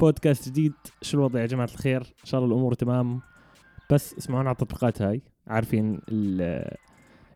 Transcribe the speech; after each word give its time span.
بودكاست 0.00 0.48
جديد. 0.48 0.72
شو 1.02 1.18
الوضع 1.18 1.40
يا 1.40 1.46
جماعة 1.46 1.68
الخير؟ 1.74 2.00
إن 2.00 2.24
شاء 2.24 2.40
الله 2.40 2.52
الأمور 2.54 2.74
تمام. 2.74 3.20
بس 3.92 4.14
اسمعونا 4.18 4.48
على 4.48 4.54
التطبيقات 4.54 5.02
هاي. 5.02 5.22
عارفين 5.46 6.00
ال- 6.08 6.74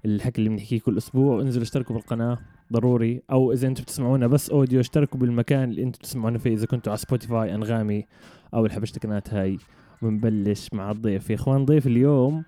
الحكي 0.05 0.39
اللي 0.39 0.51
بنحكيه 0.51 0.81
كل 0.81 0.97
أسبوع. 0.97 1.41
انزلوا 1.41 1.63
اشتركوا 1.63 1.97
بالقناة. 1.97 2.39
ضروري. 2.73 3.23
أو 3.31 3.53
إذا 3.53 3.69
أنتم 3.69 3.83
بتسمعونا 3.83 4.27
بس 4.27 4.51
audio 4.51 4.81
اشتركوا 4.81 5.21
بالمكان 5.21 5.71
اللي 5.71 5.83
أنتم 5.83 5.99
بتسمعونا 5.99 6.39
فيه. 6.39 6.55
إذا 6.55 6.67
كنتوا 6.67 6.93
على 6.93 6.99
Spotify 6.99 7.55
Anghami 7.55 8.07
أو 8.55 8.67
الحبشتكنات 8.67 9.35
هاي. 9.35 9.59
ونبلش 10.03 10.69
مع 10.73 10.91
الضيف. 10.91 11.31
يا 11.31 11.35
إخوان 11.35 11.65
ضيف 11.65 11.87
اليوم 11.87 12.45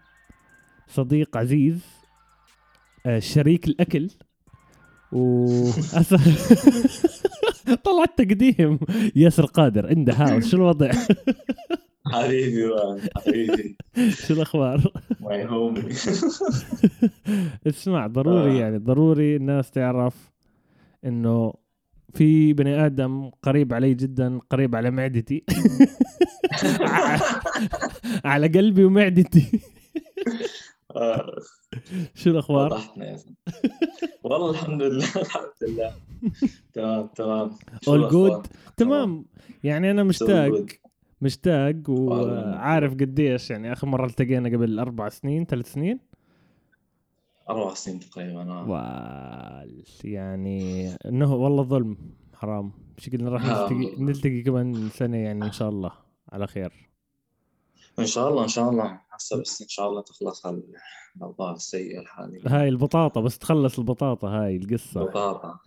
صديق 0.89 1.37
عزيز 1.37 1.85
آه، 3.07 3.19
شريك 3.19 3.67
الأكل. 3.67 4.11
و 5.13 5.47
طلع 7.85 8.05
تقديم. 8.17 8.79
ياسر 9.17 9.45
قادر 9.47 9.87
عنده 9.87 10.13
هاوس. 10.13 10.51
شو 10.51 10.57
الوضع؟ 10.57 10.91
حبيبي 12.07 12.71
حبيبي. 13.17 13.77
شو 14.11 14.35
الأخبار؟ 14.35 14.93
ماي 15.21 15.47
هومي 15.47 15.83
اسمع 17.67 18.07
ضروري 18.07 18.53
آه. 18.53 18.61
يعني 18.61 18.79
ضروري 18.79 19.37
الناس 19.37 19.71
تعرف 19.71 20.33
إنه 21.05 21.53
في 22.15 22.53
بني 22.53 22.87
آدم 22.87 23.31
قريب 23.43 23.75
علي 23.75 23.95
جدا 23.95 24.39
قريب 24.51 24.77
على 24.77 24.91
معدتي. 24.91 25.45
على 28.25 28.49
قلبي 28.49 28.85
ومعدتي. 28.85 29.61
شو 32.15 32.31
الأخبار؟ 32.31 32.73
وضحتنا 32.73 33.11
يا 33.11 33.17
زلمة. 33.17 33.37
والله 34.25 34.51
الحمد 34.51 34.83
لله 34.83 35.07
الحمد 35.25 35.53
لله. 35.63 35.93
تمام 36.73 37.07
تمام. 37.07 37.51
الأخبار؟ 37.89 38.43
good 38.43 38.47
تمام. 38.77 39.25
يعني 39.65 39.91
أنا 39.91 40.03
مشتاق. 40.05 40.67
مشتاق. 41.21 41.91
وعارف 41.91 42.93
قديش 42.93 43.51
يعني 43.51 43.73
آخر 43.73 43.87
مرة 43.87 44.07
التقينا 44.07 44.49
قبل 44.49 44.79
أربع 44.79 45.09
سنين 45.09 45.45
ثلاث 45.45 45.73
سنين. 45.73 46.01
أربع 47.51 47.75
سنين 47.75 48.01
تقريبا. 48.01 48.53
وال 48.63 49.85
يعني 50.05 50.89
إنه 51.07 51.35
والله 51.35 51.63
ظلم 51.63 51.97
حرام. 52.35 52.73
شكلنا 52.99 53.31
راح 53.31 53.47
آه. 53.47 53.73
نلتقي 53.73 54.03
نلتقي 54.05 54.43
كمان 54.43 54.89
سنة 54.89 55.17
يعني 55.17 55.45
إن 55.45 55.53
شاء 55.53 55.69
الله. 55.69 55.93
على 56.33 56.47
خير. 56.47 56.73
إن 57.99 58.07
شاء 58.07 58.29
الله 58.29 58.43
إن 58.43 58.49
شاء 58.49 58.71
الله. 58.71 59.01
هسه 59.13 59.41
بس 59.41 59.63
إن 59.63 59.69
شاء 59.69 59.89
الله 59.89 60.03
تخلص 60.03 60.47
هال- 60.47 60.73
الاوضاع 61.17 61.53
السيئه 61.53 62.01
الحاليه 62.01 62.41
هاي 62.47 62.69
البطاطا 62.69 63.21
بس 63.21 63.39
تخلص 63.39 63.79
البطاطا 63.79 64.29
هاي 64.29 64.57
القصة. 64.57 65.05
بطاطا 65.05 65.59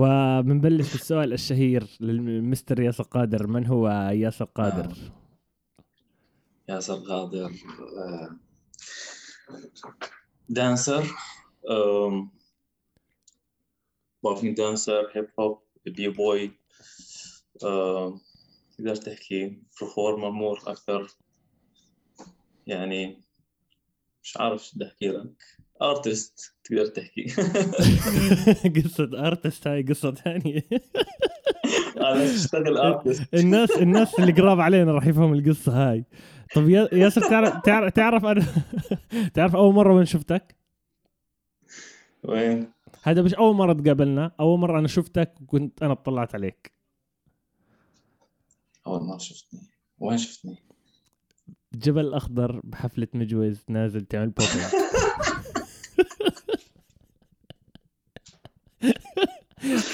وبنبلش 0.00 0.92
بالسؤال 0.92 1.32
الشهير 1.32 1.86
للمستر 2.00 2.80
ياسر 2.80 3.04
قادر. 3.04 3.46
من 3.46 3.66
هو 3.66 3.88
ياسر 4.12 4.44
قادر؟ 4.44 4.96
ياسر 6.68 6.94
قادر 6.94 7.50
آه، 7.98 8.36
dancer 10.48 11.04
popping 14.22 14.56
dancer 14.56 15.10
hip 15.16 15.28
hop 15.40 15.58
b-boy 15.86 16.50
تقدر 18.78 18.96
تحكي 18.96 19.62
performer 19.80 20.30
more 20.30 20.58
أكثر؟ 20.66 21.08
يعني 22.68 23.20
مش 24.22 24.36
عارف 24.36 24.64
شو 24.66 24.76
بدي 24.76 24.86
أحكي 24.86 25.08
لك. 25.08 25.44
artist 25.82 26.54
تقدر 26.64 26.86
تحكي. 26.86 27.24
قصة 28.80 29.26
artist 29.26 29.66
هاي 29.66 29.82
قصة 29.82 30.14
ثانية. 30.14 30.62
أنا 31.96 32.24
بشتغل 32.34 32.76
artist 32.78 33.34
الناس 33.34 33.70
الناس 33.70 34.18
اللي 34.20 34.32
قراب 34.32 34.60
علينا 34.60 34.92
راح 34.92 35.06
يفهموا 35.06 35.34
القصة 35.36 35.90
هاي. 35.90 36.04
طب 36.54 36.68
يا- 36.68 36.88
ياسر 36.92 37.20
تعرف 37.20 37.62
تعرف 37.64 37.92
تعرف 37.92 38.24
أنا 38.24 38.46
تعرف 39.34 39.56
أول 39.56 39.74
مرة 39.74 39.94
وين 39.94 40.04
شفتك؟ 40.06 40.56
وين؟ 42.24 42.72
هذا 43.02 43.22
مش 43.22 43.34
أول 43.34 43.54
مرة 43.56 43.72
تقابلنا 43.72 44.32
أول 44.40 44.58
مرة 44.58 44.78
أنا 44.78 44.88
شفتك 44.88 45.34
وكنت 45.42 45.82
أنا 45.82 45.92
اطلعت 45.92 46.34
عليك. 46.34 46.72
أول 48.86 49.02
ما 49.04 49.18
شفتني. 49.18 49.60
وين 49.98 50.18
شفتني؟ 50.18 50.62
جبل 51.74 52.00
الاخضر 52.00 52.60
بحفلة 52.64 53.08
مجوز 53.14 53.64
نازل 53.68 54.04
تعمل 54.04 54.30
popping 54.30 54.88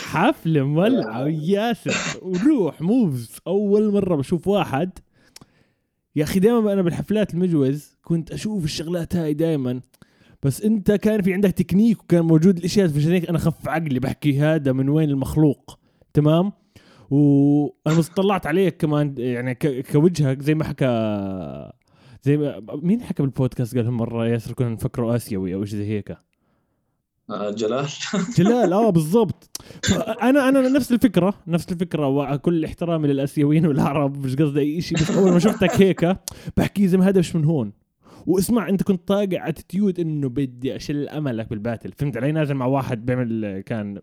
حفلة 0.05 0.63
مولعة 0.63 1.23
وياسر 1.23 2.21
وروح 2.23 2.81
moves. 2.81 3.37
أول 3.47 3.93
مرة 3.93 4.17
بشوف 4.17 4.49
واحد. 4.49 4.99
يا 6.17 6.25
أخي 6.25 6.41
دائما 6.41 6.73
أنا 6.73 6.83
بالحفلات 6.83 7.35
المجوز 7.35 7.97
كنت 8.03 8.31
أشوف 8.33 8.65
الشغلات 8.65 9.17
هاي 9.17 9.35
دائما 9.35 9.81
بس 10.43 10.63
أنت 10.63 10.93
كان 10.93 11.23
في 11.23 11.33
عندك 11.33 11.51
تكنيك 11.51 12.03
وكان 12.03 12.25
موجود 12.25 12.59
الأشياء 12.59 12.89
فعشان 12.89 13.13
هيك 13.13 13.29
أنا 13.29 13.39
خف 13.39 13.69
عقلي 13.69 13.99
بحكي 13.99 14.41
هذا 14.41 14.73
من 14.73 14.89
وين 14.89 15.11
المخلوق. 15.11 15.79
تمام؟ 16.15 16.53
وأنا 17.11 18.03
طلعت 18.17 18.47
عليك 18.47 18.77
كمان 18.77 19.15
يعني 19.19 19.55
كوجهك 19.93 20.43
زي 20.43 20.55
ما 20.55 20.65
حكى 20.65 20.87
زي 22.23 22.37
ما 22.37 22.63
مين 22.83 23.03
حكى 23.03 23.23
بالبودكاست 23.23 23.77
قال 23.77 23.91
مرة 23.91 24.27
ياسر 24.27 24.53
كنا 24.53 24.69
نفكره 24.69 25.17
آسيوي 25.17 25.55
أو 25.55 25.65
شيء 25.65 25.79
زي 25.79 25.87
هيك؟ 25.87 26.17
آه، 27.31 27.51
جلال. 27.51 27.87
جلال 28.39 28.73
آه 28.73 28.91
بالضبط. 28.91 29.51
أنا 30.23 30.49
أنا 30.49 30.69
نفس 30.69 30.93
الفكرة 30.93 31.35
نفس 31.47 31.73
الفكرة 31.73 32.09
وكل 32.09 32.65
احترامي 32.65 33.09
للآسيويين 33.09 33.67
والعرب 33.67 34.25
مش 34.25 34.37
قصدي 34.37 34.61
أي 34.61 34.81
شيء 34.81 34.99
بس 34.99 35.11
أول 35.11 35.33
ما 35.33 35.39
شفتك 35.39 35.83
هيك 35.83 36.17
بحكي 36.57 36.89
زي 36.89 36.99
ما 36.99 37.09
هذا 37.09 37.19
مش 37.19 37.37
من 37.37 37.45
هون. 37.45 37.73
واسمع 38.27 38.69
أنت 38.69 38.83
كنت 38.83 39.09
طاقع 39.09 39.49
attitude 39.49 40.01
إنه 40.01 40.29
بدي 40.29 40.77
أشل 40.77 41.09
أملك 41.09 41.51
بال 41.51 41.61
battle 41.61 41.93
فهمت 41.93 42.17
علي؟ 42.17 42.33
نازل 42.33 42.55
مع 42.55 42.67
واحد 42.67 43.07
بيعمل 43.07 43.61
كان 43.67 44.01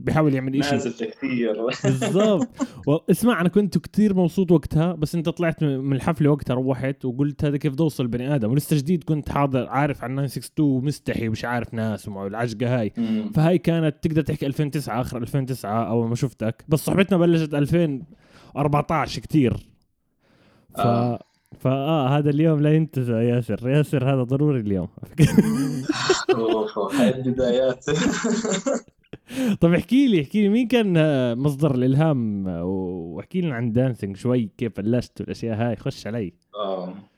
بيحاول 0.00 0.34
يعمل 0.34 0.64
شيء 0.64 0.72
نازل 0.72 0.92
كثير 1.10 1.56
بالضبط. 1.84 2.48
اسمع 3.10 3.40
أنا 3.40 3.48
كنت 3.48 3.78
كتير 3.78 4.14
مبسوط 4.14 4.50
وقتها 4.52 4.92
بس 4.92 5.14
أنت 5.14 5.28
طلعت 5.28 5.62
من 5.64 5.92
الحفلة 5.92 6.30
وقتها 6.30 6.54
روحت 6.54 7.04
وقلت 7.04 7.44
هذا 7.44 7.56
كيف 7.56 7.74
توصل 7.74 8.06
بني 8.06 8.34
آدم. 8.34 8.50
ولسه 8.50 8.76
جديد 8.76 9.04
كنت 9.04 9.28
حاضر 9.28 9.68
عارف 9.68 10.04
عن 10.04 10.16
962 10.26 10.84
مستحي 10.84 11.28
ومش 11.28 11.44
عارف 11.44 11.74
ناس 11.74 12.08
ومع 12.08 12.26
العجقه 12.26 12.80
هاي. 12.80 12.92
مم. 12.96 13.30
فهاي 13.34 13.58
كانت 13.58 13.96
تقدر 14.02 14.22
تحكي 14.22 14.46
2009 14.46 15.00
آخر 15.00 15.16
2009 15.16 15.88
أول 15.88 16.08
ما 16.08 16.14
شفتك. 16.14 16.64
بس 16.68 16.78
صحبتنا 16.84 17.18
بلشت 17.18 17.54
2014 17.54 19.20
كتير. 19.20 19.56
ف 20.74 20.80
آه. 20.80 21.18
فاه 21.60 22.18
هذا 22.18 22.30
اليوم 22.30 22.60
لا 22.60 22.72
ينتزع 22.74 23.22
ياسر. 23.22 23.68
ياسر 23.68 24.14
هذا 24.14 24.22
ضروري 24.22 24.60
اليوم. 24.60 24.88
هاي 26.98 27.14
البدايات 27.14 27.84
طب 29.60 29.72
احكي 29.72 30.06
لي 30.06 30.22
احكي 30.22 30.42
لي 30.42 30.48
مين 30.48 30.68
كان 30.68 30.96
آه، 30.96 31.34
مصدر 31.34 31.74
الإلهام؟ 31.74 32.48
آه، 32.48 32.64
واحكي 32.64 33.40
لنا 33.40 33.54
عن 33.54 33.72
dancing 33.72 34.16
شوي 34.16 34.50
كيف 34.58 34.80
بلشت 34.80 35.20
والأشياء 35.20 35.56
هاي 35.56 35.76
خش 35.76 36.06
علي. 36.06 36.32
آه. 36.54 37.08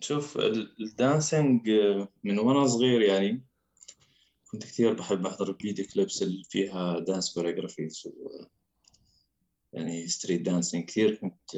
شوف 0.00 0.36
ال- 0.38 0.74
ال 0.80 0.91
dancing 0.91 1.68
آه، 1.70 2.08
من 2.24 2.38
وأنا 2.38 2.66
صغير 2.66 3.00
يعني 3.00 3.42
كنت 4.50 4.62
كثير 4.64 4.92
بحب 4.92 5.26
أحضر 5.26 5.50
ال 5.50 5.56
video 5.56 5.84
clips 5.94 6.22
اللي 6.22 6.44
فيها 6.44 6.98
dance 6.98 7.34
choreographies 7.34 8.08
يعني 9.72 10.06
street 10.06 10.40
dancing 10.42 10.84
كثير 10.84 11.14
كنت 11.14 11.50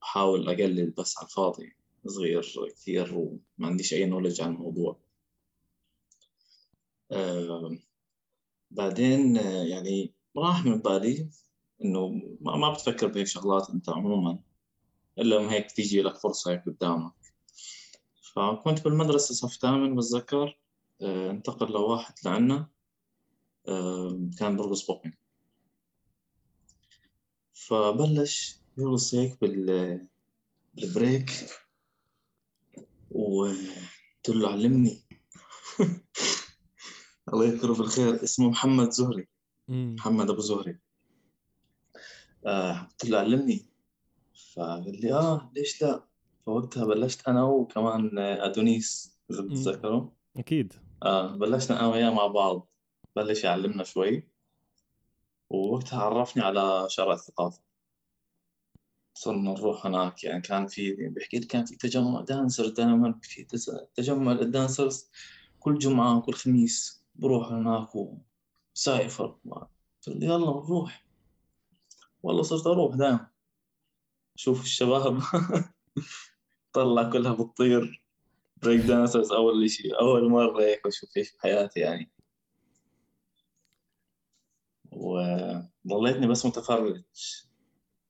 بحاول 0.00 0.48
أقلد 0.48 0.94
بس 0.98 1.18
على 1.18 1.26
الفاضي 1.26 1.72
صغير 2.06 2.42
كثير 2.76 3.14
وما 3.14 3.40
عنديش 3.66 3.94
أي 3.94 4.06
نولج 4.06 4.40
عن 4.40 4.54
الموضوع. 4.54 4.96
آه، 7.12 7.78
بعدين 8.70 9.36
آه، 9.38 9.62
يعني 9.62 10.14
راح 10.36 10.64
من 10.64 10.78
بالي 10.78 11.30
إنه 11.84 12.08
ما 12.40 12.72
بتفكر 12.72 13.06
بهيك 13.06 13.26
شغلات 13.26 13.70
أنت 13.70 13.88
عموما 13.88 14.38
إلا 15.18 15.34
لما 15.34 15.52
هيك 15.52 15.72
تيجي 15.72 16.02
لك 16.02 16.16
فرصة 16.16 16.52
هيك 16.52 16.64
قدامك. 16.66 17.12
فكنت 18.34 18.84
بالمدرسة 18.84 19.34
صف 19.34 19.56
ثامن 19.60 19.96
بتذكر 19.96 20.58
آه، 21.02 21.30
انتقل 21.30 21.72
لواحد 21.72 22.14
لعنا 22.24 22.68
كان 24.38 24.56
برقص 24.56 24.86
بوبينج 24.86 25.14
فبلش 27.52 28.60
يرقص 28.78 29.14
هيك 29.14 29.40
بال 29.40 30.06
بالبريك 30.74 31.30
وقلت 33.10 34.28
له 34.28 34.48
علمني. 34.48 35.02
الله 37.32 37.44
يذكره 37.44 37.74
بالخير 37.74 38.24
اسمه 38.24 38.48
محمد 38.48 38.90
زهري. 38.90 39.28
محمد 39.68 40.30
أبو 40.30 40.40
زهري. 40.40 40.78
آه 42.46 42.78
قلت 42.78 43.04
له 43.04 43.18
علمني. 43.18 43.66
فقال 44.54 45.00
لي 45.00 45.12
آه 45.12 45.52
ليش 45.56 45.82
لا؟ 45.82 46.04
فوقتها 46.46 46.84
بلشت 46.84 47.28
أنا 47.28 47.44
وكمان 47.44 48.18
آه، 48.18 48.46
أدونيس 48.46 49.18
إذا 49.30 49.42
بتتذكروا 49.42 50.10
أكيد. 50.36 50.72
آه 51.02 51.36
بلشنا 51.36 51.80
أنا 51.80 51.88
وياه 51.88 52.10
مع 52.10 52.26
بعض. 52.26 52.68
بلش 53.16 53.44
يعلمنا 53.44 53.84
شوي. 53.84 54.28
ووقتها 55.50 56.02
عرفني 56.02 56.42
على 56.42 56.86
شارع 56.88 57.12
الثقافة. 57.12 57.62
صرنا 59.14 59.52
نروح 59.52 59.86
هناك 59.86 60.24
يعني 60.24 60.40
كان 60.40 60.66
في 60.66 60.92
بحكي 60.92 61.38
لك 61.38 61.46
كان 61.46 61.64
في 61.64 61.76
تجمع 61.76 62.20
dancer 62.20 62.68
دائما 62.68 63.18
في 63.22 63.44
تجمع 63.94 64.32
لل 64.32 64.49
dancers 64.49 65.10
كل 65.60 65.78
جمعة 65.78 66.18
وكل 66.18 66.32
خميس. 66.32 66.99
بروح 67.20 67.48
هناك 67.52 67.88
و 68.74 68.83
cypher 68.83 69.38
يلا 70.06 70.38
نروح. 70.38 71.06
والله 72.22 72.42
صرت 72.42 72.66
أروح 72.66 72.94
دائما 72.94 73.30
شوف 74.36 74.62
الشباب. 74.62 75.20
طلع 76.72 77.10
كلها 77.10 77.32
بتطير. 77.32 78.02
break 78.62 78.80
dancers 78.80 79.32
أول 79.32 79.70
شيء 79.70 80.00
أول 80.00 80.30
مرة 80.30 80.62
هيك 80.62 80.86
أشوف 80.86 81.16
إيش 81.16 81.36
بحياتي 81.36 81.80
يعني. 81.80 82.10
وظليتني 84.92 86.26
بس 86.26 86.46
متفرج. 86.46 87.02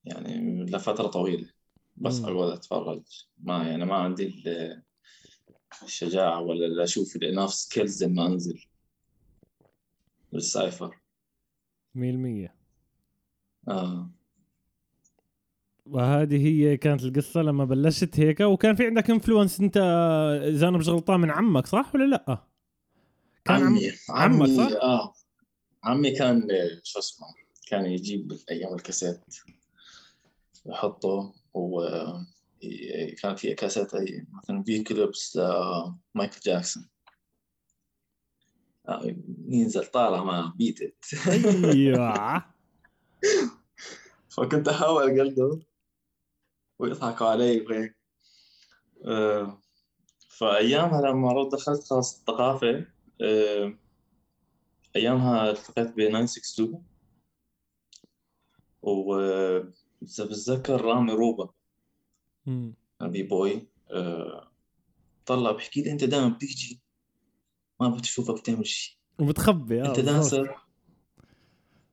يعني 0.04 0.64
لفترة 0.64 1.06
طويلة. 1.06 1.50
بس. 1.96 2.20
أقعد 2.20 2.48
أتفرج. 2.52 3.02
ما 3.38 3.68
يعني 3.68 3.84
ما 3.84 3.94
عندي 3.94 4.26
ال- 4.26 4.82
الشجاعة 5.82 6.40
ولا 6.40 6.66
لا 6.66 6.84
أشوف 6.84 7.16
ال 7.16 7.22
enough 7.22 7.54
skills 7.54 8.02
إنه 8.02 8.26
أنزل. 8.26 8.69
بال 10.32 10.49
cypher 10.49 10.98
100% 11.96 12.50
آه. 13.68 14.10
وهذه 15.86 16.46
هي 16.46 16.76
كانت 16.76 17.02
القصة 17.02 17.42
لما 17.42 17.64
بلشت 17.64 18.20
هيك 18.20 18.40
وكان 18.40 18.74
في 18.74 18.86
عندك 18.86 19.10
influence 19.10 19.60
انت 19.60 19.76
إذا 20.42 20.68
أنا 20.68 20.78
مش 20.78 20.88
غلطان 20.88 21.20
من 21.20 21.30
عمك 21.30 21.66
صح 21.66 21.94
ولا 21.94 22.04
لا؟ 22.04 22.44
كان 23.44 23.56
عم... 23.56 23.62
عمي 23.62 23.92
عمك 24.10 24.48
عمي 24.48 24.56
صح؟ 24.56 24.82
آه 24.82 25.12
عمي 25.84 26.10
كان 26.10 26.48
شو 26.82 26.98
اسمه 26.98 27.26
كان 27.66 27.86
يجيب 27.86 28.32
أيام 28.50 28.74
الكاسيت 28.74 29.20
يحطه 30.66 31.34
و 31.54 31.86
كان 33.22 33.34
في 33.36 33.54
كاسيت 33.54 33.88
مثلا 34.32 34.62
في 34.62 34.82
كليبس 34.82 35.36
آه، 35.36 35.98
مايكل 36.14 36.40
جاكسون 36.40 36.88
ينزل 39.48 39.86
طالع 39.86 40.24
مع 40.24 40.52
بيتت 40.56 41.04
أيوه. 41.28 42.44
فكنت 44.36 44.68
أحاول 44.68 45.02
اقلده 45.02 45.60
ويضحكوا 46.78 47.26
علي 47.26 47.60
وهيك 47.60 47.96
آه، 49.04 49.60
فأيامها 50.28 51.00
لما 51.00 51.48
دخلت 51.48 51.84
خلاص 51.84 52.18
الثقافة 52.18 52.86
آه، 53.20 53.74
أيامها 54.96 55.50
التقيت 55.50 55.88
ب 55.88 56.00
962 56.00 56.84
و 58.82 59.14
إذا 60.02 60.24
بتذكر 60.24 60.80
رامي 60.80 61.12
روبا. 61.12 61.48
b-boy. 63.00 63.66
آه، 63.90 64.50
طلع 65.26 65.52
بحكي 65.52 65.82
لي 65.82 65.92
أنت 65.92 66.04
دائما 66.04 66.28
بتيجي 66.28 66.80
ما 67.80 67.88
بتشوفك 67.88 68.40
تعمل 68.46 68.66
شيء 68.66 68.94
وبتخبي 69.18 69.82
آه 69.82 69.88
أنت. 69.88 70.00
dancer. 70.00 70.56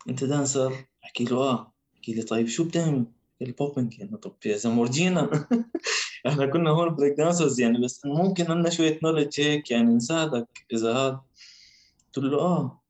أنت 0.09 0.23
dancer. 0.23 0.73
أحكي 1.03 1.23
له 1.23 1.37
آه. 1.37 1.73
أحكي 1.95 2.13
لي 2.13 2.21
طيب 2.21 2.47
شو 2.47 2.63
بتعمل؟ 2.63 3.05
قال 3.39 3.49
لي 3.49 3.51
popping 3.51 3.99
يعني 3.99 4.17
طب 4.17 4.33
يا 4.45 4.57
زلمه 4.57 4.81
ورجينا 4.81 5.47
إحنا 6.27 6.45
كنا 6.45 6.69
هون 6.69 6.95
break 6.95 7.17
dancers 7.17 7.59
يعني 7.59 7.83
بس 7.83 8.05
ممكن 8.05 8.51
عندنا 8.51 8.69
شوية 8.69 8.99
knowledge 9.03 9.41
هيك 9.41 9.71
يعني 9.71 9.95
نساعدك 9.95 10.65
إذا 10.73 10.93
هذا 10.93 11.21
قلت 12.15 12.25
له 12.25 12.39
آه. 12.39 12.81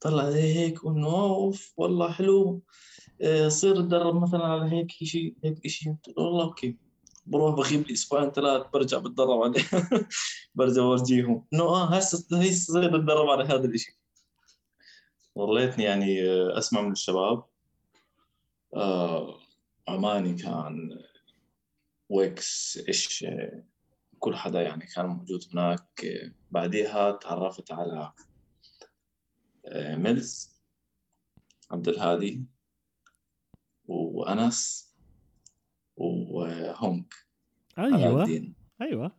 طلع 0.00 0.30
زي 0.30 0.54
هيك 0.54 0.84
انه 0.86 1.08
أوف 1.08 1.72
والله 1.76 2.12
حلو. 2.12 2.62
آه، 3.22 3.48
صير 3.48 3.76
تدرب 3.80 4.22
مثلا 4.22 4.44
على 4.44 4.72
هيك 4.76 4.90
شيء 4.90 5.34
هيك 5.44 5.66
شيء 5.66 5.92
قلت 5.92 6.08
له 6.18 6.24
والله 6.24 6.44
okay. 6.44 6.76
بروح 7.26 7.54
بغيب 7.54 7.86
لي 7.86 7.92
أسبوعين 7.92 8.30
ثلاث 8.30 8.66
برجع 8.72 8.98
بتدرب 8.98 9.42
عليه. 9.42 9.64
برجع 10.54 10.82
بورجيهم. 10.82 11.46
إنه 11.54 11.62
آه 11.62 11.94
هسه 11.96 12.38
هسه 12.38 12.72
صير 12.72 12.96
اتدرب 12.96 13.28
على 13.28 13.44
هذا 13.44 13.64
الشيء 13.66 13.94
ضليتني 15.38 15.84
يعني 15.84 16.30
آه، 16.30 16.58
أسمع 16.58 16.80
من 16.80 16.92
الشباب. 16.92 17.44
آه 18.74 19.38
عماني 19.88 20.34
كان 20.34 20.98
ويكس 22.08 22.78
إيش 22.88 23.24
آه، 23.24 23.64
كل 24.18 24.36
حدا 24.36 24.62
يعني 24.62 24.86
كان 24.86 25.06
موجود 25.06 25.44
هناك. 25.52 26.06
بعديها 26.50 27.12
تعرفت 27.12 27.72
على 27.72 28.12
آه، 29.66 29.96
ميلز 29.96 30.60
عبد 31.70 31.88
الهادي 31.88 32.44
وأنس. 33.86 34.93
وهونك. 35.96 37.14
أيوه. 37.78 38.22
الدين 38.22 38.54
أيوه. 38.82 39.12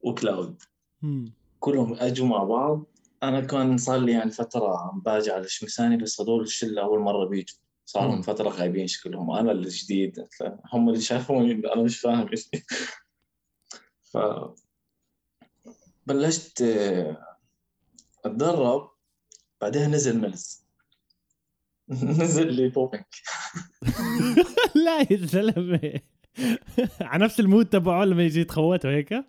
وكلاود. 0.00 0.62
مم. 1.02 1.32
كلهم 1.60 1.94
أجوا 1.94 2.26
مع 2.26 2.44
بعض. 2.44 2.84
أنا 3.22 3.40
كان 3.40 3.76
صار 3.78 3.98
لي 3.98 4.12
يعني 4.12 4.30
فترة 4.30 4.78
عم 4.78 5.00
باجي 5.00 5.30
على 5.30 5.48
شمساني 5.48 5.96
بس 5.96 6.20
هذول 6.20 6.42
الشلة 6.42 6.82
أول 6.82 7.00
مرة 7.00 7.24
بيجوا. 7.24 7.58
صار. 7.84 8.08
لهم 8.08 8.22
فترة 8.22 8.48
غايبين 8.48 8.86
شكلهم 8.86 9.30
أنا 9.30 9.52
اللي 9.52 9.68
جديد 9.68 10.26
هم 10.72 10.88
اللي 10.88 11.00
شافوني 11.00 11.52
أنا 11.52 11.82
مش 11.82 12.00
فاهم 12.00 12.28
إيش. 12.28 12.50
ف 14.02 14.18
بلشت 16.06 16.62
أتدرب. 18.24 18.90
بعدها 19.60 19.88
نزل 19.88 20.18
ملز 20.18 20.67
نزل 22.22 22.52
لي 22.52 22.68
بوبينج 22.68 23.04
لا 24.84 25.00
يا 25.10 25.16
زلمة. 25.26 26.00
على 27.00 27.24
نفس 27.24 27.40
المود 27.40 27.66
تبعه 27.66 28.04
لما 28.04 28.22
يجي 28.22 28.40
يتخوته 28.40 28.90
هيك 28.90 29.24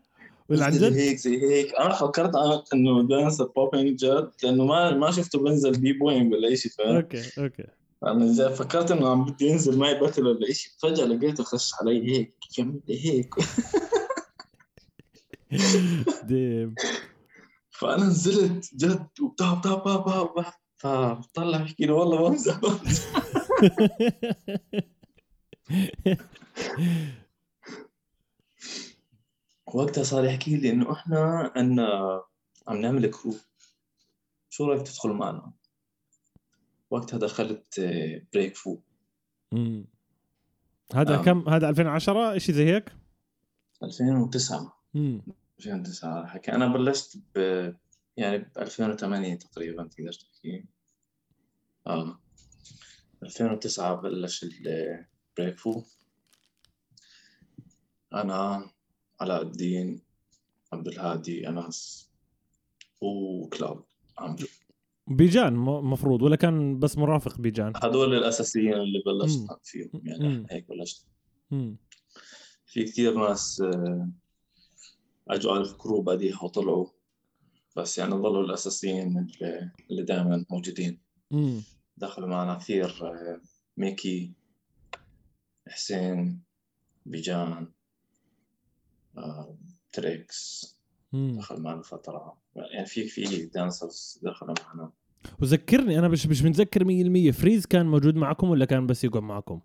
ولا 0.50 0.66
عن 0.66 0.72
جد؟ 0.72 0.84
هيك 0.94 1.18
زي 1.18 1.42
هيك. 1.42 1.76
أنا 1.76 1.94
فكرت 1.94 2.32
إنه 2.74 3.08
dancer 3.08 3.46
popping 3.46 4.06
جد 4.06 4.32
لأنه 4.44 4.66
ما 4.66 4.92
ما 4.92 5.12
شفته 5.12 5.40
بنزل 5.40 5.72
b-boying 5.72 6.34
ولا 6.34 6.56
شيء 6.56 6.72
فاهم؟ 6.72 6.96
okay 6.96 7.24
okay. 7.38 7.64
أنا 8.06 8.28
زي 8.28 8.50
فكرت 8.50 8.92
إنه 8.92 9.10
عم 9.10 9.26
بده 9.26 9.46
ينزل 9.46 9.78
معي 9.78 10.00
battle 10.00 10.28
ولا 10.28 10.54
شيء 10.54 10.72
فجأة 10.78 11.06
لقيته 11.06 11.44
خش 11.44 11.72
علي 11.82 12.18
هيك. 12.18 12.36
لي 12.88 13.06
هيك؟ 13.06 13.36
damn 16.28 16.76
فأنا 17.72 18.04
نزلت 18.04 18.76
جد 18.76 19.08
وبتاب 19.22 19.62
تاب 19.62 19.84
باب 19.84 20.06
باب 20.06 20.34
باب 20.36 20.54
فطلع 20.80 21.58
بحكي 21.58 21.86
له 21.86 21.94
والله 21.94 22.30
بمزح 22.30 22.60
بمزح 22.60 23.24
وقتها 29.74 30.04
صار 30.04 30.26
يحكي 30.26 30.56
لي 30.56 30.70
إنه 30.70 30.92
إحنا 30.92 31.52
عنا 31.56 32.22
عم 32.68 32.78
نعمل 32.78 33.12
crew 33.12 33.36
شو 34.50 34.66
رأيك 34.66 34.88
تدخل 34.88 35.10
معنا؟ 35.10 35.52
وقتها 36.90 37.18
دخلت 37.18 37.80
Break 38.34 38.56
Fu 38.56 38.78
مم. 39.52 39.86
هذا 40.96 41.16
نعم. 41.16 41.26
كم 41.26 41.50
هذا 41.50 41.70
2010 41.70 42.38
شيء 42.38 42.56
زي 42.56 42.66
هيك 42.66 42.96
2009 43.84 44.74
مم. 44.94 45.22
2009 45.60 46.28
حكي 46.28 46.52
أنا 46.52 46.68
بلشت 46.68 47.18
ب 47.36 47.40
يعني 48.18 48.38
ب 48.38 48.58
2008 48.58 49.36
تقريبا 49.36 49.84
تقدر 49.84 50.12
تحكي. 50.12 50.66
آه. 51.88 52.20
2009 53.24 53.96
بلش 53.96 54.44
ال 54.44 54.63
Break 54.63 55.58
أنا 58.14 58.70
علاء 59.22 59.42
الدين 59.42 60.02
عبد 60.74 60.88
الهادي 60.88 61.50
انس 61.50 62.10
وكلاود 63.02 63.84
عمرو 64.18 64.48
بيجان 65.08 65.54
مفروض 65.54 66.22
ولا 66.22 66.36
كان 66.36 66.80
بس 66.80 66.98
مرافق 66.98 67.38
بيجان؟ 67.38 67.74
هذول 67.84 68.16
الأساسيين 68.16 68.74
اللي. 68.74 69.04
بلشت 69.06 69.48
فيهم. 69.64 70.02
يعني 70.04 70.28
مم. 70.28 70.46
هيك 70.50 70.68
بلشت. 70.70 71.08
مم. 71.52 71.78
في 72.66 72.84
كثير 72.84 73.28
ناس 73.28 73.62
آه، 73.62 74.10
اجوا 75.28 75.54
على 75.54 75.62
الكرو 75.62 76.02
بعديها 76.02 76.44
وطلعوا 76.44 76.88
بس 77.78 77.98
يعني 77.98 78.12
ظلوا 78.12 78.44
الأساسيين 78.44 79.18
اللي- 79.18 79.72
اللي 79.92 80.04
دائما 80.04 80.46
موجودين. 80.50 81.00
مم. 81.32 81.62
دخلوا 81.98 82.28
معنا 82.28 82.56
كثير 82.56 82.86
آه، 83.08 83.42
ميكي 83.78 84.34
حسين 85.68 86.44
بيجان 87.06 87.68
آه، 89.18 89.58
تريكس. 89.92 90.66
مم. 91.14 91.38
دخل 91.38 91.62
معنا 91.62 91.82
فترة. 91.82 92.38
يعني 92.56 92.86
في 92.86 93.08
في 93.08 93.46
dancers 93.46 94.20
دخلوا 94.24 94.56
معنا. 94.66 94.92
وذكرني 95.42 96.00
أنا 96.00 96.08
مش 96.08 96.28
مش 96.28 96.44
متذكر 96.44 96.84
100% 96.84 97.32
Freeze 97.32 97.66
كان 97.66 97.86
موجود 97.86 98.16
معكم 98.16 98.50
ولا 98.50 98.66
كان 98.66 98.88
بس 98.88 99.04
يقعد 99.04 99.24
معكم؟ 99.24 99.62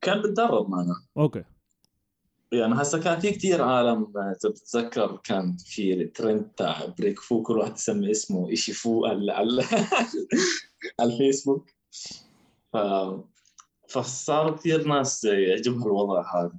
كان 0.00 0.22
بتدرب 0.22 0.70
معنا. 0.70 0.94
Okay. 1.16 1.44
يعني 2.52 2.74
هسه 2.82 3.00
كان 3.00 3.20
في 3.20 3.30
كثير 3.30 3.62
عالم 3.62 4.12
آه، 4.16 4.36
بتتذكر 4.44 5.20
كان 5.24 5.56
في 5.56 5.92
الترند 5.92 6.50
تاع 6.56 6.86
Break 6.98 7.20
Fu 7.20 7.42
كل 7.42 7.58
واحد 7.58 7.72
يسمي 7.76 8.10
اسمه 8.10 8.54
شيء 8.54 8.74
Fu 8.74 9.06
على 9.06 9.32
على 11.00 11.12
الفيسبوك 11.12 11.70
ف 12.72 12.76
فصار 13.88 14.56
كثير 14.56 14.88
ناس 14.88 15.24
يعجبها 15.24 15.86
الوضع 15.86 16.34
هذا 16.34 16.52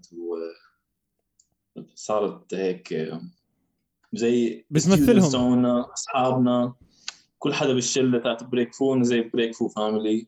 صارت 1.95 2.53
هيك 2.53 3.11
زي 4.13 4.65
بتمثلهم. 4.69 5.65
أصحابنا 5.65 6.73
كل 7.39 7.53
حدا 7.53 7.73
بالشلة 7.73 8.19
تاعت 8.19 8.43
Break 8.43 8.73
Fu 8.75 9.03
زي 9.03 9.21
Break 9.21 9.55
Fu 9.55 9.67
family 9.69 10.27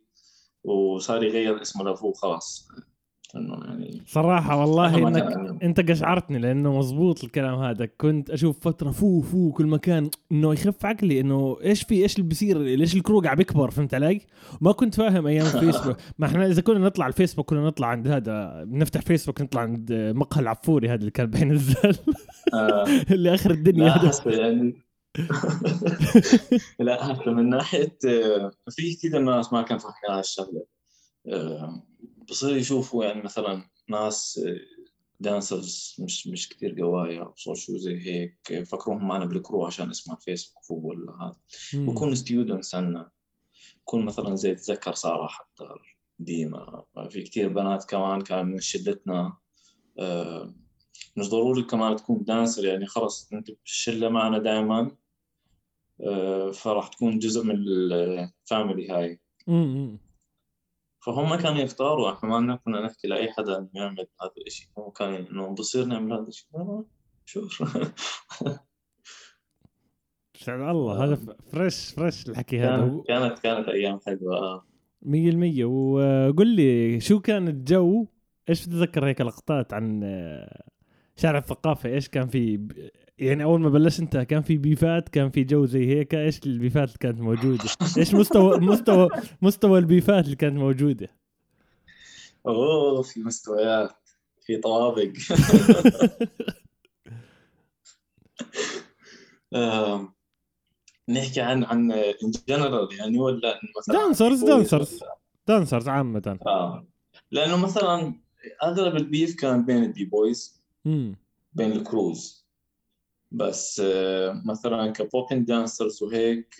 وصار 0.63 1.23
يغير 1.23 1.61
اسمه 1.61 1.83
ل 1.83 1.93
Fu 1.93 2.13
خلاص 2.13 2.67
إنه 3.35 3.53
يعني 3.65 4.03
صراحة 4.07 4.61
والله 4.61 5.07
إنك 5.07 5.29
كان- 5.29 5.59
أنت 5.63 5.91
قشعرتني 5.91 6.39
لأنه 6.39 6.77
مزبوط 6.79 7.23
الكلام 7.23 7.59
هذا. 7.59 7.85
كنت 7.85 8.29
أشوف 8.29 8.59
فترة 8.59 8.91
Fu 8.91 9.21
Fu 9.21 9.51
كل 9.51 9.65
مكان 9.67 10.09
إنه 10.31 10.53
يخف 10.53 10.85
عقلي 10.85 11.19
إنه 11.19 11.57
إيش 11.63 11.83
في 11.83 12.03
إيش 12.03 12.15
اللي 12.15 12.27
بيصير 12.27 12.57
ليش 12.57 12.95
ال 12.95 13.00
crew 13.00 13.21
قاعد 13.21 13.37
بيكبر 13.37 13.71
فهمت 13.71 13.93
علي؟ 13.93 14.21
ما 14.61 14.71
كنت 14.71 14.95
فاهم 14.95 15.27
أيام 15.27 15.45
الفيسبوك 15.55 15.95
ما 16.19 16.27
إحنا 16.27 16.45
إذا 16.45 16.61
كنا 16.61 16.79
نطلع 16.79 17.05
على 17.05 17.11
الفيسبوك 17.11 17.49
كنا 17.49 17.65
نطلع 17.65 17.87
عند 17.87 18.07
هذا 18.07 18.65
نفتح 18.67 19.01
فيسبوك 19.01 19.41
نطلع 19.41 19.61
عند 19.61 19.93
مقهى 19.93 20.41
العفوري 20.41 20.87
هذا 20.89 20.99
اللي 20.99 21.11
كان 21.11 21.25
بينزل 21.25 21.95
آه. 22.53 22.85
اللي 23.11 23.33
آخر 23.33 23.51
الدنيا. 23.51 23.85
لا 23.85 23.97
هذا 23.97 24.11
يعني. 24.25 24.73
لا 26.79 27.11
هسه 27.11 27.31
من 27.31 27.49
ناحية 27.49 27.97
آه، 28.07 28.51
في 28.69 28.95
كثير 28.95 29.19
ناس 29.21 29.53
ما 29.53 29.61
كان 29.61 29.77
فاهمين 29.77 30.17
هالشغله 30.17 30.65
آه، 32.31 32.33
بصير 32.33 32.57
يشوفوا 32.57 33.05
يعني 33.05 33.21
مثلا 33.21 33.69
ناس 33.89 34.41
dancers 35.19 35.95
مش 35.99 36.27
مش 36.27 36.49
كثير 36.49 36.81
قوايا 36.81 37.21
أو 37.21 37.55
شو 37.55 37.77
زي 37.77 37.97
هيك 37.97 38.63
فكروهم 38.63 39.07
معنا 39.07 39.25
بال 39.25 39.38
crew 39.38 39.65
عشان 39.65 39.89
اسمها 39.89 40.15
فيسبوك 40.15 40.71
ولا 40.71 41.11
هذا. 41.11 41.35
بكون 41.73 42.15
students 42.15 42.75
عنا 42.75 43.11
بكون 43.81 44.05
مثلا 44.05 44.35
زي 44.35 44.55
تذكر 44.55 44.93
سارة 44.93 45.27
حتى 45.27 45.67
ديما 46.19 46.83
في 47.09 47.21
كتير 47.21 47.49
بنات 47.49 47.85
كمان 47.89 48.21
كان 48.21 48.45
من 48.45 48.59
شلتنا 48.59 49.37
آه، 49.99 50.53
مش 51.17 51.29
ضروري 51.29 51.63
كمان 51.63 51.95
تكون 51.95 52.23
dancer 52.23 52.65
يعني 52.65 52.85
خلص 52.85 53.33
أنت 53.33 53.51
بالشله 53.51 54.09
معنا 54.09 54.37
دائما 54.37 54.91
فراح 56.53 56.87
تكون 56.87 57.19
جزء 57.19 57.43
من 57.43 57.55
الفاميلي 57.55 58.89
هاي. 58.89 59.19
فهم 61.01 61.35
كانوا 61.35 61.61
يختاروا 61.61 62.13
إحنا 62.13 62.39
ما 62.39 62.55
كنا 62.55 62.85
نحكي 62.85 63.07
لأي 63.07 63.31
حدا 63.31 63.57
إنه 63.57 63.69
يعمل 63.73 64.07
هذا 64.21 64.31
الشيء 64.47 64.67
هو 64.77 64.91
كان 64.91 65.13
إنه 65.13 65.47
بصير 65.47 65.85
نعمل 65.85 66.13
هذا 66.13 66.27
الشيء 66.27 66.47
آه، 66.55 66.85
شو 67.25 67.47
سعد 70.37 70.59
الله 70.59 71.03
هذا 71.03 71.19
fresh 71.51 71.93
fresh 71.93 72.29
الحكي 72.29 72.59
هذا. 72.59 73.03
كانت 73.07 73.39
كانت 73.39 73.67
أيام 73.67 73.99
حلوة. 74.05 74.65
مية 75.01 75.29
المية. 75.29 75.65
وقل 75.65 76.47
لي 76.47 76.99
شو 76.99 77.19
كان 77.19 77.47
الجو؟ 77.47 78.05
إيش 78.49 78.65
بتتذكر 78.65 79.07
هيك 79.07 79.21
لقطات 79.21 79.73
عن 79.73 80.01
آه، 80.03 80.63
شارع 81.21 81.39
الثقافة 81.39 81.89
إيش 81.89 82.09
كان 82.09 82.27
في 82.27 82.67
يعني 83.19 83.43
أول 83.43 83.61
ما 83.61 83.69
بلشت 83.69 83.99
أنت 83.99 84.17
كان 84.17 84.41
في 84.41 84.57
beef 84.57 84.99
ات 84.99 85.09
كان 85.09 85.29
في 85.29 85.43
جو 85.43 85.65
زي 85.65 85.87
هيك 85.87 86.15
إيش 86.15 86.39
ال 86.45 86.52
beef 86.52 86.80
ات 86.80 86.87
اللي 86.87 86.97
كانت 86.99 87.21
موجودة؟ 87.21 87.63
إيش 87.97 88.13
مستوى 88.13 88.59
مستوى 88.71 89.09
مستوى 89.41 89.79
ال 89.79 89.87
beef 89.87 90.18
ات 90.18 90.25
اللي 90.25 90.35
كانت 90.35 90.57
موجودة؟ 90.57 91.09
أوه 92.47 93.01
في 93.01 93.19
مستويات 93.19 94.09
في 94.41 94.57
طوابق. 94.57 95.11
نحكي 101.09 101.41
عن 101.41 101.63
عن 101.63 101.91
in 101.91 102.31
general 102.49 102.87
يعني 102.99 103.19
ولا 103.19 103.59
مثلا 103.77 103.95
dancers 103.95 104.43
dancers 104.43 104.99
dancers 105.47 105.89
عامة. 105.89 106.39
آه. 106.45 106.87
لأنه 107.31 107.57
مثلا 107.57 108.13
أغلب 108.63 108.95
ال 108.95 109.03
beef 109.03 109.35
كان 109.35 109.65
بين 109.65 109.83
ال 109.83 110.05
b-boys. 110.05 110.60
بين 111.53 111.71
ال 111.71 111.82
crews. 111.82 112.45
بس 113.31 113.79
آه، 113.85 114.41
مثلا 114.45 114.91
ك 114.91 114.98
popping 114.98 115.45
dancers 115.45 116.03
وهيك 116.03 116.55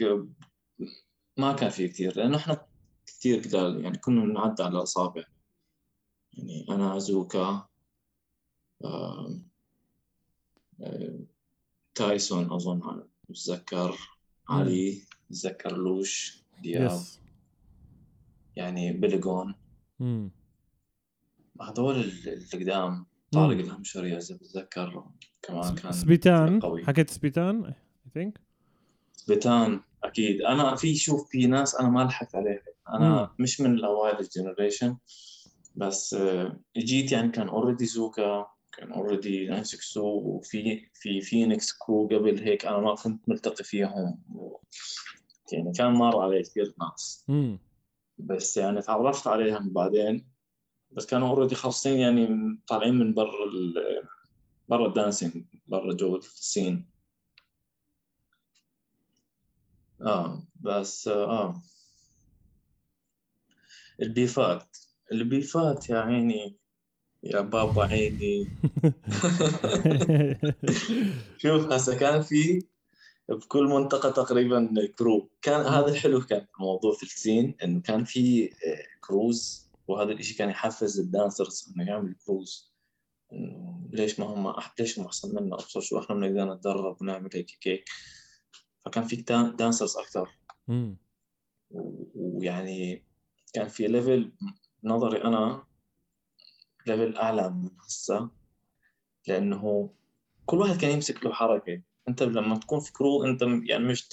ما 1.37 1.53
كان 1.53 1.69
في 1.69 1.87
كثير 1.87 2.17
لأنه 2.17 2.37
إحنا 2.37 2.65
كثير 3.05 3.39
قلال 3.47 3.83
يعني 3.83 3.97
كنا 3.97 4.25
نعدى 4.25 4.63
على 4.63 4.77
الاصابع 4.77 5.23
يعني 6.33 6.65
أنا 6.69 6.99
زوكا 6.99 7.67
آم، 8.85 9.47
آه، 10.81 11.19
تايسون 11.95 12.53
أظن 12.53 13.03
بتذكر 13.29 13.97
علي 14.49 15.01
بتذكر 15.29 15.77
لوش 15.77 16.43
دياب 16.61 16.89
يعني 18.55 18.93
بيليجون 18.93 19.55
هذول 21.61 21.95
ال- 21.99 22.29
اللي 22.29 22.47
قدام 22.65 23.05
طارق 23.31 23.57
الهمشري 23.57 24.17
إذا 24.17 24.35
بتذكر 24.35 25.03
كمان 25.41 25.75
كان 25.75 25.91
سبيتان؟ 25.91 26.59
قوي. 26.59 26.85
حكيت 26.85 27.09
سبيتان؟ 27.09 27.65
I 27.65 27.73
think 28.13 28.41
سبيتان 29.27 29.79
أكيد. 30.03 30.41
أنا 30.41 30.75
في 30.75 30.95
شوف 30.95 31.29
في 31.29 31.47
ناس 31.47 31.75
أنا 31.75 31.89
ما 31.89 32.03
لحقت 32.03 32.35
عليها. 32.35 32.61
أنا 32.89 33.21
مم. 33.21 33.29
مش 33.39 33.61
من 33.61 33.73
الأوائل 33.73 34.19
ال 34.19 34.27
generation 34.27 34.97
بس 35.75 36.13
آه، 36.13 36.59
جيت 36.77 37.11
يعني 37.11 37.31
كان 37.31 37.47
already 37.47 37.85
زوكا 37.85 38.47
كان 38.77 38.91
already 38.91 39.47
962 39.47 40.03
وفي 40.03 40.89
في 40.93 41.21
Phoenix 41.21 41.73
Crew 41.73 42.07
قبل 42.07 42.39
هيك 42.43 42.65
أنا 42.65 42.77
ما 42.77 42.95
كنت 42.95 43.29
ملتقي 43.29 43.63
فيهم. 43.63 44.19
يعني 45.53 45.71
كان 45.77 45.91
مر 45.93 46.21
علي 46.21 46.43
كثير 46.43 46.73
ناس. 46.81 47.25
بس 48.17 48.57
يعني 48.57 48.81
تعرفت 48.81 49.27
عليهم 49.27 49.69
بعدين. 49.69 50.30
بس 50.91 51.05
كانوا 51.05 51.29
already 51.29 51.55
خالصين 51.55 52.00
يعني 52.00 52.27
طالعين 52.67 52.95
من 52.95 53.13
برا 53.13 53.45
ال- 53.45 54.03
برا 54.67 54.88
ال 54.88 54.94
dancing 54.94 55.43
برا 55.67 55.93
جو 55.93 56.15
ال 56.15 56.25
scene. 56.25 56.85
آه 60.01 60.43
بس 60.62 61.07
آه 61.07 61.62
البيفات 64.01 64.77
البيفات 65.12 65.89
يا 65.89 65.98
عيني 66.00 66.57
يا 67.24 67.41
بابا 67.41 67.83
عيني. 67.83 68.48
شوف 71.38 71.71
هسه 71.71 71.98
كان 72.00 72.21
في 72.21 72.63
بكل 73.29 73.63
منطقة 73.63 74.10
تقريبا 74.10 74.74
crew 75.00 75.29
كان 75.41 75.62
هذا 75.65 75.88
الحلو 75.88 76.21
كان 76.21 76.39
في 76.41 76.48
موضوع 76.60 76.93
في 76.95 77.03
ال 77.03 77.12
scene 77.12 77.55
إنه 77.63 77.81
كان 77.81 78.03
في 78.03 78.45
آه، 78.45 78.86
crews 79.01 79.70
وهذا 79.91 80.12
الإشي 80.12 80.33
كان 80.38 80.50
يحفز 80.50 81.00
ال 81.00 81.09
dancers 81.09 81.73
إنه 81.75 81.88
يعمل 81.88 82.15
crews. 82.25 82.73
إنه 83.33 83.89
ليش 83.93 84.19
ما 84.19 84.25
هم 84.25 84.53
ليش 84.79 85.00
هم 85.00 85.05
أحسن 85.05 85.36
منا 85.36 85.55
ابصر 85.55 85.79
شو 85.81 86.00
إحنا 86.00 86.15
بنقدر 86.15 86.53
نتدرب 86.53 87.01
ونعمل 87.01 87.29
هيك 87.33 87.57
هيك. 87.67 87.86
فكان 88.86 89.03
في 89.03 89.15
dan- 89.15 89.55
dancers 89.55 89.97
أكثر 89.98 90.29
ويعني 92.15 93.05
كان 93.53 93.67
في 93.67 93.88
level 93.88 94.33
نظري 94.83 95.24
أنا 95.24 95.63
level 96.88 97.15
أعلى 97.17 97.50
من 97.50 97.69
هسه. 97.86 98.29
لأنه 99.27 99.93
كل 100.45 100.57
واحد 100.57 100.77
كان 100.81 100.91
يمسك 100.91 101.25
له 101.25 101.33
حركة. 101.33 101.81
أنت 102.07 102.24
لما 102.24 102.57
تكون 102.57 102.79
في 102.79 102.93
crew 102.93 103.23
أنت 103.24 103.41
يعني 103.41 103.83
مش 103.83 104.10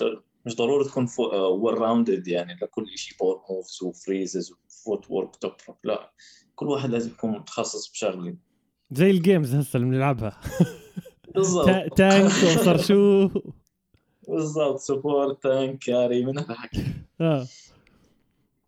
مش 0.47 0.56
ضروري 0.56 0.85
تكون 0.88 1.08
well 1.50 1.78
rounded 1.78 2.28
يعني 2.28 2.54
لكل 2.54 2.99
شيء 2.99 3.18
power 3.18 3.40
moves 3.50 3.82
و 3.82 3.91
freezes 3.91 4.52
و 4.87 5.10
footwork 5.10 5.37
top 5.37 5.52
لا 5.85 6.12
كل 6.54 6.66
واحد 6.66 6.90
لازم 6.90 7.11
يكون 7.11 7.30
متخصص 7.30 7.90
بشغله 7.92 8.37
زي 8.92 9.11
ال 9.10 9.18
games 9.18 9.54
هسه 9.54 9.76
اللي 9.76 9.87
بنلعبها. 9.90 10.40
بالضبط. 11.35 11.66
ta- 11.66 11.88
tank 11.88 12.25
وصار 12.32 12.76
شو؟ 12.82 13.28
بالضبط 14.28 14.78
support 14.78 15.42
tank 15.42 15.78
carry 15.78 16.25
من 16.25 16.38
هذا 16.38 16.52
الحكي. 16.52 16.85
آه. 17.20 17.47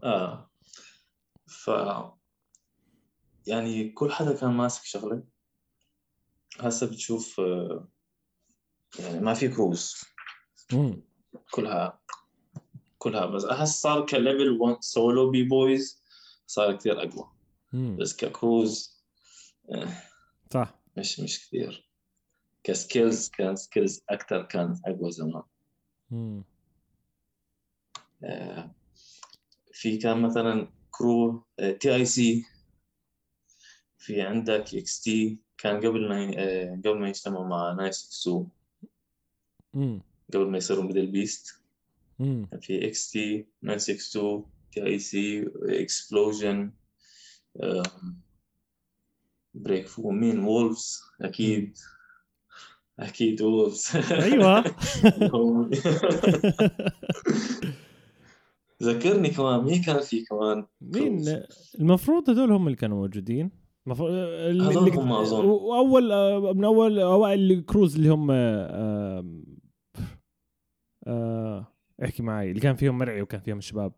آه. 0.05 0.51
ف 1.47 1.71
يعني 3.47 3.89
كل 3.91 4.11
حدا 4.13 4.37
كان 4.37 4.51
ماسك 4.51 4.85
شغله 4.85 5.23
هسه 6.61 6.87
بتشوف 6.87 7.41
آه، 7.41 7.89
يعني 8.99 9.21
ما 9.21 9.35
في 9.35 9.49
crews. 9.49 9.95
كلها 11.51 12.01
كلها 12.99 13.27
بس. 13.27 13.45
أحس 13.45 13.81
صار 13.81 14.07
ك 14.07 14.14
level 14.14 14.51
1 14.61 14.77
solo 14.83 15.31
b-boys. 15.31 16.00
صار 16.51 16.77
كثير 16.77 17.03
أقوى. 17.03 17.31
مم. 17.73 17.97
بس 18.01 18.17
ك 18.17 18.31
crews 18.31 19.03
آه، 19.73 19.89
صح. 20.55 20.75
مش 20.97 21.21
مش 21.21 21.47
كثير 21.47 21.91
ك 22.65 22.74
skills 22.74 23.29
كان 23.29 23.57
skills 23.57 24.03
أكثر 24.09 24.43
كانت 24.43 24.79
أقوى 24.87 25.11
زمان. 25.13 25.43
آه 28.25 28.71
في 29.73 29.97
كان 29.97 30.23
مثلا 30.23 30.69
crew 30.91 31.45
آه، 31.59 31.73
TIC. 31.73 32.45
في 33.99 34.23
عندك 34.23 34.75
XT 34.75 35.39
كان 35.59 35.77
قبل 35.77 36.09
ما 36.09 36.33
آه، 36.39 36.81
قبل 36.85 36.99
ما 36.99 37.09
يجتمعوا 37.09 37.47
مع 37.47 37.73
Nice 37.73 37.97
سو 37.97 38.47
قبل 40.35 40.47
ما 40.51 40.59
يصيروا 40.59 40.85
ميدل 40.85 41.07
بيست. 41.07 41.55
في 42.61 42.87
إكس 42.89 43.11
تي 43.11 43.47
نايس 43.63 43.91
إكس 43.91 44.13
كايسي 44.73 45.51
اكسبلوجن 45.63 46.73
بريك 49.55 49.87
فو 49.87 50.11
مين 50.11 50.39
وولفز 50.39 51.03
أكيد 51.21 51.79
أكيد 52.99 53.43
وولفز 53.43 53.97
أيوه. 54.13 54.65
ذكرني 58.83 59.29
كمان 59.29 59.65
مين 59.65 59.83
كان 59.83 60.01
في 60.01 60.25
كمان؟ 60.25 60.67
مين؟ 60.81 61.43
المفروض 61.79 62.31
هذول 62.31 62.53
هم 62.53 62.67
اللي 62.67 62.77
كانوا 62.77 62.97
موجودين. 62.97 63.51
المفروض 63.87 64.11
اللي 64.11 64.91
هم 64.91 65.13
أظن. 65.13 65.45
وأول 65.45 66.13
آه، 66.13 66.53
من 66.53 66.65
أول 66.65 66.99
أوائل 66.99 67.53
الكروز 67.53 67.97
اللي 67.97 68.09
هم 68.09 68.31
آه، 71.07 71.70
احكي 72.05 72.23
معي 72.23 72.51
اللي 72.51 72.61
كان 72.61 72.77
فيهم 72.77 72.99
مرعي 72.99 73.23
وكان 73.23 73.41
فيهم 73.41 73.59
الشباب 73.59 73.93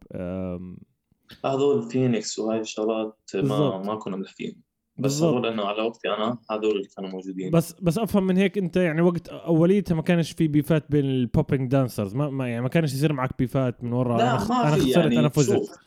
هذول 1.45 1.91
فينيكس 1.91 2.39
وهاي 2.39 2.61
الشغلات 2.61 3.31
ما. 3.35 3.83
ما 3.83 3.95
كنا 3.95 4.17
بنحكيهم 4.17 4.63
بس. 4.99 5.23
هذول 5.23 5.47
إنه 5.47 5.65
على 5.65 5.83
وقتي 5.83 6.09
أنا 6.09 6.39
هذول 6.51 6.77
اللي 6.77 6.89
كانوا 6.97 7.11
موجودين 7.11 7.51
بس 7.51 7.73
بس 7.83 7.99
أفهم 7.99 8.27
من 8.27 8.37
هيك 8.37 8.59
أنت 8.59 8.77
يعني 8.77 9.03
وقت 9.03 9.29
أوليتها 9.29 9.95
ما 9.95 10.03
كانش 10.03 10.33
في 10.33 10.49
بيفات 10.49 10.91
بين 10.91 11.05
البوبينج 11.05 11.71
دانسرز 11.71 12.15
ما, 12.15 12.31
ما 12.31 12.49
يعني 12.49 12.63
ما 12.63 12.69
كانش 12.69 12.95
يصير 12.95 13.13
معك 13.13 13.39
بيفات 13.39 13.85
من 13.85 13.93
ورا 13.93 14.19
لا 14.19 14.31
أنا, 14.31 14.49
ما 14.49 14.69
أنا 14.69 14.75
في 14.75 14.81
خسرت 14.81 14.97
يعني 14.97 15.19
أنا 15.19 15.29
فزت 15.29 15.81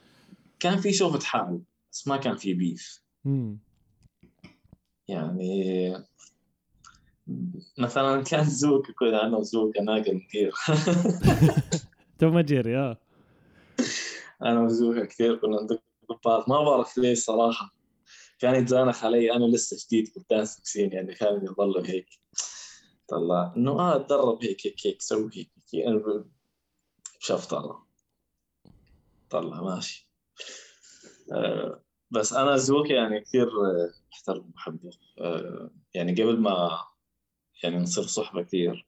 كان 0.60 0.78
في 0.78 0.94
شوفة 0.94 1.20
حال 1.20 1.62
بس 1.92 2.08
ما 2.08 2.18
كان 2.18 2.36
في 2.36 2.54
بيف 2.54 3.04
مم. 3.26 3.60
يعني 5.08 5.94
مثلا 7.78 8.24
كان 8.24 8.44
زوك 8.44 8.92
كذا 8.92 9.22
أنا 9.22 9.38
وزوك 9.38 9.78
ناقر 9.78 10.22
ونقير 10.28 10.54
Tom 12.20 12.40
Jerry 12.40 12.78
آه. 12.78 12.98
أنا 14.42 14.62
وزوك 14.62 15.00
كثير 15.00 15.36
كنا 15.36 15.62
ندق 15.62 15.84
بال 16.10 16.20
battle 16.20 16.50
ما 16.50 16.64
بعرف 16.64 16.98
ليش 16.98 17.20
صراحة. 17.20 17.76
كان 18.40 18.56
يتزانخ 18.56 19.06
علي 19.06 19.34
أنا 19.34 19.46
لسه 19.46 19.78
جديد 19.86 20.08
في 20.08 20.18
ال 20.18 20.23
dance 20.23 20.50
scene 20.54 20.92
يعني 20.92 21.14
كان 21.14 21.46
يضل 21.46 21.86
هيك. 21.86 22.10
طلع 23.08 23.54
إنه 23.58 23.72
آه 23.72 23.96
اتدرب 23.96 24.44
هيك 24.44 24.68
هيك 24.68 24.88
هيك 24.88 25.02
سوي 25.02 25.30
هيك 25.34 25.52
هيك. 25.74 25.86
أنا 25.86 26.26
شفت 27.20 27.50
طلع 27.50 27.84
طلع 29.30 29.62
ماشي. 29.62 30.10
آه 31.34 31.82
بس 32.12 32.34
أنا 32.34 32.58
زوك 32.58 32.90
يعني 32.90 33.22
كثير 33.22 33.48
آه، 33.48 33.94
بحترمه 34.12 34.46
وبحبه 34.48 34.90
آه 35.22 35.72
يعني 35.94 36.12
قبل 36.24 36.40
ما 36.40 36.80
يعني 37.64 37.78
نصير 37.78 38.04
صحبة 38.04 38.44
كثير. 38.44 38.88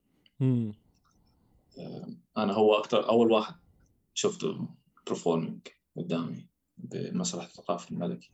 أنا 2.37 2.53
هو 2.53 2.73
أكثر 2.73 3.09
أول 3.09 3.31
واحد 3.31 3.55
شفته 4.13 4.67
performing 5.07 5.67
قدامي 5.97 6.47
بمسرح 6.77 7.43
الثقافي 7.43 7.91
الملكي. 7.91 8.31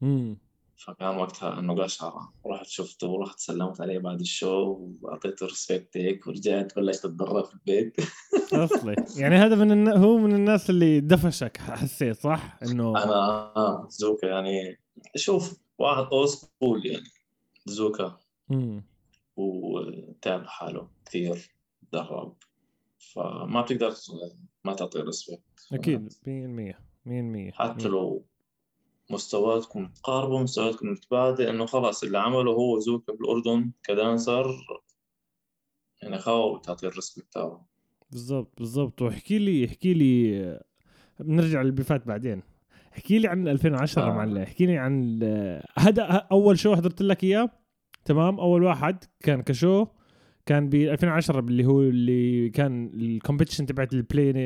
مم. 0.00 0.38
فكان 0.76 1.16
وقتها 1.16 1.58
إنه 1.58 1.82
قشعر 1.82 2.28
ورحت 2.44 2.66
شفته 2.66 3.08
ورحت 3.08 3.38
سلمت 3.38 3.80
عليه 3.80 3.98
بعد 3.98 4.20
ال 4.20 4.34
show 4.34 4.88
وأعطيته 5.02 5.46
respect 5.46 5.96
هيك 5.96 6.26
ورجعت 6.26 6.76
بلشت 6.76 7.04
أتدرب 7.04 7.44
في 7.44 7.54
البيت. 7.54 7.96
أصلي. 8.52 8.94
يعني 9.16 9.36
هذا 9.36 9.54
من 9.54 9.72
النا... 9.72 9.96
هو 9.96 10.18
من 10.18 10.34
الناس 10.34 10.70
اللي 10.70 11.00
دفشك 11.00 11.56
حسيت 11.56 12.16
صح؟ 12.16 12.58
إنه 12.62 13.04
أنا 13.04 13.14
آه 13.56 13.86
زوكا 13.90 14.26
يعني 14.26 14.78
شوف 15.16 15.60
واحد 15.78 16.04
old 16.12 16.28
school 16.28 16.86
يعني 16.86 17.10
زوكا. 17.66 18.18
مم. 18.48 18.84
وتعب 19.36 20.46
حاله 20.46 20.88
كثير. 21.06 21.59
تدرب 21.92 22.36
فما 22.98 23.62
بتقدر 23.62 23.94
ما 24.64 24.74
تعطيه 24.74 25.00
respect 25.00 25.42
أكيد 25.72 26.12
100% 26.12 26.74
100% 27.52 27.54
حتى 27.54 27.88
لو 27.88 28.24
مستوياتكم 29.10 29.82
متقاربة 29.82 30.42
مستوياتكم 30.42 30.88
متباعدة 30.88 31.50
إنه 31.50 31.66
خلاص 31.66 32.02
اللي 32.02 32.18
عمله 32.18 32.52
هو 32.52 32.78
زوكا 32.78 33.12
بالأردن 33.12 33.72
ك 33.84 33.94
dancer 33.94 34.56
يعني 36.02 36.18
خاوة 36.18 36.60
تعطيه 36.60 36.88
ال 36.88 36.94
respect 36.94 37.32
تاعه 37.32 37.70
بالضبط 38.10 38.58
بالضبط. 38.58 39.02
واحكي 39.02 39.38
لي 39.38 39.64
احكي 39.66 39.94
لي 39.94 40.60
بنرجع 41.20 41.62
لل 41.62 41.75
beef 41.75 42.00
ات 42.00 42.06
بعدين. 42.06 42.42
احكي 42.92 43.18
لي 43.18 43.28
عن 43.28 43.48
2010 43.48 44.02
آه. 44.02 44.14
معلم. 44.14 44.38
احكي 44.38 44.66
لي 44.66 44.78
عن 44.78 45.22
هذا 45.78 46.02
أول 46.32 46.58
show 46.58 46.76
حضرت 46.76 47.02
لك 47.02 47.24
إياه؟ 47.24 47.50
تمام 48.04 48.40
أول 48.40 48.62
واحد 48.62 49.04
كان 49.20 49.42
ك 49.42 49.49
show. 49.49 49.86
كان 50.50 50.68
ب 50.68 50.74
2010 50.74 51.40
اللي 51.40 51.64
هو 51.64 51.80
اللي 51.80 52.48
كان 52.48 52.90
ال 52.94 53.00
competition 53.00 53.66
تبعت 53.66 53.92
ال 53.92 54.00
Play 54.00 54.32
99.6 54.32 54.36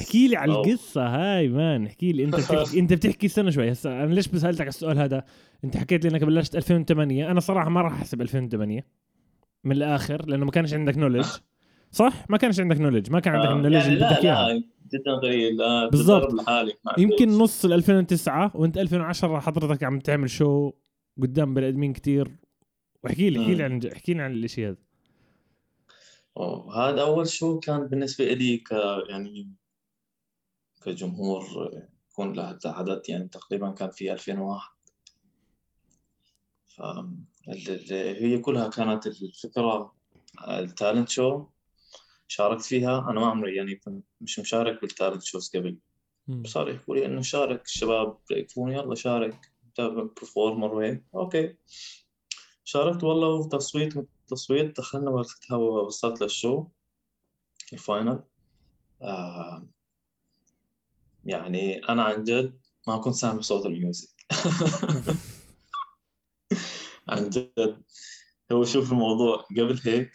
احكي 0.00 0.28
لي 0.28 0.36
على. 0.36 0.52
القصة 0.52 1.06
هاي 1.06 1.48
man 1.48 1.86
احكي 1.86 2.12
لي. 2.12 2.24
انت 2.24 2.34
بتحكي 2.34 2.78
انت 2.80 2.92
بتحكي 2.92 3.26
استنى 3.26 3.52
شوي. 3.52 3.72
هسه 3.72 4.04
أنا 4.04 4.14
ليش 4.14 4.28
سألتك 4.28 4.60
على 4.60 4.68
السؤال 4.68 4.98
هذا؟ 4.98 5.24
انت 5.64 5.76
حكيت 5.76 6.04
لي 6.04 6.10
إنك 6.10 6.24
بلشت 6.24 6.56
2008 6.56 7.30
أنا 7.30 7.40
صراحة 7.40 7.70
ما 7.70 7.80
راح 7.80 7.92
أحسب 7.92 8.22
2008 8.22 8.86
من 9.64 9.72
الآخر 9.72 10.28
لأنه 10.28 10.44
ما 10.44 10.50
كانش 10.50 10.74
عندك 10.74 10.98
نولج 10.98 11.26
صح؟ 11.90 12.24
ما 12.28 12.36
كانش 12.36 12.60
عندك 12.60 12.80
نولج 12.80 13.10
ما 13.10 13.20
كان 13.20 13.34
عندك 13.34 13.50
النولج 13.50 13.74
يعني 13.74 13.88
اللي 13.88 14.00
لا 14.00 14.12
بدك 14.12 14.24
اياها 14.24 14.48
لا 14.48 14.62
جدا 14.92 15.14
قليل 15.14 15.56
بالضبط. 15.90 16.32
يمكن. 16.98 17.28
نص 17.28 17.64
ال 17.64 17.72
2009 17.72 18.52
وأنت 18.54 18.78
2010 18.78 19.40
حضرتك 19.40 19.84
عم 19.84 19.98
تعمل 19.98 20.30
شو 20.30 20.72
قدام 21.22 21.54
بني 21.54 21.68
آدمين 21.68 21.92
كثير 21.92 22.43
واحكي 23.04 23.30
لي 23.30 23.40
احكي 23.40 23.54
لي 23.54 23.62
عن 23.62 23.80
احكي 23.92 24.14
لي 24.14 24.22
عن 24.22 24.32
الشيء 24.34 24.68
هذا. 24.68 24.76
هذا 26.76 27.02
أول 27.02 27.28
شو 27.28 27.60
كان 27.60 27.86
بالنسبة 27.86 28.24
لي 28.24 28.56
ك 28.56 28.70
يعني 29.08 29.52
كجمهور 30.84 31.44
يكون 32.10 32.32
له 32.32 32.58
عدد 32.64 33.02
يعني 33.08 33.28
تقريبا 33.28 33.70
كان 33.70 33.90
في 33.90 34.12
2001 34.12 34.68
ف 36.68 36.82
هي 37.92 38.38
كلها 38.38 38.68
كانت 38.68 39.06
الفكرة 39.06 39.94
ال 40.48 40.57
talent 40.57 41.08
show 41.08 41.46
شاركت 42.28 42.62
فيها. 42.62 43.10
أنا 43.10 43.20
ما 43.20 43.26
عمري 43.26 43.56
يعني 43.56 43.76
كنت 43.76 44.04
مش 44.20 44.38
مشارك 44.38 44.80
بال 44.80 44.90
talent 44.90 45.22
shows 45.22 45.56
قبل. 45.56 45.78
صار 46.46 46.70
يحكوا 46.70 46.96
لي 46.96 47.06
إنه 47.06 47.22
شارك 47.22 47.64
الشباب 47.64 48.18
يكون 48.30 48.72
يلا 48.72 48.94
شارك 48.94 49.52
أنت 49.66 49.80
performer 49.80 50.74
وهيك. 50.74 51.04
okay. 51.14 51.56
شاركت 52.64 53.04
والله 53.04 53.28
وتصويت 53.28 53.94
تصويت 54.28 54.76
دخلنا 54.76 55.10
وقتها 55.10 55.56
وصلت 55.56 56.22
لل 56.22 56.37
show 56.37 56.66
ال 57.72 57.79
final. 57.79 58.22
آه 59.02 59.68
يعني 61.24 61.88
أنا 61.88 62.02
عن 62.02 62.24
جد 62.24 62.60
ما 62.88 62.96
كنت 62.96 63.14
سامع 63.14 63.40
صوت 63.40 63.66
الميوزك. 63.66 64.08
عن 67.08 67.30
جد. 67.30 67.82
هو 68.52 68.64
شوف 68.64 68.92
الموضوع 68.92 69.36
قبل 69.36 69.80
هيك 69.84 70.12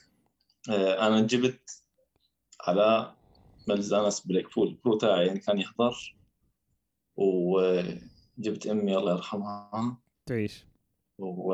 آه 0.70 1.08
أنا 1.08 1.22
جبت 1.22 1.84
على 2.62 3.16
ملزانس 3.68 4.28
بليك 4.28 4.56
بول. 4.56 4.68
البرو 4.68 4.98
تاعي 4.98 5.28
يعني 5.28 5.40
كان 5.40 5.60
يحضر. 5.60 6.18
وجبت 7.16 8.68
أمي 8.68 8.98
الله 8.98 9.12
يرحمها. 9.12 9.98
تعيش. 10.26 10.66
و... 11.20 11.54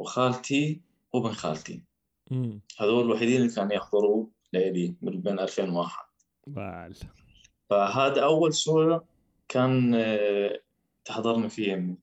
وخالتي 0.00 0.80
وابن 1.12 1.32
خالتي. 1.32 1.82
مم. 2.30 2.60
هذول 2.78 3.04
الوحيدين 3.04 3.36
اللي 3.36 3.54
كانوا 3.54 3.72
يحضروا 3.72 4.26
ليلي 4.52 4.94
من 5.02 5.20
بين 5.20 5.40
2001 5.40 6.04
بال 6.46 6.94
فهذا 7.70 8.24
أول 8.24 8.54
شو 8.54 9.00
كان 9.48 9.94
آه، 9.94 10.60
تحضرني 11.04 11.48
فيه 11.48 11.74
أمي. 11.74 11.96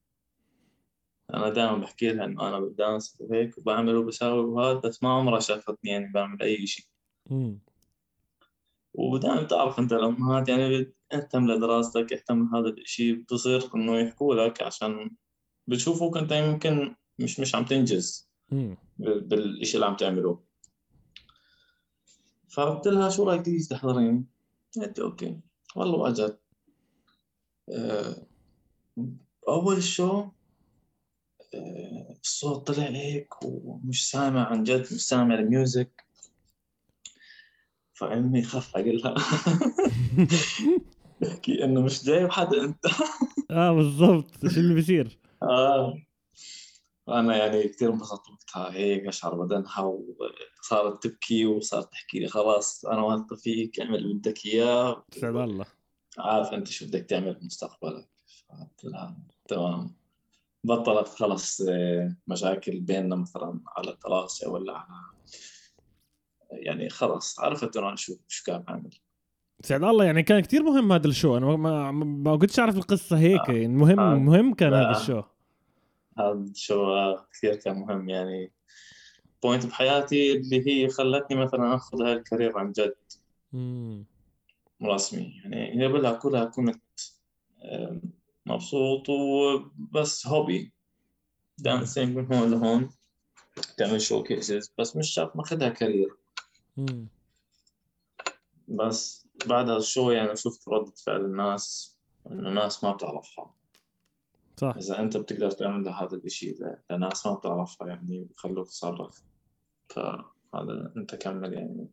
أنا 1.33 1.49
دائما 1.49 1.77
بحكي 1.77 2.09
لها 2.09 2.25
إنه 2.25 2.47
أنا 2.47 2.59
بدانس 2.59 3.17
وهيك 3.19 3.57
وبعمل 3.57 3.95
وبساوي 3.95 4.45
وهذا 4.45 4.79
بس 4.79 5.03
ما 5.03 5.09
عمرها 5.09 5.39
شافتني 5.39 5.91
يعني 5.91 6.11
بعمل 6.11 6.41
أي 6.41 6.67
شيء. 6.67 6.85
ودائما 8.93 9.43
تعرف 9.43 9.79
أنت 9.79 9.93
الأمهات 9.93 10.49
يعني 10.49 10.93
اهتم 11.13 11.51
لدراستك 11.51 12.13
اهتم 12.13 12.49
لهذا 12.51 12.69
الشيء 12.69 13.15
بتصير 13.15 13.75
إنه 13.75 13.99
يحكوا 13.99 14.35
لك 14.35 14.61
عشان 14.61 15.11
بتشوفوك 15.67 16.17
أنت 16.17 16.31
يمكن 16.31 16.95
مش 17.19 17.39
مش 17.39 17.55
عم 17.55 17.65
تنجز. 17.65 18.29
بالشيء 18.99 19.75
اللي 19.75 19.85
عم 19.85 19.95
تعمله. 19.95 20.43
فقلت 22.49 22.87
لها 22.87 23.09
شو 23.09 23.23
رأيك 23.23 23.45
تيجي 23.45 23.67
تحضرين؟ 23.67 24.25
قالت 24.79 24.99
لي 24.99 25.05
okay. 25.05 25.39
والله 25.75 25.97
واجت 25.97 26.39
آه، 27.69 28.27
أول 29.47 29.83
show 29.83 30.29
آه، 31.53 32.17
الصوت 32.23 32.67
طلع 32.71 32.83
هيك 32.83 33.43
ومش 33.43 34.09
سامع 34.09 34.47
عن 34.47 34.63
جد 34.63 34.81
مش 34.81 35.07
سامع 35.07 35.35
ال 35.35 35.45
music. 35.45 36.05
فأمي 37.93 38.43
خف 38.43 38.77
أقول 38.77 38.97
لها 38.97 39.15
بحكي 41.21 41.63
إنه 41.63 41.81
مش 41.81 42.03
جايب 42.03 42.31
حدا. 42.31 42.63
انت 42.63 42.85
آه 43.51 43.73
بالضبط. 43.73 44.47
شو 44.47 44.59
اللي 44.59 44.73
بيصير؟ 44.73 45.19
آه. 45.43 46.06
أنا 47.09 47.37
يعني 47.37 47.67
كثير 47.67 47.93
انبسطت 47.93 48.29
وقتها 48.29 48.73
هيك 48.73 49.07
قشعر 49.07 49.35
بدنها 49.35 49.81
وصارت 49.81 51.03
تبكي 51.03 51.45
وصارت 51.45 51.91
تحكي 51.91 52.19
لي 52.19 52.27
خلاص 52.27 52.85
أنا 52.85 53.01
واثقه 53.01 53.35
فيك 53.35 53.79
اعمل 53.79 53.95
اللي 53.95 54.13
بدك 54.13 54.45
إياه. 54.45 55.05
سعد 55.11 55.35
الله. 55.35 55.65
عارف 56.19 56.53
أنت 56.53 56.67
شو 56.67 56.85
بدك 56.85 57.05
تعمل 57.05 57.33
بمستقبلك 57.33 58.09
تمام. 59.47 59.95
بطلت 60.63 61.07
خلص 61.07 61.61
آه، 61.61 62.15
مشاكل 62.27 62.79
بيننا 62.79 63.15
مثلا 63.15 63.59
على 63.77 63.91
الدراسة 63.91 64.49
ولا 64.49 64.73
على 64.73 64.87
يعني 66.51 66.89
خلص 66.89 67.39
عرفت 67.39 67.77
أنا 67.77 67.95
شو 67.95 68.13
شو 68.27 68.43
كان 68.43 68.63
عامل 68.67 68.89
سعد 69.63 69.83
الله 69.83 70.05
يعني 70.05 70.23
كان 70.23 70.39
كتير 70.39 70.63
مهم 70.63 70.91
هذا 70.91 71.07
ال 71.07 71.12
show. 71.12 71.37
أنا 71.37 71.55
ما 71.55 71.91
ما, 71.91 72.37
كنتش 72.37 72.59
أعرف 72.59 72.77
القصة 72.77 73.17
هيك. 73.17 73.49
يعني 73.49 73.67
مهم 73.67 73.99
آه. 73.99 74.15
مهم 74.15 74.53
كان 74.53 74.71
لا. 74.71 74.81
هذا 74.81 75.01
ال 75.01 75.05
show. 75.05 75.21
هذا 76.19 76.45
آه، 76.71 77.27
كثير 77.33 77.55
كان 77.55 77.79
مهم. 77.79 78.09
يعني 78.09 78.51
point 79.43 79.65
بحياتي 79.65 80.31
اللي 80.37 80.67
هي 80.67 80.89
خلتني 80.89 81.37
مثلا 81.37 81.75
آخذ 81.75 82.03
هاي 82.03 82.13
ال 82.13 82.20
career 82.20 82.57
عن 82.57 82.71
جد. 82.71 82.95
رسمي 84.83 85.41
يعني 85.45 85.85
قبلها 85.85 86.13
كلها 86.13 86.45
كنت 86.45 86.83
مبسوط 88.45 89.09
وبس 89.09 90.27
hobby 90.27 90.71
dancing 91.57 92.17
من 92.17 92.33
هون 92.33 92.51
لهون. 92.51 92.89
تعمل 93.77 94.01
showcases 94.01 94.71
بس 94.77 94.95
مش 94.95 95.09
شرط 95.09 95.35
ماخذها 95.35 95.69
career. 95.69 96.15
بس 98.67 99.27
بعد 99.45 99.69
هذا 99.69 99.77
ال 99.77 99.84
show 99.84 100.11
يعني 100.11 100.35
شفت 100.35 100.67
ردة 100.67 100.93
فعل 101.05 101.25
الناس 101.25 101.97
إنه 102.31 102.49
ناس 102.49 102.83
ما 102.83 102.91
بتعرفها. 102.91 103.56
صح. 104.57 104.75
إذا 104.77 104.99
أنت 104.99 105.17
بتقدر 105.17 105.51
تعمل 105.51 105.89
هذا 105.89 106.15
الإشي 106.15 106.49
ل- 106.51 106.93
لناس 106.95 107.27
ما 107.27 107.33
بتعرفها 107.33 107.87
يعني 107.87 108.27
بخلوك 108.31 108.67
تتصرف 108.67 109.23
فهذا 109.89 110.93
أنت 110.97 111.15
كمل 111.15 111.53
يعني. 111.53 111.87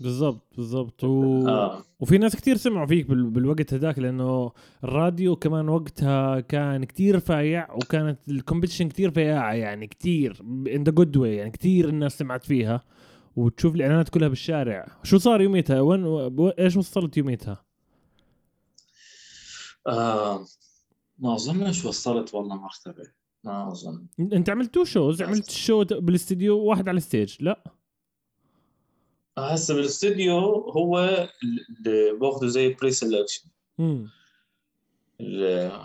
بالضبط 0.00 0.56
بالضبط. 0.56 1.04
و... 1.04 1.48
آه. 1.48 1.82
وفي 2.00 2.18
ناس 2.18 2.36
كتير 2.36 2.56
سمعوا 2.56 2.86
فيك 2.86 3.06
بال... 3.08 3.30
بالوقت 3.30 3.74
هذاك 3.74 3.98
لأنه 3.98 4.52
الراديو 4.84 5.36
كمان 5.36 5.68
وقتها 5.68 6.40
كان 6.40 6.84
كتير 6.84 7.20
فايع 7.20 7.74
وكانت 7.74 8.28
ال 8.28 8.33
competition 8.33 8.88
كتير 8.88 9.10
فايعة 9.10 9.52
يعني 9.52 9.86
كتير 9.86 10.40
in 10.42 10.84
the 10.84 10.92
good 10.92 11.16
way 11.16 11.36
يعني 11.36 11.50
كتير 11.50 11.88
الناس 11.88 12.18
سمعت 12.18 12.44
فيها. 12.44 12.84
وتشوف 13.36 13.74
الإعلانات 13.74 14.08
كلها 14.08 14.28
بالشارع. 14.28 14.86
شو 15.02 15.18
صار 15.18 15.40
يوميتها؟ 15.40 15.80
وين. 15.80 16.04
إيش 16.58 16.76
وصلت 16.76 17.16
يوميتها؟ 17.16 17.64
آه. 19.86 20.44
ما 21.18 21.34
اظنش 21.34 21.84
وصلت 21.84 22.34
والله 22.34 22.56
مرتبة 22.56 23.12
ما 23.44 23.72
أظن. 23.72 24.06
أنت 24.20 24.50
عملت 24.50 24.74
two 24.74 24.84
shows 24.84 25.22
عملت 25.22 25.50
show 25.50 25.84
بالاستديو 25.84 26.58
واحد 26.58 26.88
على 26.88 26.96
ال 26.96 27.03
stage 27.03 27.36
لا. 27.40 27.72
هسه 29.38 29.74
بالاستوديو 29.74 30.38
هو 30.70 30.98
اللي 31.42 32.12
باخذه 32.20 32.46
زي 32.46 32.74
بري 32.74 32.92
سelection 32.92 33.48
امم 33.80 34.10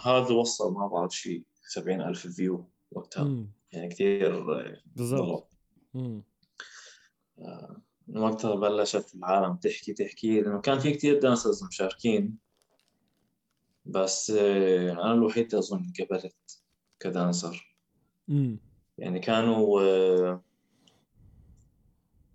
هذا 0.05 0.33
وصل 0.33 0.73
ما 0.73 0.87
بعرف 0.87 1.15
شيء 1.15 1.43
70 1.69 2.01
ألف 2.01 2.27
view 2.27 2.69
وقتها. 2.91 3.21
امم 3.21 3.51
يعني 3.71 3.87
كثير 3.89 4.59
آه، 4.59 4.77
بالضبط. 4.95 5.51
آه، 7.39 7.81
وقتها 8.15 8.55
بلشت 8.55 9.15
العالم 9.15 9.55
تحكي 9.55 9.93
تحكي. 9.93 10.41
لأنه 10.41 10.61
كان 10.61 10.79
في 10.79 10.91
كثير 10.91 11.19
dancers 11.19 11.63
مشاركين. 11.63 12.37
بس 13.85 14.29
آه، 14.29 14.91
أنا 14.91 15.13
الوحيد 15.13 15.55
أظن 15.55 15.93
قبلت 15.99 16.35
ك 16.99 17.09
dancer. 17.09 17.75
امم 18.29 18.59
يعني 18.97 19.19
كانوا 19.19 19.81
آه، 19.81 20.41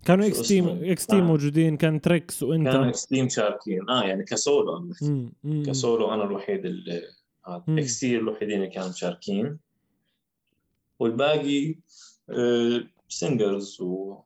كانوا 0.05 0.27
X 0.27 0.47
Team؟ 0.47 0.67
X 0.83 1.05
Team 1.05 1.19
آه. 1.19 1.23
موجودين 1.27 1.77
كان 1.77 2.01
تريكس 2.01 2.43
وانت 2.43 2.67
كانوا 2.67 2.89
X 2.89 2.96
Team 2.96 3.25
مشاركين 3.25 3.89
آه 3.89 4.03
يعني 4.03 4.23
كسولو 4.23 4.91
امم 5.01 5.63
كسولو 5.65 6.13
أنا 6.13 6.23
الوحيد 6.23 6.65
اللي 6.65 7.01
مم. 7.67 7.77
إكس 7.79 7.99
تي 7.99 8.17
الوحيدين 8.17 8.57
اللي 8.57 8.69
كانوا 8.69 8.89
مشاركين. 8.89 9.57
والباقي 10.99 11.75
singers 13.09 13.81
و. 13.81 14.17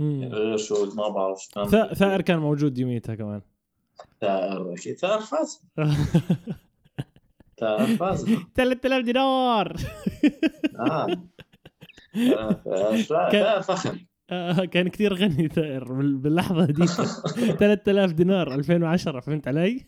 غير 0.00 0.56
شو 0.56 0.94
ما 0.94 1.08
بعرف 1.08 1.38
ثائر 1.94 2.20
كان 2.20 2.38
موجود 2.38 2.78
يوميتها 2.78 3.14
كمان. 3.14 3.42
أكيد 4.22 4.98
ثائر 4.98 5.20
فاز 5.20 5.62
ثائر 7.60 7.96
فاز 7.96 8.26
3000 8.54 9.04
دينار 9.04 9.76
آه 10.78 11.26
ثائر 12.14 13.02
ثائر 13.02 13.62
فخم 13.62 13.98
كان 14.64 14.88
كثير 14.88 15.14
غني 15.14 15.48
ثائر 15.48 15.92
بال- 15.92 16.16
باللحظة 16.16 16.62
هذيك 16.64 16.90
3000 17.58 18.12
دينار 18.12 18.54
2010 18.54 19.20
فهمت 19.20 19.48
علي؟ 19.48 19.84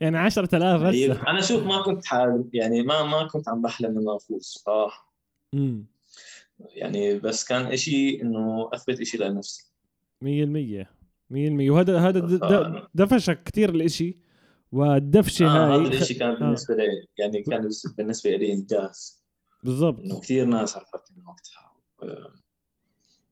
يعني 0.00 0.18
10000 0.18 0.82
طيب، 0.82 1.10
هسه 1.10 1.30
أنا 1.30 1.40
شوف 1.40 1.62
ما 1.62 1.82
كنت 1.82 2.06
حابب 2.06 2.54
يعني 2.54 2.82
ما 2.82 3.02
ما 3.02 3.26
كنت 3.28 3.48
عم 3.48 3.62
بحلم 3.62 3.98
إنه 3.98 4.16
أفوز 4.16 4.42
صراحة. 4.42 5.12
يعني 6.60 7.18
بس 7.18 7.44
كان 7.44 7.66
إشي 7.66 8.22
إنه 8.22 8.70
أثبت 8.72 9.00
إشي 9.00 9.18
لنفسي. 9.18 9.72
100% 10.24 10.26
100% 11.30 11.70
وهذا 11.70 11.98
هذا 11.98 12.20
د- 12.20 12.88
دفشك 12.94 13.42
كثير 13.42 13.70
الإشي. 13.70 14.16
والدفشة 14.72 15.46
آه 15.46 15.48
هاي 15.74 15.80
هذا 15.80 15.88
الإشي 15.88 16.14
كان 16.14 16.30
آه. 16.30 16.38
بالنسبة 16.38 16.74
لي 16.74 16.86
يعني 17.18 17.42
كان 17.42 17.68
بالنسبة 17.98 18.30
لي 18.30 18.52
إنجاز. 18.52 19.22
بالضبط. 19.62 20.00
إنه 20.00 20.20
كثير 20.20 20.44
ناس 20.44 20.76
عرفتني 20.76 21.24
وقتها 21.26 21.72
آه، 22.02 22.32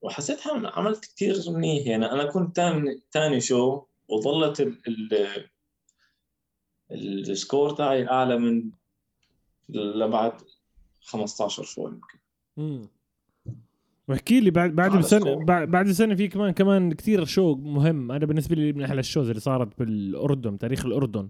وحسيت 0.01 0.39
عملت 0.47 1.05
كثير 1.05 1.35
منيح 1.47 1.87
يعني 1.87 2.11
أنا 2.11 2.25
كنت 2.31 2.55
ثاني 2.55 3.01
ثاني 3.11 3.41
شو 3.41 3.83
وظلت 4.09 4.61
ال 4.61 4.77
ال 4.87 5.45
السكور 7.31 7.69
تاعي 7.69 8.07
أعلى 8.09 8.37
من 8.37 8.71
لبعد 9.69 10.33
15 11.01 11.63
show 11.63 11.87
يمكن. 11.87 12.17
امم 12.57 12.87
واحكي 14.07 14.39
لي 14.39 14.51
بعد 14.51 14.75
بعد 14.75 14.97
بسنه. 14.97 15.45
بعد 15.45 15.91
سنة 15.91 16.15
في 16.15 16.27
كمان 16.27 16.51
كمان 16.51 16.93
كثير 16.93 17.25
show 17.25 17.55
مهم 17.55 18.11
أنا 18.11 18.25
بالنسبة 18.25 18.55
لي 18.55 18.73
من 18.73 18.83
أحلى 18.83 18.99
ال 18.99 19.04
shows 19.04 19.29
اللي 19.29 19.39
صارت 19.41 19.79
بالأردن 19.79 20.57
تاريخ 20.57 20.85
الأردن 20.85 21.29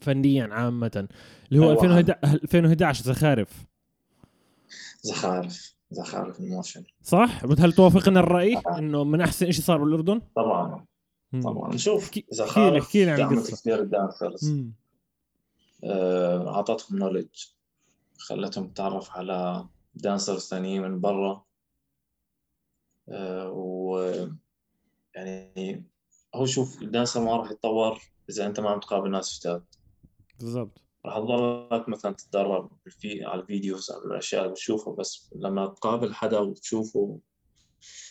فنيا 0.00 0.46
عامة 0.54 1.08
اللي 1.52 1.60
هو 1.60 1.70
أيوة. 1.70 1.82
2011 1.82 2.38
2011 2.44 3.04
زخارف 3.04 3.66
زخارف 5.02 5.74
زخارف 5.90 6.40
in 6.40 6.51
Motion 6.51 6.84
صح؟ 7.02 7.44
هل 7.58 7.72
توافقنا 7.72 8.20
الرأي 8.20 8.56
إنه 8.78 9.04
من 9.04 9.20
أحسن 9.20 9.50
شيء 9.50 9.64
صار 9.64 9.84
بالأردن؟ 9.84 10.20
طبعا. 10.36 10.84
طبعا 11.42 11.76
شوف 11.76 12.10
زخارف 12.30 12.82
احكي 12.82 13.04
لي 13.04 13.10
عن 13.10 13.42
كثير 13.42 13.80
ال 13.80 13.89
dancers 13.89 14.50
مم. 14.50 14.72
آه، 15.84 16.54
أعطتهم 16.54 16.98
knowledge 16.98 17.26
خلتهم 18.18 18.68
تتعرف 18.68 19.10
على 19.10 19.66
dancers 19.94 20.40
ثانيين 20.48 20.82
من 20.82 21.00
برا 21.00 21.44
و 23.08 23.98
يعني 25.14 25.84
هو 26.34 26.46
شوف 26.46 26.82
ال 26.82 26.87
dancer 26.87 27.20
ما 27.20 27.36
راح 27.36 27.50
يتطور 27.50 28.00
إذا 28.30 28.46
أنت 28.46 28.60
ما 28.60 28.70
عم 28.70 28.80
تقابل 28.80 29.10
ناس 29.10 29.40
جداد. 29.40 29.64
بالضبط. 30.40 30.82
راح 31.06 31.18
تضلك 31.18 31.88
مثلا 31.88 32.14
تتدرب 32.14 32.70
في 32.88 33.24
على 33.24 33.40
ال 33.40 33.47
videos 33.47 33.90
على 33.90 34.04
الأشياء 34.04 34.42
اللي 34.42 34.52
بتشوفها 34.52 34.94
بس 34.94 35.30
لما 35.36 35.66
تقابل 35.66 36.14
حدا 36.14 36.38
وتشوفه 36.38 37.20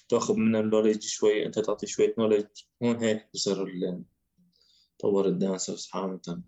تاخذ 0.10 0.36
منه 0.36 0.60
ال 0.60 0.64
knowledge 0.64 1.01
شوي 1.01 1.45
أنت 1.45 1.60
تعطي 1.60 1.88
شوية 1.88 2.15
knowledge 2.17 2.45
هون 2.84 2.95
هيك 2.95 3.30
بصير 3.34 4.01
تطور 4.97 5.25
ال 5.25 5.34
dancers 5.34 5.89
عامة 5.93 6.41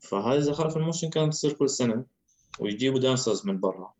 فهاي 0.00 0.42
زخارف 0.42 0.76
in 0.76 0.84
motion 0.84 1.10
كانت 1.10 1.32
تصير 1.32 1.52
كل 1.52 1.70
سنة 1.70 2.06
ويجيبوا 2.60 2.98
dancers 2.98 3.46
من 3.46 3.60
برا 3.60 3.94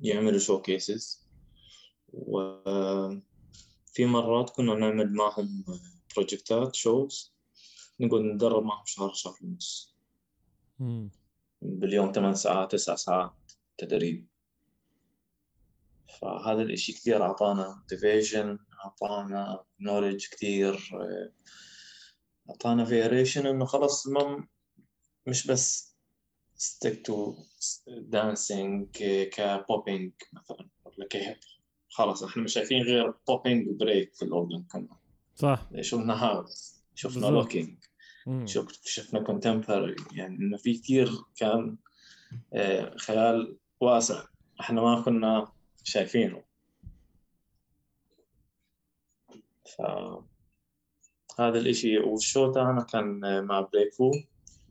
يعملوا 0.00 0.38
showcases 0.38 1.27
وفي 2.12 3.20
مرات 4.06 4.50
كنا 4.50 4.74
نعمل 4.74 5.12
معهم 5.12 5.64
بروجكتات 6.14 6.74
shows 6.74 7.32
نقعد 8.00 8.20
ندرب 8.20 8.64
معهم 8.64 8.84
شهر 8.86 9.12
شهر 9.12 9.34
ونص. 9.42 9.94
باليوم 11.62 12.12
8 12.12 12.34
ساعات 12.34 12.72
9 12.72 12.96
ساعات 12.96 13.52
تدريب. 13.78 14.26
فهذا 16.20 16.62
الإشي 16.62 16.92
كثير 16.92 17.22
أعطانا 17.22 17.74
motivation 17.74 18.58
أعطانا 18.84 19.64
knowledge 19.80 20.26
كثير. 20.26 20.90
أعطانا 22.50 22.84
variation 22.84 23.46
إنه 23.46 23.64
خلص 23.64 24.06
ما 24.06 24.48
مش 25.26 25.46
بس 25.46 25.96
stick 26.58 26.96
to 26.96 27.34
dancing 27.88 28.86
ك 29.30 29.40
popping 29.40 30.12
مثلا 30.32 30.68
ولا 30.84 31.06
ك 31.10 31.13
hip 31.13 31.23
hop. 31.23 31.36
خلص 31.90 32.22
إحنا 32.22 32.42
مش 32.42 32.52
شايفين 32.52 32.82
غير 32.82 33.14
popping 33.28 33.68
و 33.68 33.76
break 33.76 34.14
في 34.14 34.24
الأردن 34.24 34.64
كنا 34.72 34.96
صح. 35.34 35.66
شفنا 35.80 36.24
house 36.24 36.82
شفنا. 36.94 37.26
locking 37.26 37.78
شفنا 38.84 39.20
contemporary 39.20 39.96
يعني 40.12 40.36
إنه 40.36 40.56
في 40.56 40.78
كثير 40.78 41.10
كان 41.36 41.76
آه، 42.52 42.96
خيال 42.96 43.56
واسع. 43.80 44.24
إحنا 44.60 44.80
ما 44.80 45.00
كنا 45.00 45.52
شايفينه. 45.84 46.42
ف 49.76 49.82
هذا 51.40 51.58
الإشي. 51.58 51.98
والشو 51.98 52.52
تاعنا 52.52 52.82
كان 52.82 53.44
مع 53.44 53.60
بريكو 53.60 54.10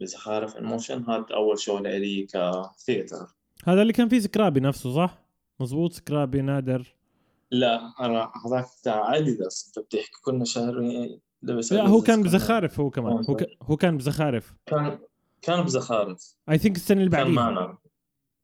بزخارف 0.02 0.58
الموشن 0.58 1.04
هذا 1.04 1.26
أول 1.34 1.60
شو 1.60 1.80
لي 1.80 2.28
كثيتر 2.78 3.28
هذا 3.66 3.82
اللي 3.82 3.94
كان 3.94 4.10
فيه 4.10 4.20
سكرابي 4.20 4.60
نفسه 4.60 4.96
صح؟ 4.96 5.24
مزبوط 5.60 5.94
سكرابي 5.94 6.42
نادر. 6.42 6.97
لا 7.52 7.94
أنا 8.00 8.32
هذاك 8.46 8.66
بتاع 8.82 9.16
اديداس 9.16 9.68
أنت 9.68 9.86
بتحكي 9.86 10.22
كنا 10.22 10.46
شهرين 10.46 11.20
لبس 11.44 11.74
لا 11.74 11.88
هو 11.88 12.02
كان 12.02 12.24
بزخارف 12.24 12.80
هو 12.80 12.90
كمان. 12.90 13.26
هو, 13.30 13.36
ك... 13.36 13.46
هو 13.62 13.78
كان 13.78 13.98
بزخارف. 13.98 14.54
كان 14.66 15.00
كان 15.42 15.62
بزخارف. 15.62 16.36
I 16.50 16.58
think 16.58 16.76
السنة 16.76 17.00
اللي 17.00 17.10
بعديها. 17.10 17.26
كان 17.26 17.36
معنا 17.36 17.78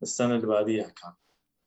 السنة 0.02 0.34
اللي 0.34 0.46
بعديها 0.46 0.84
كان. 0.88 1.12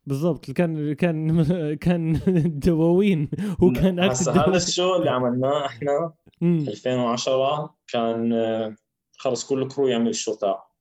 بالضبط. 0.05 0.51
كان 0.51 0.93
كان 0.93 1.43
كان 1.85 2.19
دواوين. 2.65 3.29
هو 3.63 3.71
كان 3.71 3.99
هسه 3.99 4.31
هذا 4.31 4.57
ال 4.57 4.65
show 4.65 4.95
اللي 4.95 5.09
عملناه 5.09 5.65
إحنا 5.65 6.13
2010 6.43 7.75
كان 7.87 8.33
خلص 9.17 9.45
كل 9.45 9.67
crew 9.67 9.87
يعمل 9.87 10.09
ال 10.09 10.14
show 10.14 10.35
تاعه 10.35 10.71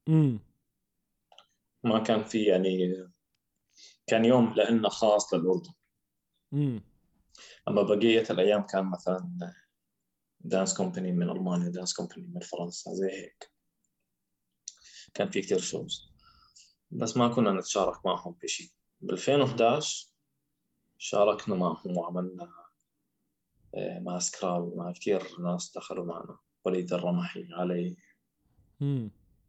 ما 1.85 1.99
كان 1.99 2.23
في 2.25 2.43
يعني 2.43 3.07
كان 4.07 4.25
يوم 4.25 4.55
لنا 4.57 4.89
خاص 4.89 5.35
للأردن. 5.35 5.71
أما 7.69 7.83
بقية 7.83 8.25
الأيام 8.31 8.63
كان 8.63 8.85
مثلا 8.85 9.53
dance 10.41 10.77
company 10.77 11.13
من 11.13 11.31
ألمانيا 11.31 11.69
dance 11.69 11.95
company 11.95 12.27
من 12.35 12.41
فرنسا 12.41 12.95
زي 12.95 13.11
هيك. 13.11 13.53
كان 15.15 15.31
في 15.31 15.41
كثير 15.41 15.59
shows 15.59 16.13
بس 16.91 17.17
ما 17.17 17.29
كنا 17.29 17.53
نتشارك 17.53 18.07
معهم 18.07 18.37
بشيء 18.43 18.71
ب 19.01 19.11
2011 19.11 20.09
شاركنا 20.99 21.55
معهم 21.55 21.97
وعملنا 21.97 22.53
آه، 23.75 23.99
مع 23.99 24.19
سكرابي 24.19 24.77
مع 24.77 24.93
كثير 24.93 25.41
ناس 25.41 25.73
دخلوا 25.77 26.05
معنا. 26.05 26.39
وليد 26.65 26.93
الرمحي 26.93 27.49
علي 27.53 27.97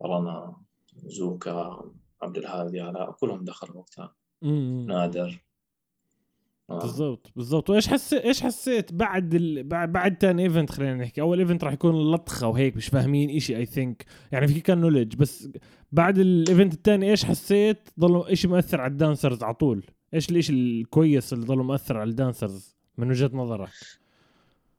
رنا 0.04 0.62
زوكا 0.96 1.92
عبد 2.22 2.38
الهادي 2.38 2.82
علاء 2.82 3.12
كلهم 3.12 3.46
دخلوا 3.46 3.78
وقتها. 3.78 4.16
نادر. 4.88 5.47
آه. 6.70 6.80
بالضبط 6.80 7.32
بالضبط. 7.36 7.70
وإيش 7.70 7.88
حسيت 7.88 8.22
إيش 8.22 8.42
حسيت 8.42 8.94
بعد 8.94 9.34
ال... 9.34 9.64
بعد 9.64 9.92
بعد 9.92 10.18
ثاني 10.22 10.44
event 10.44 10.72
خلينا 10.72 10.96
نحكي؟ 10.96 11.22
أول 11.22 11.40
event 11.40 11.64
راح 11.64 11.74
يكون 11.74 12.12
لطخة 12.12 12.48
وهيك 12.48 12.76
مش 12.76 12.88
فاهمين 12.88 13.36
إشي 13.36 13.58
I 13.58 13.66
think 13.66 14.06
يعني 14.32 14.48
في 14.48 14.60
كان 14.60 14.82
knowledge 14.82 15.16
بس 15.16 15.50
بعد 15.92 16.18
ال 16.18 16.27
event 16.27 16.74
الثاني 16.74 17.12
إيش 17.12 17.26
حسيت؟ 17.26 17.90
ضل 18.00 18.28
إشي 18.28 18.48
مؤثر 18.48 18.82
على 18.82 18.92
ال 18.92 18.98
dancers 18.98 19.44
على 19.44 19.54
طول. 19.54 19.84
إيش 20.14 20.30
الإشي 20.30 20.54
الكويس 20.54 21.34
اللي 21.34 21.46
ضل 21.46 21.58
مؤثر 21.58 21.98
على 21.98 22.10
ال 22.10 22.18
dancers 22.18 22.78
من 22.98 23.10
وجهة 23.10 23.32
نظرك؟ 23.34 23.70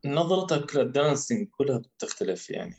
نظرتك 0.05 0.77
لل 0.77 0.92
dancing 0.92 1.48
كلها 1.48 1.79
بتختلف 1.79 2.51
يعني. 2.51 2.74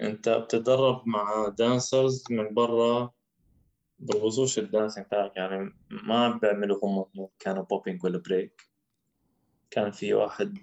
أنت 0.00 0.28
بتتدرب 0.28 1.02
مع 1.06 1.48
dancers 1.58 2.24
من 2.30 2.54
برا 2.54 3.10
بالوصوش 4.02 4.58
الدانسينج 4.58 5.06
تاعك 5.06 5.36
يعني 5.36 5.72
ما 5.90 6.38
بيعملوا 6.42 6.78
هم 6.82 7.28
كانوا 7.38 7.62
بوبينج 7.62 8.04
ولا 8.04 8.18
بريك 8.18 8.62
كان 9.70 9.90
في 9.90 10.14
واحد 10.14 10.58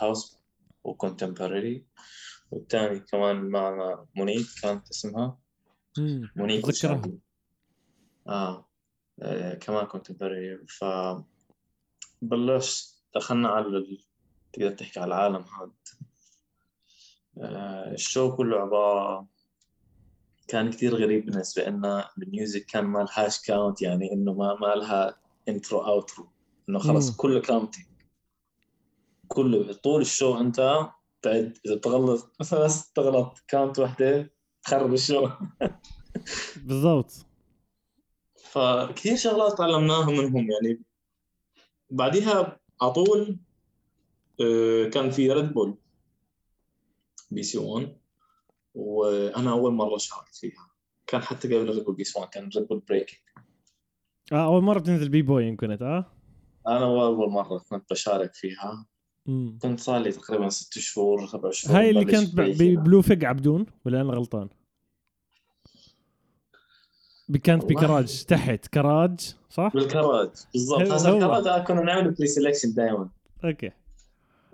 هاوس 0.00 0.38
وكونتمبرري 0.84 1.86
والثاني 2.50 3.00
كمان 3.00 3.36
معنا 3.36 4.06
مونيك 4.16 4.46
كانت 4.62 4.88
اسمها. 4.90 5.38
مونيك 6.36 6.64
آه. 8.28 8.68
آه 9.22 9.54
كمان 9.54 9.86
كونتمبرري 9.86 10.66
ف 10.66 10.84
بلشت 12.22 13.04
دخلنا 13.14 13.48
على 13.48 13.66
ال... 13.66 14.04
تقدر 14.52 14.70
تحكي 14.70 15.00
على 15.00 15.14
العالم 15.14 15.44
هذا 15.44 15.72
آه 17.38 17.92
الشو 17.92 18.36
كله 18.36 18.56
عبارة 18.56 19.28
كان 20.48 20.70
كثير 20.70 20.94
غريب 20.94 21.26
بالنسبة 21.26 21.64
لنا 21.64 22.08
ال 22.18 22.26
music 22.26 22.66
كان 22.66 22.84
ما 22.84 22.98
لهاش 22.98 23.42
count 23.42 23.82
يعني 23.82 24.12
إنه 24.12 24.32
ما 24.32 24.54
ما 24.54 24.66
لها 24.66 25.18
intro 25.48 25.78
outro 25.78 26.28
إنه 26.68 26.78
خلص 26.78 27.16
كله 27.16 27.40
counting 27.40 27.86
كله 29.28 29.72
طول 29.72 30.00
ال 30.00 30.08
show 30.08 30.40
أنت 30.40 30.88
تعد 31.22 31.58
إذا 31.66 31.76
تغلط 31.76 32.32
بس 32.40 32.92
تغلط. 32.92 33.44
count 33.48 33.78
واحدة 33.78 34.30
تخرب 34.62 34.94
ال 34.94 35.00
show. 35.00 35.28
بالضبط. 36.56 37.12
فكثير 38.52 39.16
شغلات 39.16 39.58
تعلمناها 39.58 40.10
منهم 40.10 40.48
يعني 40.50 40.82
بعديها 41.90 42.60
على 42.82 42.92
طول 42.92 43.38
آه، 44.40 44.88
كان 44.88 45.10
في 45.10 45.32
Red 45.32 45.52
Bull 45.52 45.78
بي 47.30 47.42
سي 47.42 47.58
1 47.58 47.97
وأنا 48.74 49.50
أول 49.50 49.72
مرة 49.72 49.98
شاركت 49.98 50.34
فيها. 50.36 50.68
كان 51.06 51.22
حتى 51.22 51.48
قبل 51.48 51.68
Red 51.74 51.84
Bull 51.84 51.94
BC 51.94 52.04
One 52.04 52.30
كان 52.30 52.50
Red 52.56 52.68
Bull 52.68 52.82
Breaking 52.88 53.18
آه 54.32 54.44
أول 54.44 54.62
مرة 54.62 54.78
تنزل 54.78 55.08
b-boy 55.08 55.56
كنت 55.56 55.82
آه؟ 55.82 56.06
أنا 56.66 56.84
أول 56.84 57.30
مرة 57.30 57.58
كنت 57.58 57.90
بشارك 57.90 58.34
فيها. 58.34 58.86
مم. 59.26 59.58
كنت 59.62 59.80
صار 59.80 59.98
لي 59.98 60.12
تقريبا 60.12 60.48
ست 60.48 60.78
شهور 60.78 61.26
سبع 61.26 61.50
شهور 61.50 61.78
هاي 61.78 61.90
اللي 61.90 62.04
كانت 62.04 62.34
ببلو 62.34 63.02
فيج 63.02 63.24
عبدون 63.24 63.66
ولا 63.86 64.00
أنا 64.00 64.12
غلطان؟ 64.12 64.48
كانت 67.42 67.64
بكراج 67.64 68.24
تحت 68.24 68.66
كراج 68.66 69.36
صح؟ 69.50 69.72
بالكراج 69.74 70.30
بالضبط. 70.54 70.80
هذا 70.80 71.14
الكراج 71.14 71.66
كنا 71.66 71.82
نعمل 71.82 72.10
pre-selection 72.10 72.74
دائما 72.76 73.08
أوكي. 73.44 73.70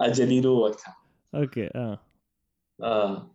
أجليلو 0.00 0.52
وقتها. 0.52 0.96
أوكي 1.34 1.70
آه. 1.74 2.00
آه. 2.82 3.33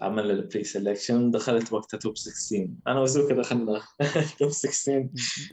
عملنا 0.00 0.32
ال 0.32 0.64
pre-selection 0.64 1.12
دخلت 1.32 1.72
وقتها 1.72 1.98
top 1.98 2.16
16 2.16 2.68
أنا 2.86 3.00
وزوكا 3.00 3.34
دخلنا 3.34 3.82
top 4.38 4.50
16 4.50 5.08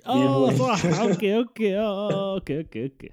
آه 0.06 0.56
صح. 0.56 0.86
أوكي 1.02 1.38
أوكي. 1.38 1.78
آه, 1.78 2.12
آه، 2.12 2.34
أوكي 2.34 2.58
أوكي 2.58 2.84
أوكي. 2.84 3.10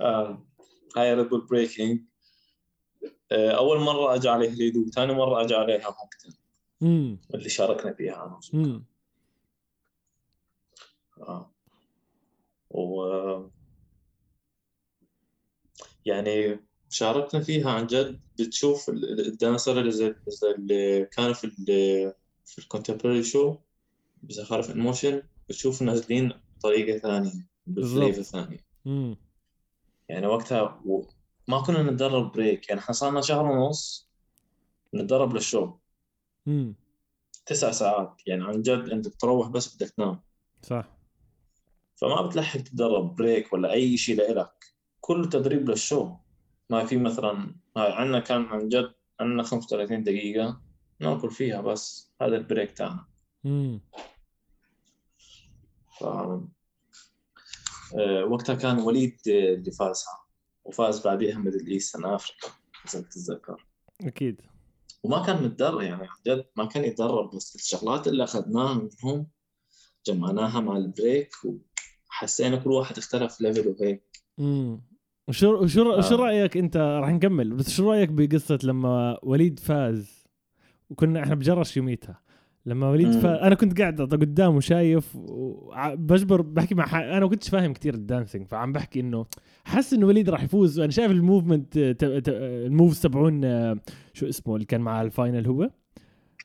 آه. 0.00 0.46
هاي 0.96 1.14
Red 1.14 1.28
Bull 1.28 1.46
Breaking 1.46 2.00
أول 3.32 3.80
مرة 3.80 4.14
اجى 4.14 4.28
عليه 4.28 4.50
ليدو 4.50 4.90
ثاني 4.90 5.12
مرة 5.12 5.42
اجى 5.44 5.54
عليها 5.54 5.86
هوكتن 5.86 6.32
اللي 7.34 7.48
شاركنا 7.48 7.92
فيها 7.92 8.14
أنا 8.26 8.36
وزوكا. 8.36 8.82
آه. 11.20 11.52
و 12.70 13.02
يعني 16.06 16.60
شاركنا 16.92 17.40
فيها 17.40 17.70
عن 17.70 17.86
جد 17.86 18.20
بتشوف 18.38 18.88
ال 18.88 19.01
dancer 19.01 19.80
اللي, 19.80 20.14
اللي 20.56 21.04
كانوا 21.04 21.32
في 21.32 21.50
في 22.44 22.58
ال 22.58 22.63
contemporary 22.63 23.22
show 23.22 23.56
بزخارف 24.22 24.70
in 24.70 24.83
motion 24.83 25.22
بتشوف 25.48 25.82
نازلين 25.82 26.32
بطريقة 26.58 26.98
ثانية 26.98 27.32
ب 27.66 27.74
flavor 27.74 28.22
ثانية. 28.22 28.66
يعني 30.08 30.26
وقتها 30.26 30.82
ما 31.48 31.62
كنا 31.62 31.82
نتدرب 31.82 32.32
break 32.32 32.68
يعني 32.68 32.80
إحنا 32.80 32.94
صارنا 32.94 33.20
شهر 33.20 33.46
ونص 33.46 34.10
نتدرب 34.94 35.34
لل 35.34 35.45
show. 35.45 35.72
تسع 37.46 37.70
ساعات 37.70 38.22
يعني 38.26 38.44
عن 38.44 38.62
جد 38.62 38.88
أنت 38.88 39.08
بتروح 39.08 39.48
بس 39.48 39.76
بدك 39.76 39.90
تنام. 39.90 40.22
صح. 40.62 40.98
فما 41.94 42.22
بتلحق 42.22 42.60
تتدرب 42.60 43.14
break 43.14 43.52
ولا 43.52 43.72
أي 43.72 43.96
شيء 43.96 44.16
لإلك 44.16 44.64
كله 45.00 45.28
تدريب 45.28 45.70
لل 45.70 45.83
show. 45.83 46.16
ما 46.72 46.84
في 46.84 46.96
مثلا 46.96 47.54
عندنا 47.76 48.20
كان 48.20 48.42
عن 48.42 48.68
جد 48.68 48.94
عندنا 49.20 49.42
35 49.42 50.04
دقيقة 50.04 50.60
نأكل 51.00 51.30
فيها 51.30 51.60
بس 51.60 52.12
هذا 52.22 52.36
ال 52.36 52.42
break 52.42 52.72
تاعنا. 52.72 53.06
ف... 56.00 56.04
آه، 57.94 58.24
وقتها 58.24 58.54
كان 58.54 58.78
وليد 58.78 59.18
اللي 59.26 59.70
فازها 59.70 60.24
وفاز 60.64 61.06
بعديها 61.06 61.38
Middle 61.38 61.66
East 61.66 61.96
أفريقيا 61.96 62.50
إذا 62.88 63.00
تتذكر. 63.00 63.66
أكيد. 64.00 64.40
وما 65.02 65.26
كان 65.26 65.44
متدرب 65.44 65.80
يعني 65.80 66.02
عن 66.02 66.16
جد 66.26 66.46
ما 66.56 66.64
كان 66.64 66.84
يتدرب 66.84 67.36
بس 67.36 67.54
الشغلات 67.54 68.08
اللي 68.08 68.24
أخذناها 68.24 68.74
منهم 68.74 69.26
جمعناها 70.06 70.60
مع 70.60 70.76
ال 70.76 70.85
break 70.85 71.30
وحسينا 72.10 72.56
كل 72.56 72.70
واحد 72.70 72.98
اختلف 72.98 73.40
level 73.40 73.68
وهيك. 73.68 74.22
وشو 75.28 75.54
وشو 75.62 76.00
شو 76.00 76.14
آه. 76.14 76.18
رأيك 76.18 76.56
أنت؟ 76.56 76.76
راح 76.76 77.10
نكمل. 77.10 77.54
بس 77.54 77.70
شو 77.70 77.90
رأيك 77.90 78.08
بقصة 78.08 78.58
لما 78.64 79.18
وليد 79.22 79.58
فاز؟ 79.58 80.26
وكنا 80.90 81.22
إحنا 81.22 81.34
بجرش 81.34 81.76
يوميتها. 81.76 82.20
لما 82.66 82.90
وليد 82.90 83.12
فاز 83.12 83.38
أنا 83.42 83.54
كنت 83.54 83.80
قاعد 83.80 84.00
قدامه 84.00 84.60
شايف 84.60 85.16
بجبر 85.94 86.42
بحكي 86.42 86.74
مع. 86.74 87.00
أنا 87.00 87.20
ما 87.20 87.28
كنتش 87.28 87.48
فاهم 87.48 87.72
كثير 87.72 87.94
ال 87.94 88.00
dancing 88.00 88.46
فعم 88.46 88.72
بحكي 88.72 89.00
إنه 89.00 89.26
حس 89.64 89.94
إنه 89.94 90.06
وليد 90.06 90.30
راح 90.30 90.42
يفوز. 90.42 90.80
وأنا 90.80 90.92
شايف 90.92 91.10
ال 91.10 91.20
movement 91.20 91.96
ال 92.02 92.18
moves 92.18 93.00
تبعون 93.00 93.44
آه، 93.44 93.76
شو 94.12 94.28
اسمه 94.28 94.54
اللي 94.54 94.66
كان 94.66 94.80
مع 94.80 95.02
ال 95.02 95.09
final 95.09 95.46
هو؟ 95.46 95.70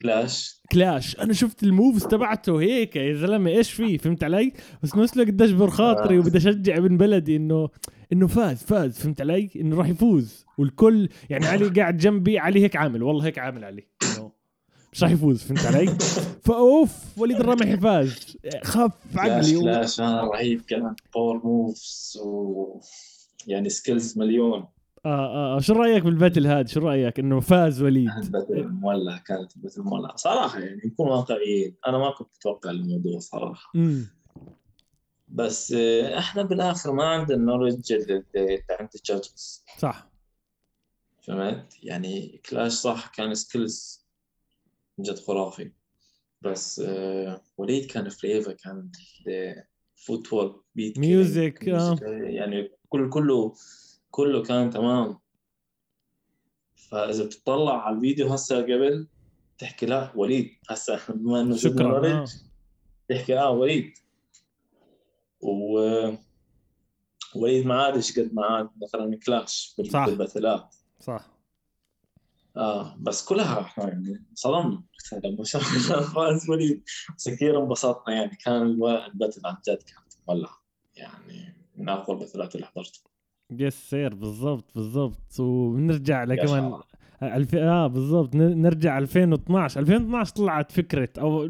كلاش. 0.01 0.61
كلاش. 0.71 1.19
أنا 1.19 1.33
شفت 1.33 1.63
ال 1.63 1.70
moves 1.70 2.07
تبعته 2.07 2.61
هيك 2.61 2.95
يا 2.95 3.13
زلمة 3.13 3.49
إيش 3.49 3.71
فيه؟ 3.71 3.97
فهمت 3.97 4.23
علي؟ 4.23 4.53
بس 4.83 4.95
نفس 4.95 5.13
الوقت 5.13 5.29
بدي 5.31 5.43
اجبر 5.43 5.69
خاطري 5.69 6.15
آه. 6.15 6.19
وبدي 6.19 6.37
أشجع 6.37 6.77
ابن 6.77 6.97
بلدي 6.97 7.35
إنه 7.35 7.69
إنه 8.13 8.27
فاز 8.27 8.63
فاز 8.63 8.99
فهمت 8.99 9.21
علي؟ 9.21 9.49
إنه 9.55 9.77
راح 9.77 9.87
يفوز. 9.89 10.45
والكل 10.57 11.09
يعني 11.29 11.45
علي 11.45 11.67
قاعد 11.67 11.97
جنبي 11.97 12.39
علي 12.39 12.63
هيك 12.63 12.75
عامل 12.75 13.03
والله 13.03 13.25
هيك 13.25 13.39
عامل 13.39 13.63
علي. 13.63 13.87
مش 14.93 15.03
راح 15.03 15.11
يفوز 15.11 15.43
فهمت 15.43 15.65
علي؟ 15.65 15.87
فأوف 16.45 17.19
وليد 17.19 17.39
الرمحي 17.39 17.77
فاز. 17.77 18.37
خف 18.63 18.91
عقلي. 19.15 19.59
فلاش 19.59 19.99
آه 19.99 20.23
رهيب 20.33 20.61
كان 20.61 20.95
power 21.15 21.41
moves 21.43 22.19
و 22.25 22.79
يعني 23.47 23.69
skills 23.69 24.17
مليون. 24.17 24.65
آه 25.05 25.55
آه 25.57 25.59
شو 25.59 25.73
رأيك 25.73 26.03
بال 26.03 26.14
battle 26.14 26.47
هذا؟ 26.47 26.67
شو 26.67 26.79
رأيك؟ 26.79 27.19
إنه 27.19 27.39
فاز 27.39 27.81
وليد. 27.81 28.09
ال 28.23 28.29
battle 28.29 28.67
مولع 28.67 29.17
كانت 29.17 29.55
ال 29.55 29.59
battle 29.59 29.81
مولع. 29.81 30.15
صراحة 30.15 30.59
يعني 30.59 30.81
نكون 30.85 31.07
واقعيين 31.07 31.75
أنا 31.87 31.97
ما 31.97 32.11
كنت 32.11 32.29
أتوقع 32.39 32.69
الموضوع 32.69 33.19
صراحة. 33.19 33.71
بس 35.27 35.71
آه، 35.71 36.19
إحنا 36.19 36.41
بالآخر 36.41 36.91
ما 36.91 37.05
عندنا 37.05 37.37
ال 37.37 37.43
knowledge 37.43 37.93
اللي 37.93 38.63
عند 38.69 38.89
ال 38.95 39.05
judges 39.05 39.63
صح. 39.77 40.09
فهمت؟ 41.21 41.73
يعني 41.83 42.41
كلاش 42.49 42.71
صح 42.71 43.07
كان 43.07 43.35
skills 43.35 44.05
جد 44.99 45.19
خرافي. 45.19 45.71
بس 46.41 46.79
آه، 46.79 47.41
وليد 47.57 47.85
كان 47.85 48.09
flavor 48.09 48.53
كان 48.53 48.91
footwork 49.95 50.55
beat 50.75 50.99
music،. 50.99 51.67
يعني 52.07 52.71
كل 52.89 53.09
كله 53.09 53.55
كله 54.11 54.43
كان 54.43 54.69
تمام. 54.69 55.19
فإذا 56.75 57.25
بتطلع 57.25 57.85
على 57.85 57.95
الفيديو 57.95 58.27
هسه 58.27 58.61
قبل 58.61 59.07
تحكي 59.57 59.85
لا 59.85 60.11
وليد 60.15 60.51
هسه 60.69 60.99
بما 61.13 61.41
انه 61.41 61.55
شكرا 61.55 62.07
آه. 62.07 62.25
تحكي 63.09 63.39
آه 63.39 63.51
وليد. 63.51 63.93
و 65.41 65.79
وليد 67.35 67.65
ما 67.65 67.81
عادش 67.83 68.19
قد 68.19 68.33
ما 68.33 68.45
عاد 68.45 68.69
مثلا 68.81 69.19
كلاش 69.25 69.75
بال- 69.77 69.91
صح. 69.91 70.69
صح. 70.99 71.25
آه 72.57 72.95
بس 72.99 73.25
كلها 73.25 73.61
إحنا 73.61 73.87
يعني 73.87 74.25
صدمنا 74.33 74.83
لما 75.23 75.43
شفنا 75.43 76.01
فاز 76.01 76.49
وليد. 76.49 76.83
بس 77.17 77.29
كثير 77.29 77.63
انبسطنا 77.63 78.15
يعني 78.15 78.35
كان 78.45 78.61
ال 78.61 78.72
battle 78.72 79.41
عن 79.45 79.55
جد 79.69 79.77
كانت 79.77 80.13
مولعة. 80.27 80.61
يعني 80.95 81.53
من 81.75 81.89
اقوى 81.89 82.15
الباتلات 82.15 82.55
اللي 82.55 82.67
حضرتها. 82.67 83.01
yes 83.51 83.89
sir 83.89 84.13
بالضبط. 84.15 84.65
بالضبط 84.75 85.39
وبنرجع 85.39 86.19
يا 86.21 86.25
لكمان. 86.25 86.81
الف... 87.23 87.55
آه 87.55 87.87
بالضبط. 87.87 88.35
نرجع 88.35 88.97
2012 88.97 89.79
2012 89.79 90.33
طلعت 90.33 90.71
فكرة 90.71 91.09
أو 91.19 91.49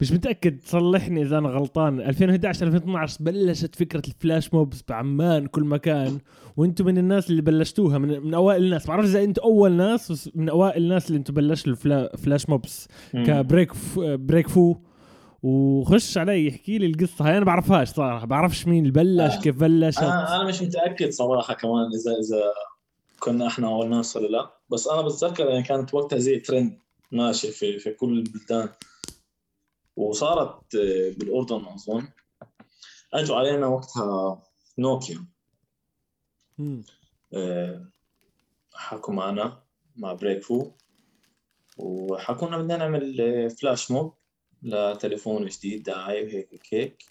مش 0.00 0.12
متأكد 0.12 0.58
صلحني 0.64 1.22
إذا 1.22 1.38
أنا 1.38 1.48
غلطان. 1.48 2.00
2011 2.00 2.66
2012 2.66 3.18
بلشت 3.20 3.74
فكرة 3.74 4.02
ال 4.08 4.16
flash 4.16 4.54
mobs 4.54 4.84
بعمان 4.88 5.46
كل 5.46 5.64
مكان. 5.64 6.18
وأنتم 6.56 6.86
من 6.86 6.98
الناس 6.98 7.30
اللي 7.30 7.42
بلشتوها 7.42 7.98
من, 7.98 8.20
من 8.20 8.34
أوائل 8.34 8.64
الناس. 8.64 8.86
بعرف 8.86 9.04
إذا 9.04 9.24
أنتم 9.24 9.42
أول 9.42 9.72
ناس 9.72 10.12
بس 10.12 10.30
من 10.34 10.48
أوائل 10.48 10.82
الناس 10.82 11.06
اللي 11.08 11.18
أنتم 11.18 11.34
بلشوا 11.34 11.72
ال 11.72 11.78
fla... 11.78 12.16
flash 12.16 12.48
mobs 12.48 12.88
ك 13.12 13.22
Break 13.22 13.72
ف... 13.72 13.98
Break 13.98 14.48
فو. 14.48 14.76
وخش 15.42 16.18
علي 16.18 16.48
احكي 16.48 16.78
لي 16.78 16.86
القصة. 16.86 17.28
هاي 17.28 17.36
أنا 17.36 17.44
بعرفهاش 17.44 17.88
صراحة. 17.88 18.26
بعرفش 18.26 18.66
مين 18.66 18.86
اللي 18.86 18.92
بلش 18.92 19.34
آه. 19.34 19.40
كيف 19.40 19.60
بلشت 19.60 20.02
أنا 20.02 20.36
أنا 20.36 20.48
مش 20.48 20.62
متأكد 20.62 21.10
صراحة 21.10 21.54
كمان 21.54 21.86
اذا 21.94 22.10
إذا 22.12 22.42
كنا 23.22 23.46
إحنا 23.46 23.68
اول 23.68 23.90
ناس 23.90 24.16
ولا 24.16 24.26
لا؟ 24.26 24.58
بس 24.70 24.88
أنا 24.88 25.02
بتذكر 25.02 25.46
يعني 25.46 25.62
كانت 25.62 25.94
وقتها 25.94 26.18
زي 26.18 26.38
ترند 26.38 26.78
ماشي 27.12 27.52
في 27.52 27.78
في 27.78 27.90
كل 27.90 28.18
البلدان. 28.18 28.68
وصارت 29.96 30.74
آه، 30.74 31.10
بالأردن 31.16 31.64
أظن. 31.66 32.08
أجوا 33.12 33.36
علينا 33.36 33.66
وقتها 33.66 34.42
نوكيا. 34.78 35.26
آه، 37.34 37.88
حكوا 38.74 39.14
معنا 39.14 39.62
مع 39.96 40.12
Break 40.12 40.42
فو 40.42 40.70
وحكونا 41.76 42.58
بدنا 42.58 42.76
نعمل 42.76 43.20
آه، 43.20 43.48
flash 43.48 43.90
mob 43.90 44.14
لتليفون 44.62 45.46
جديد 45.46 45.82
دعاية 45.82 46.24
وهيك 46.24 46.52
هيك 46.52 46.74
هيك. 46.74 47.04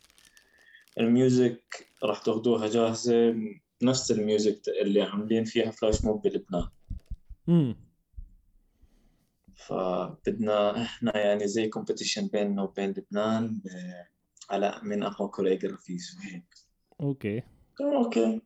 ال 0.97 1.12
music 1.12 1.87
راح 2.03 2.19
تاخدوها 2.19 2.67
جاهزة. 2.67 3.35
نفس 3.83 4.11
ال 4.11 4.19
music 4.19 4.61
اللي 4.81 5.01
عاملين 5.01 5.43
فيها 5.43 5.71
flash 5.71 6.05
mob 6.05 6.21
بلبنان. 6.21 6.67
مم. 7.47 7.75
فبدنا 9.55 10.81
إحنا 10.83 11.17
يعني 11.17 11.47
زي 11.47 11.67
competition 11.67 12.27
بيننا 12.27 12.63
وبين 12.63 12.89
لبنان 12.89 13.61
آه، 13.75 14.07
على 14.53 14.79
من 14.83 15.03
أقوى 15.03 15.27
choreographies 15.27 16.17
وهيك. 16.17 16.55
okay. 17.01 17.43
okay. 17.81 18.41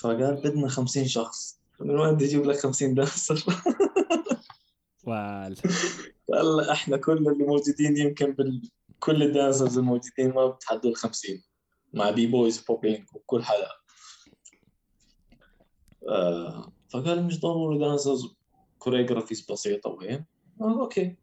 فقال 0.00 0.34
بدنا 0.34 0.68
50 0.68 1.04
شخص. 1.08 1.60
من 1.80 1.98
وين 1.98 2.14
بدي 2.14 2.24
أجيب 2.24 2.44
لك 2.44 2.56
50 2.58 2.94
dancer؟ 2.94 3.44
وال 5.04 5.56
قال 6.32 6.70
إحنا 6.70 6.96
كل 6.96 7.28
اللي 7.28 7.44
موجودين 7.44 7.96
يمكن 7.96 8.32
بال... 8.32 8.70
كل 9.00 9.22
ال 9.22 9.29
dancers 9.29 9.78
الموجودين 9.78 10.34
ما 10.34 10.46
بتعدوا 10.46 10.90
ال 10.90 10.96
50 10.96 11.42
مع 11.92 12.10
b-boys 12.10 12.58
popping 12.60 13.06
وكل 13.14 13.44
حدا. 13.44 13.68
آه 16.08 16.72
فقال 16.88 17.24
مش 17.24 17.40
ضروري 17.40 17.78
dancers 17.78 18.36
choreographies 18.78 19.50
بسيطة 19.50 19.90
وهيك 19.90 20.24
آه 20.60 20.80
okay. 20.80 21.16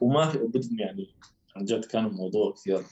وما 0.00 0.32
بدهم 0.32 0.78
يعني 0.80 1.14
عن 1.56 1.64
جد 1.64 1.84
كان 1.84 2.06
الموضوع 2.06 2.52
كثير 2.52 2.78
آه، 2.78 2.84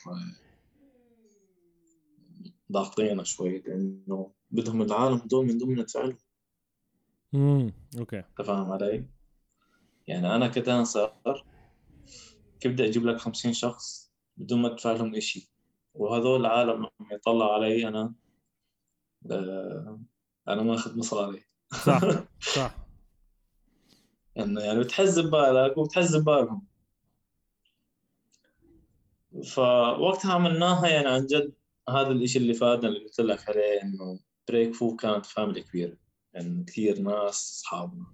ضاغطينا 2.72 3.24
شوي 3.24 3.58
لأنه 3.58 4.32
بدهم 4.50 4.82
العالم 4.82 5.18
دول 5.18 5.46
من 5.46 5.58
ضمن 5.58 5.86
فعلهم 5.86 6.18
امم 7.34 7.72
okay. 7.98 8.18
انت 8.18 8.42
فاهم 8.42 8.72
علي؟ 8.72 9.08
يعني 10.06 10.34
أنا 10.34 10.48
ك 10.48 10.57
dancer 10.57 11.12
كيف 12.60 12.72
بدي 12.72 12.84
أجيب 12.84 13.06
لك 13.06 13.16
50 13.16 13.52
شخص 13.52 14.12
بدون 14.36 14.62
ما 14.62 14.72
ادفع 14.72 14.92
لهم 14.92 15.20
شيء 15.20 15.44
وهذول 15.98 16.40
العالم 16.40 16.72
لما 16.72 17.12
يطلعوا 17.12 17.52
علي 17.52 17.88
أنا 17.88 18.14
آه 19.30 20.00
أنا 20.48 20.62
ماخذ 20.62 20.98
مصاري 20.98 21.42
صح 21.84 22.00
صح. 22.56 22.74
إنه 24.38 24.60
يعني 24.60 24.80
بتحز 24.80 25.18
ببالك 25.20 25.78
وبتحز 25.78 26.16
ببالهم. 26.16 26.66
فوقتها 29.54 30.32
عملناها 30.32 30.88
يعني 30.88 31.08
عن 31.08 31.26
جد 31.26 31.52
هذا 31.88 32.08
الإشي 32.08 32.38
اللي 32.38 32.54
فادنا 32.54 32.88
اللي 32.88 33.00
قلت 33.00 33.20
لك 33.20 33.48
عليه 33.48 33.82
إنه 33.82 34.20
Break 34.48 34.74
فو 34.74 34.96
كانت 34.96 35.26
family 35.26 35.62
كبيرة. 35.62 35.96
يعني 36.34 36.64
كثير 36.64 37.00
ناس 37.00 37.60
أصحابنا. 37.60 38.06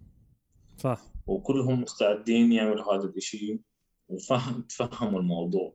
صح. 0.79 1.01
وكلهم 1.27 1.83
مستعدين 1.83 2.53
يعملوا 2.53 2.95
هذا 2.95 3.13
الشيء 3.17 3.61
وفهم 4.09 4.63
تفهموا 4.63 5.21
الموضوع. 5.21 5.75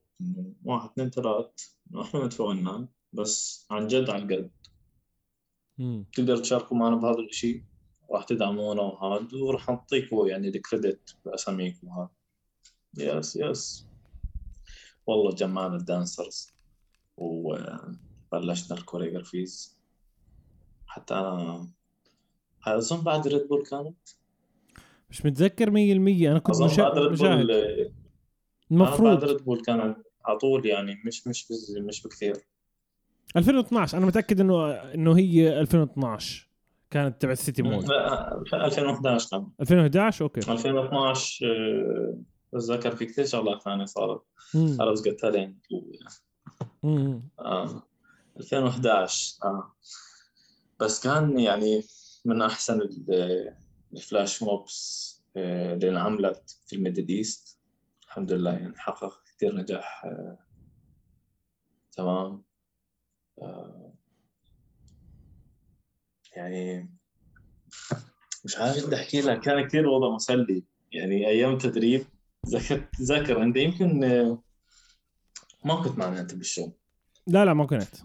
واحد 0.65 0.89
اثنين 0.89 1.09
ثلاث. 1.09 1.45
إنه 1.91 2.01
إحنا 2.01 2.23
مدفوعنا 2.23 2.87
بس 3.13 3.67
عن 3.71 3.87
جد 3.87 4.09
القلب 4.09 4.51
امم 5.79 6.05
تقدر 6.13 6.37
تشاركوا 6.37 6.77
معنا 6.77 6.95
بهذا 6.95 7.19
الشيء؟ 7.19 7.63
راح 8.11 8.23
تدعمونا 8.23 8.81
وهذا 8.81 9.27
وراح 9.41 9.69
نعطيكم 9.69 10.27
يعني 10.27 10.47
ال 10.47 10.57
credit 10.57 11.17
بأساميكم 11.25 11.87
وهذا 11.87 12.09
yes 12.97 13.35
yes 13.35 13.87
والله 15.07 15.35
جمعنا 15.35 15.75
ال 15.75 15.85
dancers 15.85 16.53
وبلشنا 17.17 18.77
ال 18.77 18.84
choreographies 18.84 19.79
حتى 20.85 21.13
أنا 21.13 21.69
أظن 22.67 23.01
بعد 23.01 23.27
Red 23.27 23.47
Bull 23.47 23.65
كانت. 23.65 23.97
مش 25.09 25.25
متذكر 25.25 25.71
100% 25.71 25.73
أنا 25.73 26.39
كنت 26.39 26.61
مشا... 26.61 27.09
مشاهد. 27.11 27.17
Bull 27.17 27.51
أنا 27.51 27.67
بعد 27.77 27.91
المفروض 28.71 29.23
Red 29.23 29.37
Bull 29.45 29.61
كان 29.61 29.95
على 30.29 30.37
طول 30.37 30.65
يعني 30.65 31.01
مش 31.05 31.27
مش 31.27 31.45
مش 31.87 32.03
بكثير. 32.03 32.33
2012 33.37 33.97
أنا 33.97 34.05
متأكد 34.05 34.39
إنه 34.41 34.71
إنه 34.71 35.17
هي 35.17 35.59
2012 35.59 36.49
كانت 36.89 37.21
تبع 37.21 37.31
ال 37.31 37.37
City 37.37 37.61
Mall 37.61 37.85
لا 37.85 38.37
2011 38.53 39.29
كان. 39.31 39.47
2011 39.61 40.25
okay. 40.25 40.39
2012 40.51 41.45
آه، 41.45 42.19
بتذكر 42.53 42.95
في 42.95 43.05
كثير 43.05 43.25
شغلات 43.25 43.61
ثانية 43.61 43.85
صارت. 43.85 44.21
خلص 44.79 45.07
قتلين 45.07 45.59
مم. 46.83 47.23
آه 47.39 47.83
2011 48.39 49.35
آه. 49.43 49.75
بس 50.79 51.03
كان 51.03 51.39
يعني 51.39 51.83
من 52.25 52.41
أحسن 52.41 52.81
ال- 52.81 53.55
ال 53.93 54.01
flash 54.01 54.43
mobs 54.43 55.09
آه، 55.37 55.73
اللي 55.73 55.89
انعملت 55.89 56.57
في 56.67 56.75
ال 56.75 56.80
Middle 56.80 57.07
East. 57.09 57.59
الحمد 58.07 58.31
لله 58.31 58.51
يعني 58.51 58.77
حقق 58.77 59.21
كثير 59.39 59.55
نجاح 59.55 60.05
آه، 60.05 60.37
تمام. 61.91 62.43
آه، 63.41 63.93
يعني 66.35 66.89
مش 68.45 68.57
عارف 68.57 68.87
بدي 68.87 68.95
أحكي 68.95 69.21
لك. 69.21 69.39
كان 69.39 69.67
كثير 69.67 69.87
وضع 69.87 70.15
مسلي. 70.15 70.63
يعني 70.91 71.27
أيام 71.27 71.57
تدريب 71.57 72.05
ذكر 72.47 72.87
ذاكر 73.01 73.43
انت 73.43 73.57
يمكن 73.57 74.03
آه، 74.03 74.43
ما 75.65 75.83
كنت 75.83 75.97
معنا 75.97 76.21
انت 76.21 76.35
بال 76.35 76.47
show 76.47 76.71
لا 77.27 77.45
لا 77.45 77.53
ما 77.53 77.65
كنت. 77.65 77.95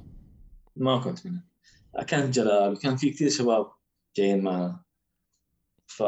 ما 0.76 1.00
كنت 1.00 1.26
منهم 1.26 1.42
كانت 2.08 2.34
جلال 2.34 2.72
وكان 2.72 2.96
في 2.96 3.10
كثير 3.10 3.28
شباب 3.28 3.72
جايين 4.16 4.42
معنا. 4.44 4.84
ف 5.86 6.00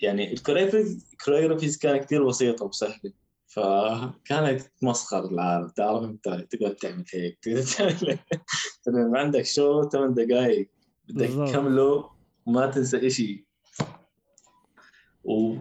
يعني 0.00 0.32
ال 0.32 0.42
choreographies 0.42 1.78
كانت 1.78 2.04
كثير 2.04 2.28
بسيطه 2.28 2.64
وسهله 2.64 3.12
فكانت 3.50 4.62
مسخر 4.82 5.24
العالم. 5.24 5.68
تعرف 5.68 6.02
أنت 6.02 6.24
تقعد 6.50 6.74
تعمل 6.74 7.04
هيك 7.14 7.38
هيك. 7.48 8.20
عندك 9.16 9.44
show 9.44 9.88
ثمان 9.88 10.14
دقائق 10.14 10.70
بدك 11.08 11.28
تكمله 11.28 12.10
وما 12.46 12.66
تنسى 12.66 13.10
شيء 13.10 13.44
و 15.24 15.54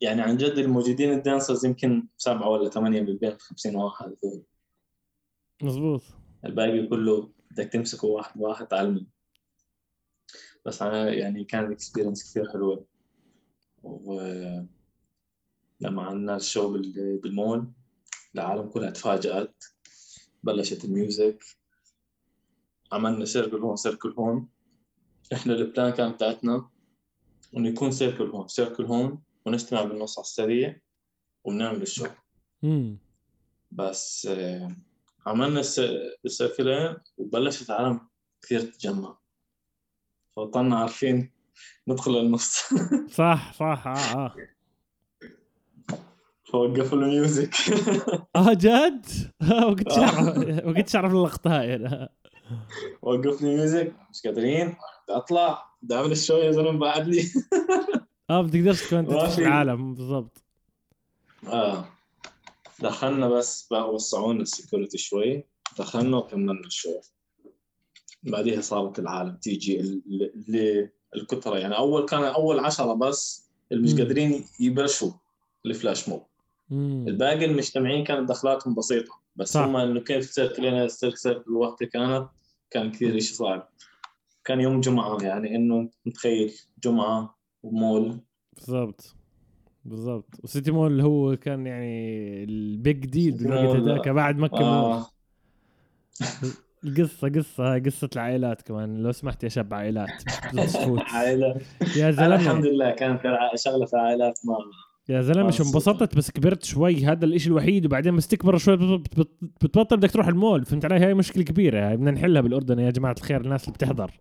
يعني 0.00 0.22
عن 0.22 0.36
جد 0.36 0.58
الموجودين 0.58 1.12
ال 1.12 1.19
dancers 1.19 1.66
يمكن 1.66 2.08
سبعة 2.16 2.48
ولا 2.48 2.70
ثمانية 2.70 3.00
من 3.00 3.16
بين 3.16 3.38
50 3.38 3.76
واحد. 3.76 4.16
مظبوط. 5.62 6.02
الباقي 6.44 6.86
كله 6.86 7.32
بدك 7.50 7.72
تمسكه 7.72 8.08
واحد 8.08 8.40
واحد 8.40 8.66
تعلمه. 8.66 9.06
بس 10.66 10.82
أنا 10.82 11.12
يعني 11.12 11.44
كانت 11.44 11.72
experience 11.72 12.30
كثير 12.30 12.52
حلوة. 12.52 12.86
و 13.82 14.20
لما 15.80 16.02
عملنا 16.02 16.36
ال 16.36 16.43
show 16.43 16.72
بالمول 17.22 17.72
العالم 18.34 18.68
كلها 18.68 18.90
تفاجأت 18.90 19.64
بلشت 20.42 20.84
ال 20.84 20.93
music. 20.93 21.44
عملنا 22.92 23.24
circle 23.24 23.56
هون 23.56 23.76
circle 23.76 24.14
هون. 24.18 24.48
إحنا 25.32 25.52
ال 25.52 25.60
plan 25.60 25.90
كان 25.92 26.12
بتاعتنا 26.12 26.68
إنه 27.56 27.68
يكون 27.68 27.90
circle 27.90 28.30
هون 28.30 28.48
circle 28.48 28.84
هون 28.84 29.22
ونجتمع 29.46 29.82
بالنص 29.84 30.18
على 30.18 30.24
السريع 30.24 30.80
وبنعمل 31.44 31.82
ال 31.82 31.87
show 31.87 32.06
بس 33.70 34.26
آه، 34.26 34.76
عملنا 35.26 35.60
ال 36.24 36.32
circle 36.32 36.80
ين 36.80 36.96
وبلشت 37.16 37.70
العالم 37.70 38.08
كثير 38.42 38.60
تتجمع 38.60 39.18
فضلناش 40.36 40.78
عارفين 40.78 41.32
ندخل 41.88 42.20
النص. 42.20 42.60
صح 43.20 43.52
صح 43.52 43.86
آه 43.86 44.24
آه. 44.24 44.34
فوقفوا 46.52 46.98
ال 46.98 47.07
music 47.07 47.54
آه 48.36 48.52
جد؟ 48.52 49.06
ما 49.40 49.74
كنتش 49.74 49.98
اعرف 49.98 50.36
ما 50.64 50.72
كنتش 50.72 50.96
أعرف 50.96 51.12
اللقطة 51.12 51.60
هاي. 51.60 51.74
أنا 51.76 52.08
وقف 53.02 53.42
لي 53.42 53.56
music 53.56 53.94
مش 54.10 54.22
قادرين. 54.24 54.74
أطلع. 55.08 55.64
أعمل 55.92 56.12
ال 56.12 56.17
show 56.17 56.36
يا 56.36 56.52
زلمه 56.52 56.78
بعد 56.78 57.08
لي. 57.08 57.22
آه 58.30 58.42
بتقدرش 58.42 58.86
تكون 58.86 59.06
تدخل 59.06 59.42
العالم. 59.42 59.94
بالضبط. 59.94 60.42
آه. 61.46 61.84
دخلنا 62.80 63.28
بس 63.28 63.68
بقى 63.70 63.94
وسعونا 63.94 64.42
ال 64.42 64.48
security 64.48 64.98
شوي. 64.98 65.44
دخلنا 65.78 66.16
وكملنا 66.16 66.66
ال 66.66 66.73
show 66.73 67.00
بعديها 68.22 68.60
صارت 68.60 68.98
العالم. 68.98 69.36
تيجي 69.36 69.80
اللي 69.80 70.90
الكثره 71.16 71.58
يعني 71.58 71.76
اول 71.76 72.06
كان 72.06 72.22
أول 72.22 72.60
عشرة 72.60 72.94
بس 72.94 73.50
اللي 73.72 73.82
مش 73.82 74.00
قادرين 74.00 74.44
يبلشوا 74.60 75.10
ال 75.66 75.73
flash 75.73 76.08
mob 76.08 76.29
الباقي 76.72 77.44
المجتمعين 77.44 78.04
كانت 78.04 78.28
دخلاتهم 78.28 78.74
بسيطة 78.74 79.20
بس 79.36 79.52
صح. 79.52 79.60
هم 79.60 79.76
إنه 79.76 80.00
كيف 80.00 80.30
تصير 80.30 80.60
لنا 80.60 80.88
circle 80.88 81.42
الوقت 81.48 81.84
كانت 81.84 82.28
كان 82.70 82.90
كثير 82.90 83.18
شيء 83.18 83.36
صعب. 83.36 83.68
كان 84.44 84.60
يوم 84.60 84.80
جمعة 84.80 85.18
يعني 85.22 85.56
إنه 85.56 85.90
متخيل 86.06 86.52
جمعة 86.84 87.38
ومول. 87.62 88.20
بالضبط. 88.56 89.16
بالضبط. 89.84 90.40
وسيتي 90.44 90.70
مول 90.70 91.00
هو 91.00 91.36
كان 91.36 91.66
يعني 91.66 92.44
ال 92.44 92.60
big 92.60 93.06
deal 93.06 93.32
بالوقت 93.32 93.76
هذاك 93.76 94.08
بعد 94.08 94.38
مكة 94.38 94.60
آه. 94.60 95.06
القصة 96.84 97.28
قصة 97.28 97.72
هاي 97.72 97.80
قصة 97.80 98.10
العائلات 98.16 98.62
كمان. 98.62 99.02
لو 99.02 99.12
سمحت 99.12 99.44
يا 99.44 99.48
شاب 99.48 99.74
عائلات. 99.74 100.22
عائلات 101.14 101.62
يا 101.96 102.10
زلمة. 102.10 102.34
الحمد 102.34 102.66
لله 102.66 102.90
كانت 102.90 103.22
شغلة 103.54 103.86
في 103.86 103.96
عائلات 103.96 104.38
ما 104.44 104.56
يا 105.10 105.22
زلمة 105.22 105.50
شو 105.50 105.64
انبسطت؟ 105.64 106.16
بس 106.16 106.30
كبرت 106.30 106.64
شوي 106.64 107.04
هذا 107.04 107.24
الإشي 107.24 107.48
الوحيد. 107.48 107.86
وبعدين 107.86 108.16
بس 108.16 108.28
تكبر 108.28 108.58
شوي 108.58 108.76
بتبطل 108.76 109.96
بدك 109.96 110.10
تروح 110.10 110.26
المول. 110.26 110.64
فهمت 110.64 110.84
علي؟ 110.84 111.06
هاي 111.06 111.14
مشكلة 111.14 111.44
كبيرة. 111.44 111.88
هاي 111.88 111.96
بدنا 111.96 112.10
نحلها 112.10 112.42
بالأردن 112.42 112.78
يا 112.78 112.90
جماعة 112.90 113.14
الخير 113.18 113.40
الناس 113.40 113.64
اللي 113.64 113.74
بتحضر. 113.74 114.10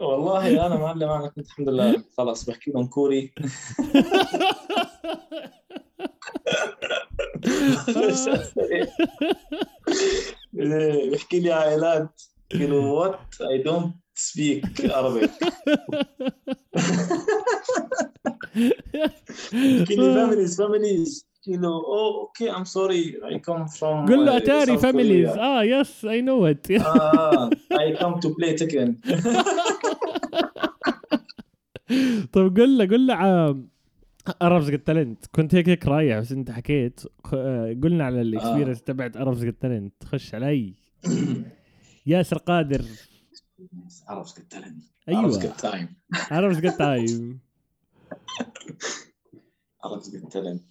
والله 0.00 0.66
أنا 0.66 0.76
معلم 0.76 1.10
أنا 1.10 1.28
كنت 1.28 1.46
الحمد 1.46 1.68
لله. 1.68 2.04
خلاص 2.18 2.50
بحكي 2.50 2.70
لهم 2.70 2.86
كوري. 2.86 3.32
بحكي 11.12 11.40
لي 11.40 11.52
عائلات. 11.52 12.22
قالوا 12.52 12.86
وات 12.86 13.40
اي 13.40 13.62
دونت 13.62 13.94
سبيك 14.20 14.66
Arabic 14.82 15.30
كيلو 19.88 20.14
فاميليز 20.14 20.62
فاميليز 20.62 21.26
كيلو 21.44 21.68
اوه 21.68 22.20
أوكي 22.20 22.50
ام 22.50 22.64
سوري 22.64 23.20
اي 23.24 23.38
كم 23.38 23.66
فروم 23.66 24.06
قول 24.06 24.26
له 24.26 24.36
اتاري 24.36 24.78
فاميليز 24.78 25.28
آه 25.28 25.62
يس 25.62 26.04
اي 26.04 26.22
نو 26.22 26.46
ات 26.46 26.70
آه 26.70 27.50
اي 27.80 27.96
كم 27.96 28.20
تو 28.20 28.34
بلاي 28.34 28.54
تكن 28.54 28.96
طيب 32.32 32.58
قول 32.58 32.78
له 32.78 32.88
قول 32.88 33.06
له 33.06 33.14
اربز 34.42 34.70
جت 34.70 34.86
تالنت 34.86 35.26
كنت 35.26 35.54
هيك 35.54 35.68
هيك 35.68 35.86
رايح 35.86 36.18
بس 36.18 36.32
انت 36.32 36.50
حكيت 36.50 37.00
آه، 37.34 37.76
قلنا 37.82 38.04
على 38.04 38.20
الاكسبيرينس 38.20 38.78
آه. 38.78 38.84
تبعت 38.84 39.16
اربز 39.16 39.44
جت 39.44 39.62
تالنت 39.62 40.04
خش 40.04 40.34
علي. 40.34 40.74
ياسر 42.06 42.38
قادر. 42.38 42.82
عرفت 44.08 44.40
جت 44.40 44.52
تالنت 44.52 44.84
أيوه 45.08 45.20
عرفت 45.20 45.46
جت 45.46 45.60
تايم 45.60 45.94
عرفت 46.30 46.60
جت 46.60 46.78
تايم 46.78 47.40
عرفت 49.84 50.10
جت 50.10 50.32
تالنت 50.32 50.62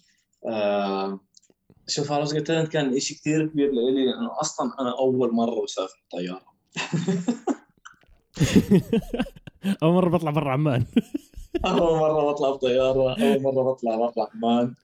شوف 1.86 2.12
عرفت 2.12 2.34
جت 2.34 2.46
تالنت 2.46 2.68
كان 2.68 3.00
شيء 3.00 3.16
كثير 3.16 3.46
كبير 3.46 3.72
لإلي 3.72 4.06
لأنه 4.06 4.40
أصلا 4.40 4.72
أنا 4.80 4.98
أول 4.98 5.34
مرة 5.34 5.64
بسافر 5.64 6.04
طيارة. 6.12 6.50
أول 9.82 9.94
مرة 9.94 10.08
بطلع 10.08 10.30
برا 10.30 10.50
عمان. 10.50 10.84
أول 11.66 11.98
مرة 11.98 12.32
بطلع 12.32 12.50
بطيارة 12.50 13.22
أول 13.22 13.42
مرة 13.42 13.72
بطلع 13.72 13.96
برا 13.96 14.28
عمان. 14.34 14.74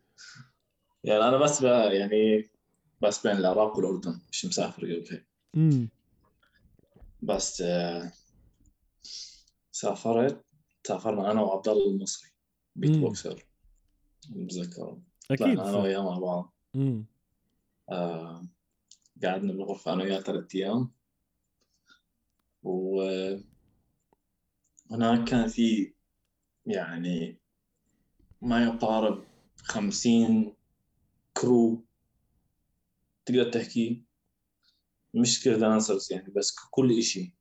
يعني 1.05 1.29
أنا 1.29 1.37
بس 1.37 1.63
يعني 1.63 2.51
بس 3.03 3.27
بين 3.27 3.37
العراق 3.37 3.77
والأردن 3.77 4.21
مش 4.33 4.47
مسافر 4.47 4.83
قبل 4.83 5.07
هيك 5.11 5.27
بس 7.27 7.61
آه، 7.61 8.13
سافرت 9.73 10.45
سافرنا 10.87 11.31
أنا 11.31 11.43
وعبد 11.43 11.69
الله 11.69 11.91
المصري 11.91 12.31
beatboxer. 12.77 13.47
بتذكر 14.31 14.99
أكيد. 15.31 15.59
أنا 15.59 15.77
وياه 15.79 16.03
مع 16.03 16.19
بعض. 16.19 16.55
آه 17.91 18.47
قعدنا 19.25 19.53
بالغرفة 19.53 19.93
أنا 19.93 20.03
وياه 20.03 20.21
ثلاث 20.21 20.55
أيام. 20.55 20.91
و 22.63 23.03
هناك 24.91 25.29
كان 25.29 25.49
في 25.49 25.95
يعني 26.67 27.39
ما 28.43 28.65
يقارب 28.65 29.25
خمسين 29.57 30.55
crew 31.37 31.85
تقدر 33.25 33.53
تحكي؟ 33.53 34.06
مش 35.17 35.41
كثير 35.41 35.59
dancers 35.59 36.13
يعني 36.13 36.33
بس 36.37 36.55
كل 36.71 36.99
إشي. 36.99 37.35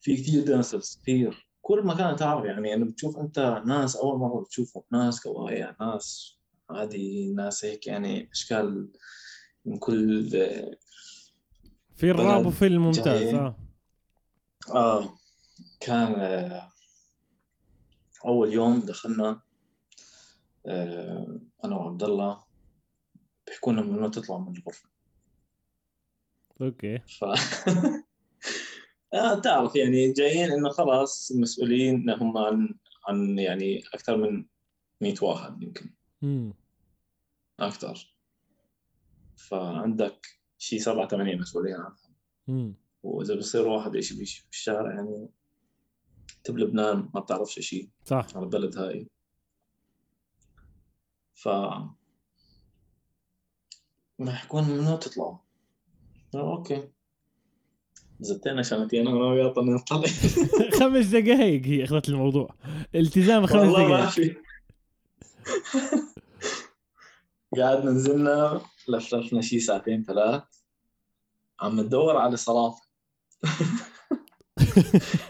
في 0.00 0.16
كثير 0.16 0.44
دانسرز 0.44 0.98
كثير 1.02 1.48
كل 1.60 1.86
مكان 1.86 2.16
تعرف 2.16 2.44
يعني 2.44 2.74
أنا 2.74 2.84
بتشوف 2.84 3.18
أنت 3.18 3.62
ناس 3.66 3.96
أول 3.96 4.18
مرة 4.18 4.40
بتشوفهم 4.40 4.82
ناس 4.92 5.22
كوايا 5.22 5.76
ناس 5.80 6.38
عادي 6.70 7.32
ناس 7.32 7.64
هيك 7.64 7.86
يعني 7.86 8.30
أشكال 8.30 8.88
من 9.64 9.78
كل 9.78 10.30
في 11.96 12.10
الراب 12.10 12.46
وفي 12.46 12.66
الممتاز 12.66 13.34
آه. 13.34 13.56
آه. 14.74 15.18
كان 15.80 16.14
آه 16.14 16.68
أول 18.24 18.52
يوم 18.52 18.80
دخلنا 18.80 19.40
آه، 20.66 21.40
أنا 21.64 21.76
وعبد 21.76 22.02
الله 22.02 22.40
بيحكوا 23.46 23.72
لنا 23.72 23.82
ممنوع 23.82 24.08
تطلعوا 24.08 24.40
من 24.40 24.56
الغرفة. 24.56 24.88
أوكي. 26.62 26.98
ف 26.98 27.24
آه 29.14 29.38
تعرف 29.40 29.76
يعني 29.76 30.12
جايين 30.12 30.52
إنه 30.52 30.68
خلاص 30.68 31.30
المسؤولين 31.30 32.10
هم 32.10 32.38
عن 32.38 32.74
عن 33.08 33.38
يعني 33.38 33.82
أكثر 33.94 34.16
من 34.16 34.44
100 35.00 35.14
واحد 35.22 35.62
يمكن. 35.62 35.90
امم 36.22 36.54
أكثر. 37.60 38.14
فعندك 39.36 40.26
شيء 40.58 40.78
سبعة 40.78 41.08
ثمانية 41.08 41.36
مسؤولين 41.36 41.74
عنهم 41.74 42.14
امم 42.48 42.74
وإذا 43.02 43.34
بصير 43.34 43.68
واحد 43.68 43.98
شيء 43.98 44.24
في 44.24 44.48
الشارع 44.52 44.94
يعني 44.94 45.28
انت 46.38 46.50
بلبنان 46.50 47.10
ما 47.14 47.20
بتعرفش 47.20 47.58
شيء 47.60 47.90
صح. 48.04 48.26
على 48.34 48.44
البلد 48.44 48.78
هاي. 48.78 49.08
ف 51.34 51.48
ما 54.18 54.32
يحكون 54.32 54.64
ممنوع 54.64 54.96
تطلعوا 54.96 55.38
أوكي. 56.34 56.88
زتنا 58.20 58.62
سنتين 58.62 59.08
أنا 59.08 59.16
وياه 59.18 59.48
طلعنا 59.48 59.74
نطلع 59.74 60.02
خمس 60.78 61.06
دقائق 61.06 61.66
هي 61.66 61.84
أخذت 61.84 62.08
الموضوع. 62.08 62.54
التزام 62.94 63.46
خمس 63.46 63.56
والله 63.56 63.88
ما 63.88 63.96
دقائق 63.96 64.10
في. 64.10 64.36
قعدنا 67.56 67.90
نزلنا 67.90 68.60
لفلفنا 68.88 69.40
شي 69.40 69.60
ساعتين 69.60 70.04
ثلاث. 70.04 70.42
عم 71.60 71.80
ندور 71.80 72.16
على 72.16 72.36
صرافة 72.36 72.82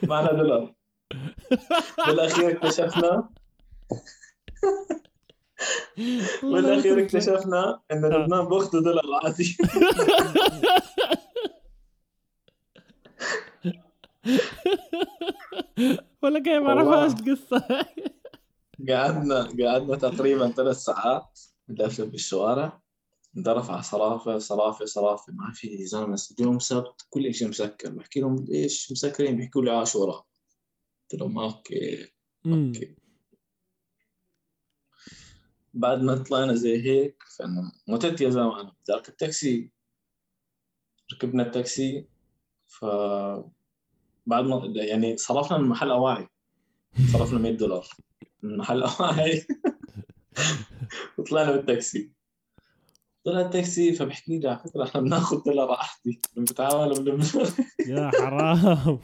معنا 0.03 0.33
دولار 0.33 0.75
بالأخير 2.07 2.53
اكتشفنا. 2.53 3.29
بالاخير 6.43 7.05
اكتشفنا 7.05 7.81
إن 7.93 8.05
آه. 8.05 8.09
لبنان 8.09 8.45
باخذوا 8.49 8.83
دولار 8.83 9.05
عادي. 9.25 9.57
ولا 16.23 16.39
كيف 16.43 16.63
ما. 16.63 16.71
عرفهاش 16.71 17.13
القصة. 17.13 17.87
قعدنا 18.89 19.43
قعدنا 19.61 19.97
تقريبا 19.97 20.51
ثلاث 20.51 20.77
ساعات 20.77 21.41
نلفلف 21.69 22.09
بالشوارع 22.09 22.83
ندرف 23.37 23.71
على 23.71 23.83
صرافة 23.83 24.39
صرافة 24.39 24.85
صرافة 24.85 25.33
ما 25.33 25.53
في 25.55 25.87
زلمة 25.87 26.23
اليوم 26.41 26.59
سبت 26.59 27.07
كل 27.11 27.35
شيء 27.35 27.49
مسكر. 27.49 27.91
بحكي 27.91 28.21
لهم 28.21 28.45
ليش 28.49 28.93
مسكرين؟ 28.93 29.37
بيحكوا 29.37 29.63
لي 29.63 29.71
عاشوراء 29.71 30.27
قلت 31.13 31.21
لهم 31.21 31.39
okay. 31.39 32.13
okay. 32.47 32.98
بعد 35.79 36.03
ما 36.03 36.15
طلعنا 36.15 36.55
زي 36.55 36.83
هيك 36.85 37.23
فانا 37.37 37.73
متت 37.89 38.21
يا 38.21 38.31
زلمة 38.31 38.61
أنا 38.61 38.73
بدي 38.83 38.95
اركب 38.95 39.17
تاكسي 39.17 39.71
ركبنا 41.15 41.43
التاكسي 41.43 42.07
ف 42.67 42.85
بعد 44.27 44.45
ما 44.45 44.63
يعني 44.75 45.17
صرفنا 45.17 45.59
من 45.59 45.69
محل 45.69 45.91
أواعي. 45.91 46.29
صرفنا 47.13 47.39
100 47.39 47.53
دولار. 47.53 47.87
من 48.43 48.57
محل 48.57 48.83
أواعي. 49.01 49.47
وطلعنا 51.19 51.53
بالتاكسي. 51.53 52.13
طلع 53.25 53.41
التاكسي 53.41 53.93
فبحكي 53.93 54.39
لي 54.39 54.49
على 54.49 54.59
فكرة 54.59 54.85
إحنا 54.85 55.01
بناخذ 55.01 55.43
دولار 55.45 55.69
راحتي 55.69 56.21
بنتعامل 56.37 57.21
يا 57.87 58.11
حرام. 58.15 58.99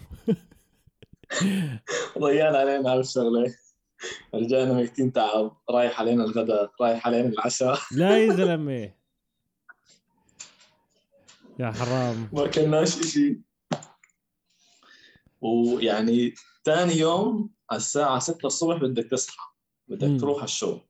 ضيعنا 2.19 2.59
علينا 2.59 2.91
على 2.91 3.01
الشغلة. 3.01 3.55
رجعنا 4.35 4.73
ميتين 4.73 5.13
تعب. 5.13 5.57
رايح 5.71 6.01
علينا 6.01 6.25
الغداء 6.25 6.73
رايح 6.81 7.07
علينا 7.07 7.29
العشاء. 7.29 7.79
لا 7.93 8.19
يا 8.19 8.33
زلمة. 8.33 8.93
يا 11.59 11.71
حرام. 11.71 12.29
ما 12.33 12.47
كناش 12.47 13.07
شيء 13.07 13.41
ويعني 15.41 16.35
ثاني 16.65 16.93
يوم 16.97 17.51
على 17.71 17.77
الساعة 17.77 18.19
6 18.19 18.47
الصبح 18.47 18.77
بدك 18.77 19.11
تصحى. 19.11 19.47
بدك 19.89 20.21
تروح 20.21 20.37
على 20.37 20.45
الشغل. 20.45 20.81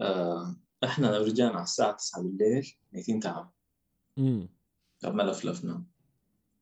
آه 0.00 0.56
إحنا 0.84 1.06
لو 1.06 1.24
رجعنا 1.24 1.54
على 1.54 1.62
الساعة 1.62 1.92
9 1.92 2.22
بالليل 2.22 2.76
ميتين 2.92 3.20
تعب. 3.20 3.52
أمم. 4.18 4.48
قبل 5.04 5.16
ما 5.16 5.22
لفلفنا. 5.22 5.84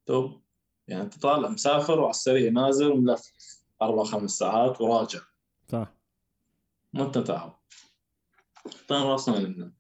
طب 0.07 0.41
يعني 0.89 1.03
انت 1.03 1.19
طالع 1.19 1.49
مسافر 1.49 2.01
وعلى 2.01 2.11
السريع 2.11 2.51
نازل 2.51 2.91
وملفلف 2.91 3.64
أربع 3.83 4.05
خمس 4.05 4.31
ساعات 4.31 4.81
وراجع. 4.81 5.21
صح. 5.73 5.93
ما 6.93 7.05
أنت 7.05 7.19
تعب. 7.19 7.59
طيب 8.89 9.07
راسنا 9.07 9.39
نمنا 9.39 9.73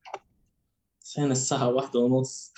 صحينا 1.00 1.32
الساعة 1.32 1.68
واحدة 1.68 2.00
ونص. 2.00 2.52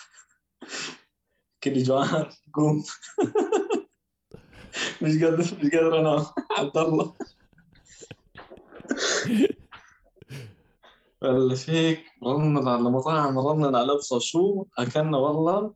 كل 1.64 1.82
جوعان 1.82 2.30
قوم. 2.54 2.84
مش 5.02 5.22
قادر 5.22 5.38
مش 5.38 5.54
قادر 5.54 6.00
انام 6.00 6.26
عبد 6.58 6.78
الله. 6.78 7.14
بلش 11.22 11.70
هيك 11.70 12.04
رننا 12.24 12.70
على 12.70 12.82
مطاعم 12.82 13.38
رننا 13.38 13.78
على 13.78 13.92
ابصر 13.92 14.18
شو 14.18 14.66
أكلنا 14.78 15.18
والله. 15.18 15.74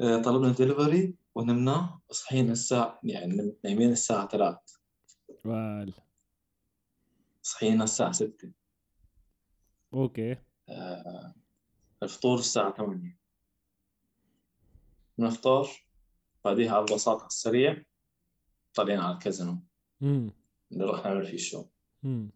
آه، 0.00 0.22
طلبنا 0.22 0.52
دليفري 0.52 1.14
ونمنا 1.36 2.00
صحينا 2.10 2.52
الساعة 2.52 3.00
يعني 3.04 3.56
نايمين 3.64 3.92
الساعة 3.92 4.28
3 4.28 4.60
وال. 5.44 5.94
صحينا 7.42 7.84
الساعة 7.84 8.12
6 8.12 8.52
okay. 9.94 10.36
آه، 10.68 11.34
الفطور 12.02 12.38
الساعة 12.38 12.76
8 12.76 13.18
نفطر 15.18 15.86
بعديها 16.44 16.72
على 16.72 16.80
البساطة 16.80 17.20
على 17.20 17.26
السريع 17.26 17.82
طالعين 18.74 19.00
على 19.00 19.14
الكازينو. 19.14 19.58
راح 20.80 21.04
نعمل 21.06 21.26
فيه 21.26 21.64
أمم. 22.04 22.30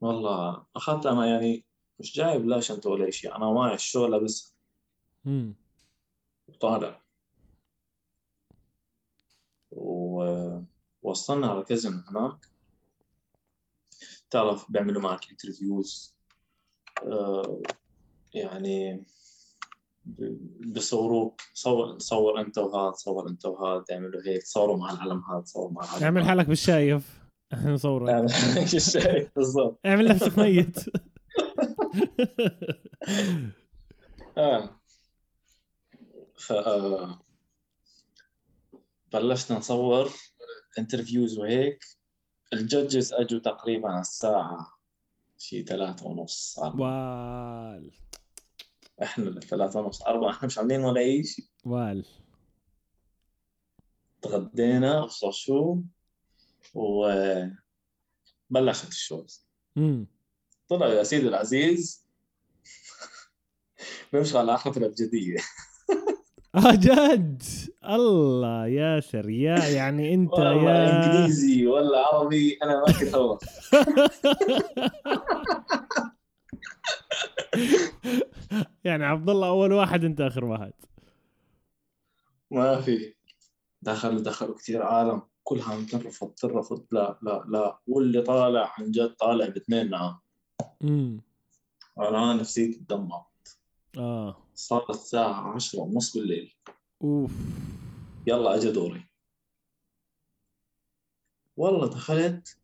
والله 0.00 0.66
أخذت 0.76 1.06
أنا 1.06 1.26
يعني 1.26 1.64
مش 2.00 2.16
جايب 2.16 2.46
لا 2.48 2.60
شنطة 2.60 2.90
ولا 2.90 3.10
شيء 3.10 3.36
أنا 3.36 3.52
معي 3.52 3.74
الشو 3.74 4.06
لابس 4.06 4.54
أمم. 5.26 5.54
وطالع 6.48 7.03
ووصلنا 9.74 11.46
على 11.46 11.58
الكازينو 11.60 12.02
هناك 12.08 12.46
تعرف 14.30 14.72
بيعملوا 14.72 15.02
معك 15.02 15.30
interviews 15.30 16.14
آه، 17.02 17.62
يعني 18.34 19.04
بصوروك 20.66 21.40
صور 21.54 21.98
صور 21.98 22.40
أنت 22.40 22.58
وهذا 22.58 22.92
صور 22.92 23.28
أنت 23.28 23.46
وهذا 23.46 23.84
يعملوا 23.90 24.22
هيك 24.26 24.46
صوروا 24.46 24.76
مع 24.76 24.92
العلم 24.92 25.22
هذا 25.30 25.42
صوروا 25.44 25.70
مع 25.72 25.84
العلم 25.84 26.04
اعمل. 26.04 26.24
حالك 26.24 26.46
بالشايف. 26.46 27.24
إحنا 27.54 27.72
نصورك 27.72 28.08
اعمل 28.08 28.30
هيك 28.32 28.74
الشيء 28.74 29.28
بالضبط. 29.36 29.80
اعمل 29.86 30.08
نفسك 30.08 30.38
ميت. 30.38 30.76
آه. 34.38 34.80
ف 36.36 36.52
آه، 36.52 37.20
بلشنا 39.14 39.58
نصور 39.58 40.12
interviews 40.78 41.38
وهيك. 41.38 41.84
ال 42.52 42.61
judges 42.61 43.12
أجوا 43.12 43.40
تقريبا 43.40 43.88
على 43.88 44.00
الساعة 44.00 44.78
شي 45.38 45.62
ثلاثة 45.62 46.06
ونص. 46.06 46.58
أربعة. 46.58 47.74
وال. 47.74 47.90
إحنا 49.02 49.40
ثلاثة 49.40 49.80
ونص. 49.80 50.02
أربعة. 50.02 50.30
إحنا 50.30 50.46
مش 50.46 50.58
عاملين 50.58 50.80
ولا 50.80 51.00
أي 51.00 51.24
شيء 51.24 51.44
وال. 51.64 52.04
تغدينا 54.22 55.04
أبصر 55.04 55.30
شو 55.30 55.78
وبلشت 56.74 57.58
الشوز. 58.88 59.46
طلع 60.68 60.86
يا 60.86 61.02
سيدي 61.02 61.28
العزيز. 61.28 62.04
بيمشي 64.12 64.38
على 64.38 64.54
آخرة 64.54 64.78
الأبجدية 64.78 65.36
آه 66.54 66.74
جد. 66.74 67.42
الله 67.84 68.66
ياسر. 68.66 69.30
يا 69.30 69.58
يعني 69.68 70.14
أنت 70.14 70.38
يا 70.38 71.06
إنجليزي 71.06 71.66
ولا 71.66 71.98
عربي 72.06 72.58
أنا 72.62 72.80
ما 72.80 72.86
كنت 72.86 73.14
يعني 78.84 79.04
عبد 79.04 79.30
الله 79.30 79.48
أول 79.48 79.72
واحد 79.72 80.04
أنت 80.04 80.20
آخر 80.20 80.44
واحد. 80.44 80.72
ما 82.50 82.80
في. 82.80 83.14
دخل 83.82 84.22
دخلوا 84.22 84.54
كثير 84.54 84.82
عالم. 84.82 85.22
كلها 85.42 85.74
عم 85.74 85.86
ترفض 85.86 86.30
ترفض 86.30 86.86
لا 86.92 87.18
لا 87.22 87.44
لا. 87.48 87.78
واللي 87.86 88.22
طالع 88.22 88.74
عن 88.78 88.90
جد 88.90 89.14
طالع 89.14 89.48
باثنين 89.48 89.90
معاه 89.90 90.20
امم 90.84 91.20
أنا 91.98 92.34
نفسيتي 92.34 92.78
تدمر. 92.78 93.22
آه. 93.98 94.36
صارت 94.54 94.90
الساعة 94.90 95.54
عشرة 95.54 95.80
ونص 95.80 96.16
بالليل. 96.16 96.54
أوف. 97.02 97.32
يلا 98.26 98.54
اجى 98.56 98.70
دوري. 98.70 99.04
والله 101.56 101.86
دخلت 101.88 102.58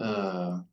آه 0.00 0.66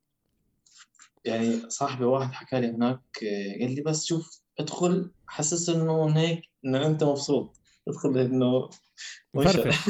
يعني 1.26 1.70
صاحبي 1.70 2.04
واحد 2.06 2.34
حكى 2.34 2.60
لي 2.62 2.68
هناك 2.68 3.00
آه، 3.24 3.60
قال 3.62 3.76
لي 3.76 3.82
بس 3.82 4.06
شوف 4.06 4.42
ادخل 4.60 5.12
حسس 5.28 5.70
إنه 5.70 6.18
هيك 6.18 6.42
إنه 6.66 6.86
أنت 6.86 7.04
مبسوط. 7.04 7.60
ادخل 7.88 8.18
إنه 8.18 8.70
مفرفش. 9.34 9.78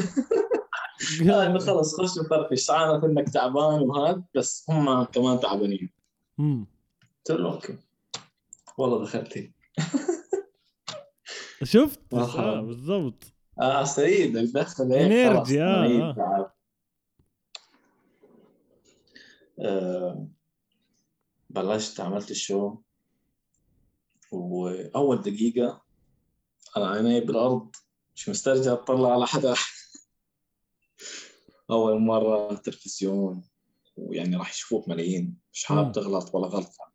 آه، 1.30 1.46
إنه 1.46 1.58
خلص 1.58 1.94
خش 2.00 2.18
مفرفش. 2.24 2.70
عارف 2.70 3.04
انك 3.04 3.28
تعبان 3.28 3.80
وهذا 3.80 4.22
بس 4.36 4.66
هم 4.70 5.04
كمان 5.04 5.40
تعبانين. 5.40 5.90
قلت 6.38 7.30
له 7.40 7.52
okay. 7.52 7.78
والله 8.80 9.04
دخلت 9.04 9.50
شفت. 11.64 12.14
آه 12.14 12.60
بالضبط. 12.60 13.24
آه 13.60 13.84
سعيد 13.84 14.36
الدخل 14.36 14.84
خلاص، 15.34 15.50
آه، 15.52 16.10
آه. 16.10 16.54
آه، 19.60 20.28
بلشت 21.50 22.00
عملت 22.00 22.30
ال 22.30 22.39
show 22.39 22.76
وأول 24.32 25.20
دقيقة 25.22 25.82
أنا 26.76 26.88
عيني 26.90 27.20
بالأرض 27.20 27.70
مش 28.14 28.28
مسترجع 28.28 28.72
اطلع 28.72 29.12
على 29.12 29.26
حدا 29.26 29.54
أول 31.70 32.00
مرة 32.00 32.54
تلفزيون 32.54 33.42
ويعني 33.96 34.36
راح 34.36 34.50
يشوفوك 34.50 34.88
ملايين. 34.88 35.38
مش 35.52 35.64
حابب. 35.64 35.92
تغلط 35.92 36.34
ولا 36.34 36.46
غلطة. 36.46 36.89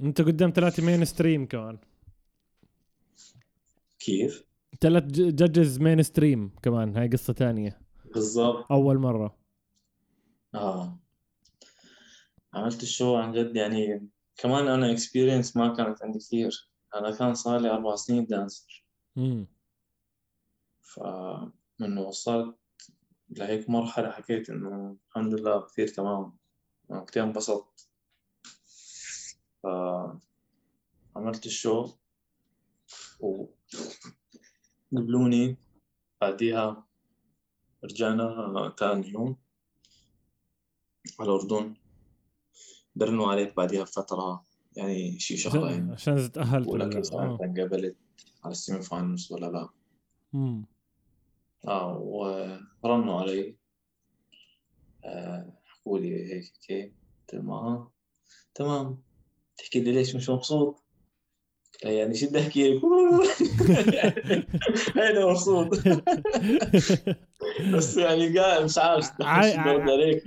انت 0.00 0.20
قدام 0.20 0.52
ثلاثة 0.56 0.86
mainstream 0.86 1.46
كمان. 1.46 1.78
كيف؟ 3.98 4.44
ثلاث 4.80 5.04
judges 5.04 5.78
mainstream 5.78 6.50
كمان 6.62 6.96
هاي 6.96 7.08
قصة 7.08 7.32
تانية 7.32 7.80
بالضبط. 8.14 8.72
أول 8.72 8.98
مرة. 8.98 9.38
آه. 10.54 10.98
عملت 12.54 12.82
ال 12.82 12.89
show 12.89 13.16
عن 13.16 13.32
جد 13.32 13.56
يعني 13.56 14.08
كمان 14.36 14.68
أنا 14.68 14.92
experience 14.92 15.56
ما 15.56 15.74
كانت 15.74 16.02
عندي 16.02 16.18
كثير. 16.18 16.70
أنا 16.94 17.10
كان 17.16 17.34
صار 17.34 17.60
لي 17.60 17.70
أربع 17.70 17.94
سنين 17.94 18.26
dancer 18.26 18.84
امم 19.18 19.46
فمن 20.82 21.98
وصلت 21.98 22.56
لهيك 23.30 23.70
مرحلة 23.70 24.10
حكيت 24.10 24.50
إنه 24.50 24.96
الحمد 25.08 25.34
لله 25.34 25.60
كثير 25.60 25.88
تمام. 25.88 26.36
أنا 26.90 27.04
كثير 27.04 27.22
انبسطت. 27.24 27.87
فعملت 29.62 31.46
ال 31.46 31.55
show 31.55 31.92
وقبلوني 34.92 35.56
بعديها 36.20 36.86
رجعنا 37.84 38.74
تاني 38.78 39.08
يوم 39.08 39.36
على 41.20 41.28
الأردن. 41.30 41.76
بيرنوا 42.94 43.32
عليك 43.32 43.56
بعديها 43.56 43.82
بفترة 43.82 44.46
يعني 44.76 45.18
شي 45.18 45.36
شهرين. 45.36 45.90
عشان 45.90 46.32
تأهلت 46.32 46.68
ولا 46.68 46.84
لا 46.84 46.98
أنت 46.98 47.40
انقبلت 47.40 47.96
على 48.44 48.52
ال 48.52 48.82
semi-finals 48.82 49.32
ولا 49.32 49.46
لا. 49.46 49.68
امم 50.34 50.66
آه 51.68 51.98
ورنوا 52.82 53.20
علي. 53.20 53.56
آه، 55.04 55.52
حكوا 55.64 55.98
لي 55.98 56.32
هيك 56.34 56.52
هيك. 56.70 56.94
قلت 57.20 57.34
لهم 57.34 57.50
آه 57.50 57.92
تمام. 58.54 59.07
تحكي 59.58 59.80
لي 59.80 59.92
ليش 59.92 60.14
مش 60.14 60.30
مبسوط؟ 60.30 60.82
يعني 61.82 62.14
شو 62.14 62.26
بدي 62.28 62.40
أحكي 62.40 62.68
لك؟ 62.74 62.82
أنا 64.96 65.26
مبسوط 65.26 65.68
بس 67.72 67.96
يعني 67.96 68.38
قاعد 68.38 68.64
مش 68.64 68.78
عارف 68.78 69.12
برد 69.20 69.90
عليك 69.90 70.22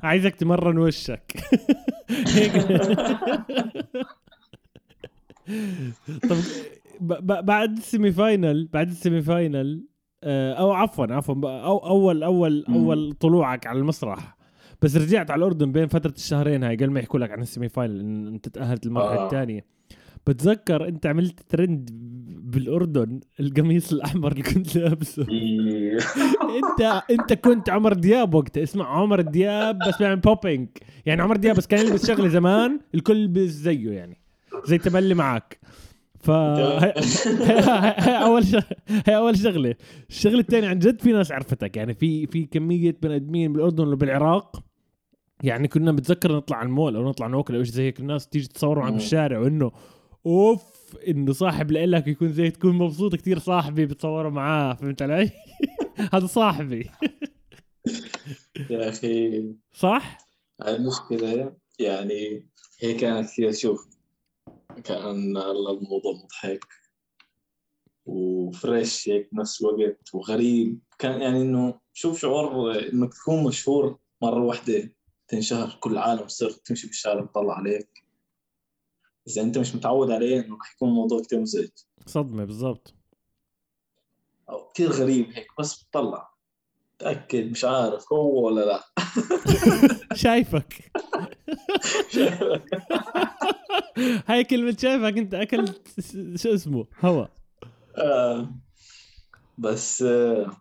عايزك 0.00 0.34
تمرن 0.34 0.78
وشك 0.78 1.36
طب 6.28 6.36
بعد 7.46 7.76
ال 7.76 8.12
semi-final 8.12 8.68
بعد 8.72 8.88
ال 8.88 9.22
semi-final 9.22 9.86
آه، 10.24 10.52
أو 10.54 10.72
عفوا 10.72 11.06
عفوا 11.10 11.34
أو 11.44 11.78
اول 11.78 12.22
اول. 12.22 12.64
أول 12.68 13.12
طلوعك 13.20 13.66
على 13.66 13.78
المسرح 13.78 14.35
بس 14.82 14.96
رجعت 14.96 15.30
على 15.30 15.38
الأردن 15.38 15.72
بين 15.72 15.86
فترة 15.86 16.14
الشهرين 16.16 16.64
هاي 16.64 16.76
قبل 16.76 16.90
ما 16.90 17.00
يحكوا 17.00 17.20
لك 17.20 17.30
عن 17.30 17.42
ال 17.42 17.68
semi-final 17.68 18.00
إن 18.00 18.26
أنت 18.26 18.48
تأهلت 18.48 18.86
المرحله 18.86 19.20
آه. 19.20 19.24
الثانية 19.26 19.64
بتذكر 20.26 20.88
أنت 20.88 21.06
عملت 21.06 21.40
ترند 21.48 21.90
بالأردن 22.42 23.20
القميص 23.40 23.92
الأحمر 23.92 24.32
اللي 24.32 24.42
كنت 24.42 24.76
لابسه؟ 24.76 25.26
إيه. 25.30 25.98
أنت 26.42 27.02
أنت 27.10 27.32
كنت 27.32 27.70
عمر 27.70 27.92
دياب 27.92 28.34
وقتها. 28.34 28.62
اسمع 28.62 28.86
عمر 29.00 29.20
دياب 29.20 29.78
بس 29.88 29.98
بيعمل 29.98 30.16
popping 30.16 30.68
يعني 31.06 31.22
عمر 31.22 31.36
دياب 31.36 31.56
بس 31.56 31.66
كان 31.66 31.86
يلبس 31.86 32.06
شغلة 32.06 32.28
زمان 32.28 32.80
الكل 32.94 33.16
يلبس 33.16 33.40
زيه 33.50 33.90
يعني 33.90 34.16
زي 34.64 34.78
تملي 34.78 35.14
معك 35.14 35.58
ف 36.20 36.30
هي 36.30 36.94
هي 37.98 38.22
أول 38.24 38.44
شغله 38.46 38.64
هي 39.06 39.16
أول 39.16 39.38
شغلة. 39.38 39.74
الشغلة 40.10 40.40
الثانية 40.40 40.68
عن 40.68 40.78
جد 40.78 41.00
في 41.00 41.12
ناس 41.12 41.32
عرفتك. 41.32 41.76
يعني 41.76 41.94
في 41.94 42.26
في 42.26 42.44
كمية 42.46 42.96
بني 43.02 43.16
آدمين 43.16 43.52
بالأردن 43.52 43.88
وبالعراق 43.88 44.62
يعني 45.42 45.68
كنا 45.68 45.92
بتذكر 45.92 46.36
نطلع 46.36 46.56
على 46.56 46.66
المول 46.66 46.96
أو 46.96 47.08
نطلع 47.08 47.26
ناكل 47.26 47.56
أو 47.56 47.62
شيء 47.62 47.72
زي 47.72 47.82
هيك 47.82 48.00
الناس 48.00 48.28
تيجي 48.28 48.48
تصور 48.48 48.78
معك 48.78 48.90
مم. 48.90 48.96
بالشارع 48.96 49.38
وإنه 49.38 49.72
أوف 50.26 50.62
إنه 51.08 51.32
صاحب 51.32 51.72
لك 51.72 52.06
يكون 52.06 52.32
زي 52.32 52.50
تكون 52.50 52.74
مبسوط 52.74 53.14
كثير 53.14 53.38
صاحبي 53.38 53.86
بتصوروا 53.86 54.30
معاه 54.30 54.74
فهمت 54.74 55.02
علي؟ 55.02 55.30
هذا 56.14 56.26
صاحبي 56.26 56.90
يا 58.70 58.88
أخي 58.88 59.44
صح؟ 59.72 60.18
المشكلة 60.68 61.56
يعني 61.78 62.46
هي 62.80 62.94
كانت 62.94 63.28
كثير 63.28 63.52
شوف 63.52 63.88
كان 64.84 65.36
الموضوع 65.36 66.12
مضحك 66.24 66.64
وفريش 68.06 69.08
هيك 69.08 69.28
بنفس 69.32 69.60
الوقت 69.60 70.14
وغريب 70.14 70.78
كان 70.98 71.20
يعني 71.22 71.42
إنه 71.42 71.80
شوف 71.92 72.20
شعور 72.20 72.78
إنك 72.92 73.14
تكون 73.14 73.44
مشهور 73.44 73.98
مرة 74.22 74.44
واحدة 74.44 74.92
تنشهر 75.28 75.78
كل 75.80 75.92
العالم 75.92 76.28
صرت 76.28 76.66
تمشي 76.66 76.86
بالشارع 76.86 77.24
تطلع 77.24 77.54
عليك. 77.54 78.04
إذا 79.28 79.42
أنت 79.42 79.58
مش 79.58 79.74
متعود 79.74 80.10
عليه 80.10 80.40
إنه 80.40 80.56
رح 80.56 80.72
يكون 80.74 80.88
الموضوع 80.88 81.22
كتير 81.22 81.40
مزعج. 81.40 81.68
صدمة 82.06 82.44
بالضبط. 82.44 82.94
أو 84.50 84.68
كتير 84.68 84.90
غريب 84.90 85.30
هيك 85.32 85.46
بس 85.58 85.82
بتطلع 85.82 86.30
تأكد 86.98 87.50
مش 87.50 87.64
عارف 87.64 88.12
هو 88.12 88.46
ولا 88.46 88.60
لا. 88.64 88.84
شايفك. 90.14 90.92
هاي 94.28 94.44
كلمة 94.44 94.76
شايفك 94.78 95.18
أنت 95.18 95.34
أكلت 95.34 96.00
شو 96.36 96.54
اسمه؟ 96.54 96.86
هوا. 97.00 97.26
آه، 97.96 98.54
بس 99.58 100.02
آه، 100.02 100.56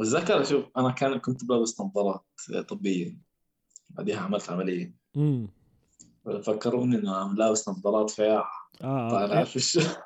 بتذكر 0.00 0.44
شوف 0.44 0.64
أنا 0.76 0.90
كان 0.90 1.18
كنت 1.18 1.44
بلبس 1.44 1.80
نظارات 1.80 2.24
طبية. 2.68 3.16
بعديها 3.90 4.20
عملت 4.20 4.50
عملية. 4.50 4.94
امم 5.16 5.48
فكروني 6.44 6.96
إنه 6.96 7.16
عم 7.16 7.36
لابس 7.36 7.68
نظارات 7.68 8.10
فياع 8.10 8.44
آه 8.82 9.10
طالع 9.10 9.40
آه. 9.40 9.44
في 9.44 9.56
الشارع 9.56 9.96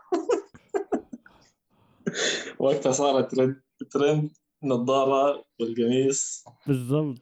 وقتها 2.58 2.92
صارت 2.92 3.34
ترند 3.34 3.62
ترند 3.90 4.30
نظارة 4.62 5.44
والقميص 5.60 6.44
بالضبط. 6.66 7.18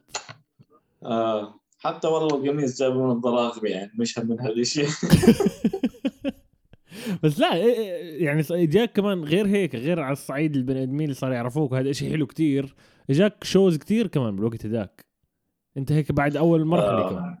آه 1.03 1.59
حتى 1.79 2.07
والله 2.07 2.35
القميص 2.37 2.79
جابوا 2.79 3.13
نظارة 3.13 3.47
اغبى 3.47 3.69
يعني 3.69 3.91
مش 3.99 4.19
هم 4.19 4.27
من 4.27 4.39
هذا 4.41 4.51
الشيء. 4.51 4.89
بس 7.23 7.39
لا 7.39 7.51
إيه- 7.51 7.53
إيه، 7.55 8.25
يعني 8.25 8.43
اجاك 8.51 8.91
كمان 8.93 9.23
غير 9.23 9.47
هيك 9.47 9.75
غير 9.75 9.99
على 9.99 10.13
الصعيد 10.13 10.55
البني 10.55 10.83
آدمين 10.83 11.01
اللي 11.03 11.13
صار 11.13 11.31
يعرفوك 11.31 11.71
وهذا 11.71 11.91
شيء 11.91 12.11
حلو 12.11 12.27
كتير. 12.27 12.75
اجاك 13.09 13.43
شوز 13.43 13.77
كتير 13.77 14.07
كمان 14.07 14.35
بالوقت 14.35 14.65
هذاك 14.65 15.05
أنت 15.77 15.91
هيك 15.91 16.11
بعد 16.11 16.37
أول 16.37 16.65
مرحلة 16.65 17.07
آه. 17.07 17.09
كمان. 17.09 17.37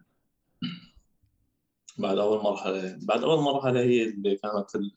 بعد 1.97 2.17
أول 2.17 2.43
مرحلة 2.43 2.97
بعد 3.01 3.23
أول 3.23 3.43
مرحلة 3.43 3.79
هي 3.79 4.03
اللي 4.03 4.35
كانت 4.35 4.95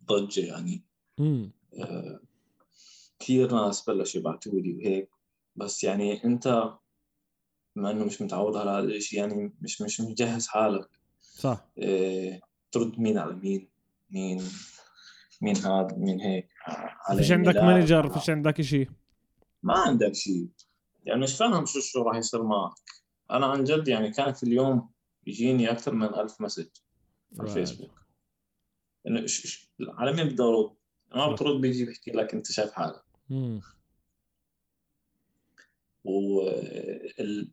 الضجة 0.00 0.40
يعني. 0.46 0.82
امم 1.20 1.50
آه، 1.80 2.20
كثير 3.18 3.52
ناس 3.52 3.84
بلشوا 3.90 4.20
يبعتوا 4.20 4.60
لي 4.60 4.72
وهيك. 4.74 5.08
بس 5.56 5.84
يعني 5.84 6.24
أنت 6.24 6.72
بما 7.76 7.90
إنه 7.90 8.04
مش 8.04 8.22
متعود 8.22 8.56
على 8.56 8.70
هذا 8.70 8.84
الشيء 8.96 9.18
يعني 9.18 9.52
مش 9.60 9.82
مش 9.82 10.00
مجهز 10.00 10.46
حالك. 10.46 10.88
صح. 11.20 11.66
آه، 11.78 12.40
ترد 12.72 12.98
مين 13.00 13.18
على 13.18 13.34
مين؟ 13.34 13.68
مين 14.10 14.42
مين 15.42 15.56
هذا 15.56 15.96
مين 15.96 16.20
هيك. 16.20 16.48
فيش 17.16 17.32
عندك. 17.32 17.56
manager 17.56 18.10
فيش 18.10 18.30
عندك 18.30 18.60
شيء 18.60 18.90
ما 19.62 19.78
عندك 19.78 20.14
شيء 20.14 20.48
يعني 21.04 21.20
مش 21.20 21.36
فاهم 21.36 21.66
شو 21.66 21.80
شو 21.80 22.02
راح 22.02 22.16
يصير 22.16 22.42
معك. 22.42 22.74
أنا 23.30 23.46
عن 23.46 23.64
جد 23.64 23.88
يعني 23.88 24.10
كان 24.10 24.32
في 24.32 24.42
اليوم 24.42 24.90
يجيني 25.26 25.70
أكثر 25.70 25.94
من 25.94 26.06
ألف 26.06 26.40
message 26.40 26.68
على 27.38 27.48
الفيسبوك 27.48 28.00
إنه 29.06 29.26
على 29.80 30.12
مين 30.12 30.28
بدي 30.28 30.42
أرد؟ 30.42 30.70
ما 31.14 31.32
بترد 31.32 31.60
بيجي 31.60 31.84
بيحكي 31.84 32.10
لك 32.10 32.34
أنت 32.34 32.52
شايف 32.52 32.72
حالك. 32.72 33.04
و 36.04 36.48
ال... 37.20 37.52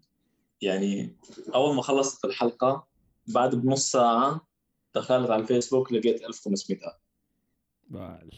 يعني 0.61 1.17
أول 1.55 1.75
ما 1.75 1.81
خلصت 1.81 2.25
الحلقة 2.25 2.87
بعد 3.27 3.55
بنص 3.55 3.91
ساعة 3.91 4.47
دخلت 4.95 5.29
على 5.29 5.41
الفيسبوك 5.41 5.91
لقيت 5.91 6.23
1500 6.23 6.79
بال. 7.89 8.31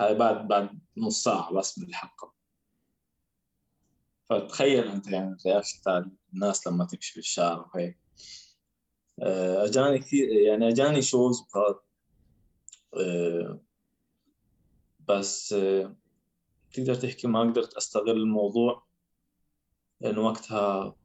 هاي 0.00 0.14
بعد 0.14 0.48
بعد 0.48 0.80
نص 0.96 1.24
ساعة 1.24 1.52
بس 1.54 1.78
من 1.78 1.88
الحلقة 1.88 2.32
فتخيل 4.30 4.88
أنت 4.88 5.06
يعني 5.06 5.36
ال 5.40 5.45
reaction 5.45 5.82
تاع 5.82 6.04
الناس 6.34 6.66
لما 6.66 6.84
تمشي 6.84 7.12
في 7.12 7.18
الشارع 7.18 7.70
وهيك. 7.74 7.98
آه، 9.22 9.64
أجاني 9.64 9.98
كثير 9.98 10.28
يعني 10.28 10.68
أجاني 10.68 11.02
shows 11.02 11.44
آه، 12.94 13.60
بس 15.08 15.52
آه، 15.52 15.96
تقدر 16.72 16.94
تحكي 16.94 17.26
ما 17.28 17.40
قدرت 17.40 17.74
أستغل 17.74 18.10
الموضوع 18.10 18.86
لأنه 20.00 20.20
وقتها 20.20 20.96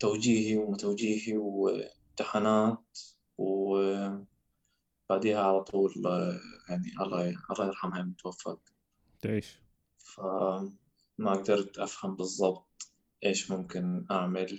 توجيهي 0.00 0.56
وما 0.56 0.76
توجيهي 0.76 1.36
وامتحانات 1.36 2.98
وبعديها 3.40 5.40
على 5.40 5.64
طول 5.64 5.92
يعني 6.68 6.92
الله 7.00 7.36
الله 7.50 7.66
يرحمها 7.66 8.02
متوفت 8.02 8.58
تعيش. 9.20 9.62
فما 9.98 11.32
قدرت 11.32 11.78
أفهم 11.78 12.16
بالضبط 12.16 12.92
إيش 13.24 13.50
ممكن 13.50 14.06
أعمل 14.10 14.58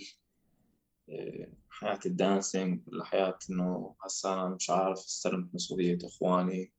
آه، 1.10 1.48
حياة 1.70 1.98
الدانسينج 2.06 2.82
ولا 2.86 3.04
حياة 3.04 3.38
إنه 3.50 3.96
هسا 4.04 4.32
أنا 4.32 4.48
مش 4.48 4.70
عارف 4.70 4.98
استلمت 4.98 5.54
مسؤولية 5.54 5.98
إخواني. 6.04 6.72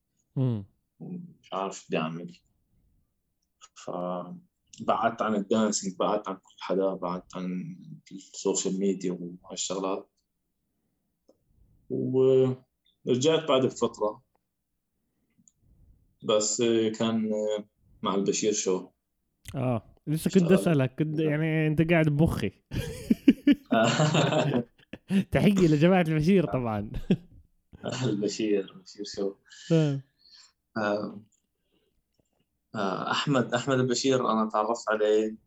مش 0.99 1.53
عارف 1.53 1.85
بدي 1.87 1.97
أعمل. 1.97 2.37
فبعدت 3.75 5.21
عن 5.21 5.35
ال 5.35 5.43
dancing 5.43 5.97
بعدت 5.97 6.27
عن 6.27 6.35
كل 6.35 6.55
حدا 6.59 6.93
بعدت 6.93 7.35
عن 7.35 7.75
ال 8.11 8.21
social 8.21 8.79
media 8.79 9.17
وهالشغلات. 9.43 10.09
ورجعت 11.93 13.47
بعد 13.47 13.65
بفترة. 13.65 14.23
بس 16.23 16.61
كان 16.99 17.29
مع 18.01 18.15
البشير 18.15 18.53
show. 18.53 18.87
آه 19.55 19.83
لسه 20.07 20.31
كنت. 20.31 20.51
أسألك 20.51 20.95
كنت 20.99 21.19
يعني 21.19 21.67
أنت 21.67 21.91
قاعد 21.91 22.09
بمخي. 22.09 22.51
تحية 25.31 25.67
لجماعة 25.67 26.05
البشير 26.07 26.45
طبعا. 26.45 26.91
البشير 28.05 28.71
البشير 28.75 29.05
شو. 29.05 29.35
آه. 29.71 30.01
آه، 30.77 31.21
آه، 32.75 33.11
أحمد 33.11 33.53
أحمد 33.53 33.79
البشير 33.79 34.31
أنا 34.31 34.49
تعرفت 34.49 34.89
عليه 34.89 35.37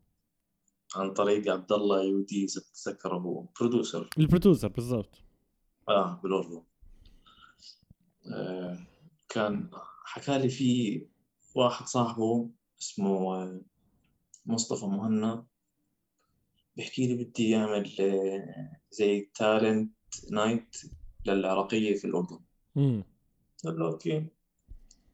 عن 0.95 1.13
طريق 1.13 1.51
عبد 1.53 1.71
الله 1.71 2.03
يودي 2.03 2.43
إذا 2.45 2.61
بتتذكر 2.61 3.17
هو 3.17 3.45
برودوسر 3.59 4.09
البرودوسر 4.17 4.67
بالضبط. 4.67 5.26
آه 5.89 6.19
بالأردن. 6.23 6.63
آه 8.33 8.77
كان 9.29 9.69
حكى 10.05 10.37
لي 10.37 10.49
في 10.49 11.01
واحد 11.55 11.85
صاحبه 11.85 12.49
اسمه 12.81 13.35
آه، 13.35 13.61
مصطفى 14.45 14.85
مهنا. 14.85 15.45
بيحكي 16.75 17.07
لي 17.07 17.23
بدي 17.23 17.49
يعمل 17.49 17.95
آه، 17.99 18.81
زي 18.91 19.31
تالنت 19.35 19.93
night 20.31 20.77
للعراقية 21.25 21.95
في 21.95 22.07
الأردن. 22.07 22.39
قلت 23.63 23.77
له 23.79 23.87
okay. 23.87 24.25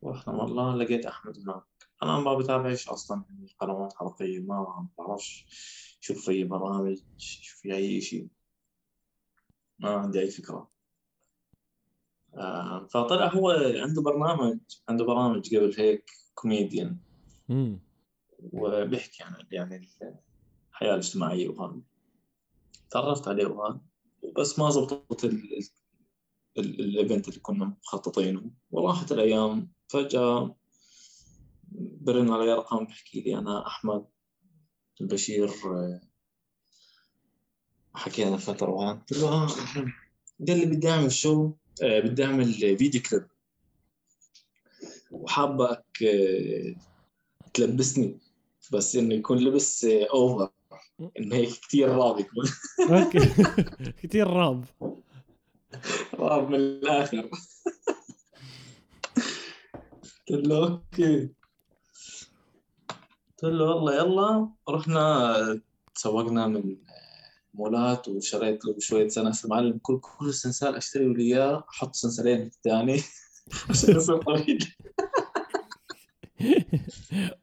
رحنا 0.03 0.33
والله 0.33 0.75
لقيت 0.75 1.05
أحمد 1.05 1.37
هناك. 1.39 1.63
أنا 2.03 2.19
ما 2.19 2.33
بتابعش 2.33 2.89
أصلا 2.89 3.23
قنوات 3.59 3.93
عربيه 4.01 4.39
ما 4.39 4.87
بعرفش 4.97 5.45
شوف 6.01 6.25
في 6.25 6.43
برامج 6.43 6.97
شوف 7.17 7.61
في 7.61 7.75
أي 7.75 8.01
شيء. 8.01 8.27
ما 9.83 9.89
عندي 9.89 10.19
أي 10.19 10.29
فكرة. 10.31 10.71
آه 12.35 12.87
فطلع 12.87 13.27
هو 13.33 13.49
عنده 13.75 14.01
برنامج 14.01 14.59
عنده 14.89 15.05
برامج 15.05 15.55
قبل 15.55 15.75
هيك 15.77 16.11
كوميديان. 16.33 16.97
وبيحكي 18.53 19.23
عن 19.23 19.33
يعني 19.51 19.75
الحياة 20.71 20.93
الاجتماعية 20.93 21.49
وهذا. 21.49 21.81
تعرفت 22.91 23.27
عليه 23.27 23.45
وهذا. 23.45 23.81
بس 24.37 24.59
ما 24.59 24.69
زبطت 24.69 25.25
ال- 25.25 25.57
ال- 25.57 25.69
ال- 26.57 26.79
ال 26.79 26.87
event 26.87 27.27
اللي 27.27 27.39
كنا 27.39 27.65
مخططينه. 27.65 28.51
وراحت 28.71 29.11
الأيام 29.11 29.71
فجأة 29.87 30.55
برن 32.01 32.29
علي 32.31 32.53
رقم 32.53 32.85
بحكي 32.85 33.21
لي 33.21 33.37
أنا 33.37 33.67
أحمد 33.67 34.05
البشير 35.01 35.49
آه، 35.49 36.01
حكينا 37.95 38.37
فتره 38.37 38.71
وهذا. 38.71 38.99
قلت 38.99 39.11
له 39.11 39.27
آه 39.27 39.47
قال 40.47 40.59
لي 40.59 40.65
بدي 40.65 40.89
أعمل 40.89 41.11
show 41.11 41.51
آه، 41.83 41.99
بدي 41.99 42.25
أعمل 42.25 42.53
video 42.53 43.01
clip 43.01 43.27
وحابك 45.11 46.03
آه، 46.03 46.75
تلبسني. 47.53 48.19
بس 48.73 48.95
إنه 48.95 49.15
يكون 49.15 49.37
لبس 49.37 49.85
آه، 49.85 50.07
over 50.13 50.49
إنه 51.19 51.35
هيك 51.35 51.49
كثير 51.49 51.89
راب 51.89 52.21
يكون. 52.21 52.45
okay. 52.89 53.19
كثير 54.03 54.27
راب 54.27 54.65
راب 56.13 56.49
من 56.49 56.55
الآخر. 56.55 57.29
قلت 60.29 60.47
له 60.47 60.67
أوكي. 60.67 61.29
قلت 63.29 63.43
له 63.43 63.65
والله 63.65 63.95
يلا. 63.95 64.49
رحنا 64.69 65.61
تسوقنا 65.95 66.47
من 66.47 66.77
مولات 67.53 68.07
وشريت 68.07 68.65
له 68.65 68.75
شوية 68.79 69.07
سناسل 69.07 69.45
معلم 69.45 69.77
كل 69.81 69.99
كل 69.99 70.33
سنسال 70.33 70.75
أشتري 70.75 71.05
له 71.05 71.19
اياه 71.19 71.65
أحط 71.69 71.95
سنسالين 71.95 72.41
الثاني 72.41 73.01
عشان 73.69 73.95
يصير 73.95 74.17
طويل 74.17 74.75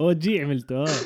أو 0.00 0.12
جي 0.12 0.40
عملته 0.40 0.84
آه. 0.84 0.86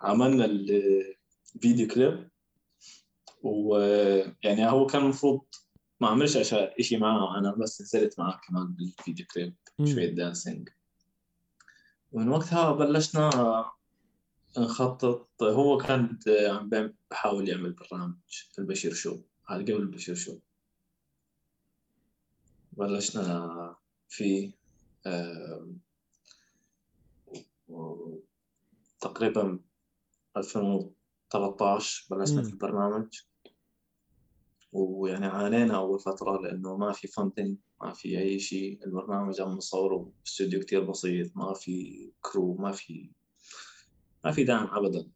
عملنا 0.00 0.44
الفيديو 0.44 1.88
كليب. 1.88 2.28
ويعني 3.42 4.70
هو 4.70 4.86
كان 4.86 5.02
المفروض 5.02 5.40
ما 6.00 6.08
عملش 6.08 6.36
عشان 6.36 6.68
شيء 6.80 6.98
معاه 6.98 7.38
أنا 7.38 7.54
بس 7.54 7.82
نزلت 7.82 8.18
معاه 8.18 8.40
كمان 8.48 8.66
بالفيديو 8.66 9.26
كليب. 9.34 9.54
مم. 9.78 9.86
شوية 9.86 10.14
dancing 10.14 10.68
ومن 12.12 12.28
وقتها 12.28 12.72
بلشنا 12.72 13.30
نخطط. 14.58 15.42
هو 15.42 15.78
كان 15.78 16.18
عم 16.28 16.92
بحاول 17.10 17.48
يعمل 17.48 17.72
برنامج 17.72 18.14
البشير 18.58 18.94
show؟ 18.94 19.20
هذا 19.48 19.62
قبل 19.62 19.76
البشير 19.76 20.14
show. 20.14 20.38
بلشنا 22.72 23.76
فيه 24.08 24.52
تقريبا 29.00 29.60
2013 30.36 32.06
بلشنا. 32.10 32.42
في 32.42 32.50
البرنامج. 32.50 33.20
ويعني 34.72 35.26
عانينا 35.26 35.76
أول 35.76 36.00
فترة 36.00 36.42
لأنه 36.42 36.76
ما 36.76 36.92
في 36.92 37.08
funding 37.08 37.56
ما 37.80 37.92
في 37.92 38.18
أي 38.18 38.38
شيء. 38.38 38.84
البرنامج 38.86 39.40
عم 39.40 39.48
نصوره 39.50 40.12
استوديو 40.26 40.60
كتير 40.60 40.84
بسيط 40.84 41.36
ما 41.36 41.54
في 41.54 42.10
crew 42.20 42.54
ما 42.54 42.72
في 42.72 43.10
ما 44.24 44.30
في 44.32 44.44
دعم 44.44 44.66
أبدا 44.72 45.06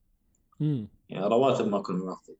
مم. 0.61 0.89
يعني 1.09 1.27
رواتب 1.27 1.69
ما 1.69 1.79
كنا 1.83 2.05
ناخذ 2.05 2.33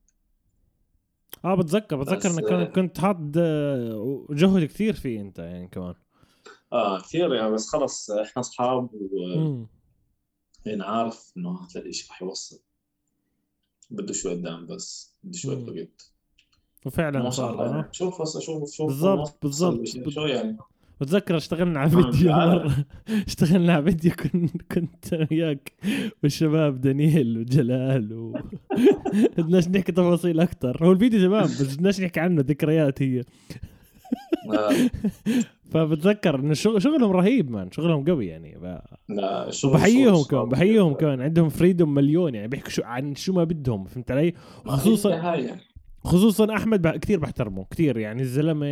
آه 1.45 1.55
بتذكر 1.55 1.97
بتذكر 1.97 2.31
إنك 2.31 2.45
آه، 2.45 2.65
كنت- 2.65 2.75
كنت 2.75 2.99
حاط 3.01 3.17
آه، 3.37 4.27
جهد 4.31 4.65
كثير 4.65 4.93
فيه 4.95 5.21
أنت 5.21 5.39
يعني 5.39 5.69
كمان 5.69 5.95
آه 6.73 7.01
كثير 7.01 7.35
يعني 7.35 7.51
بس 7.51 7.69
خلص 7.69 8.11
إحنا 8.11 8.41
أصحاب 8.41 8.91
مم. 9.37 9.67
وأنا 10.67 10.85
عارف 10.85 11.33
إنه 11.37 11.61
هذا 11.65 11.81
الإشي 11.81 12.09
رح 12.11 12.23
يوصل 12.23 12.59
بده 13.91 14.13
شوية 14.13 14.35
دعم 14.35 14.67
بس 14.67 15.15
بده 15.25 15.39
شوية. 15.39 15.65
وقت 15.65 16.13
وفعلا 16.87 17.23
ما 17.23 17.31
شاء 17.31 17.51
الله 17.53 17.65
آه. 17.65 17.71
يعني. 17.77 17.89
شوف 17.93 18.21
هسه 18.21 18.41
شوف 18.41 18.71
شوف 18.71 18.87
بالضبط، 18.87 19.39
بالضبط. 19.43 19.87
شو 20.09 20.21
يعني 20.21 20.57
بتذكر 21.03 21.37
اشتغلنا 21.43 21.81
على 21.81 21.91
فيديو 21.91 22.33
اشتغلنا 23.27 23.75
على 23.75 23.85
فيديو 23.85 24.13
كنت 24.13 24.63
كنت 24.73 25.13
أنا 25.13 25.27
وياك. 25.31 25.73
والشباب 26.23 26.81
دانييل 26.81 27.39
وجلال 27.39 28.13
و 28.13 28.39
بدناش 29.39 29.69
نحكي 29.69 29.93
تفاصيل 29.93 30.41
أكثر 30.41 30.85
هو 30.85 30.93
الفيديو 30.93 31.29
تمام 31.29 31.45
بس 31.45 31.77
بدناش 31.77 32.01
نحكي 32.01 32.21
عنه 32.21 32.41
ذكريات 32.41 33.03
هي. 33.03 33.23
فبتذكر 35.73 36.35
إنه 36.41 36.55
شغل 36.55 36.83
شغلهم 36.83 37.11
رهيب 37.11 37.51
مان 37.51 37.71
شغلهم 37.71 38.05
قوي 38.05 38.27
يعني. 38.27 38.57
وبحييهم 39.65 40.15
شغل 40.15 40.25
كمان. 40.25 40.49
بحييهم 40.49 40.95
كمان. 40.95 41.21
عندهم 41.21 41.49
فريدوم 41.49 41.95
مليون 41.95 42.35
يعني 42.35 42.49
بيحكوا 42.49 42.71
شو 42.71 42.83
عن 42.83 43.15
شو 43.15 43.33
ما 43.33 43.45
بدهم 43.45 43.85
فهمت 43.85 44.11
علي؟ 44.11 44.35
خصوصا. 44.67 45.37
خصوصا 46.05 46.55
أحمد 46.57 46.89
كثير 46.89 47.19
بحترمه 47.19 47.67
كثير 47.71 47.99
يعني. 47.99 48.23
الزلمة 48.23 48.67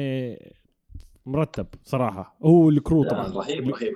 مرتب 1.30 1.66
صراحة. 1.84 2.36
هو 2.42 2.68
الكرو 2.68 3.04
طبعا. 3.04 3.26
رهيب 3.26 3.68
رهيب. 3.68 3.94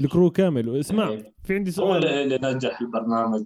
الكرو 0.00 0.30
كامل. 0.30 0.68
واسمع 0.68 1.22
في 1.44 1.54
عندي 1.54 1.70
هو 1.70 1.74
سؤال. 1.74 2.06
اللي 2.06 2.36
اللي 2.36 2.54
نجح 2.54 2.80
البرنامج 2.80 3.44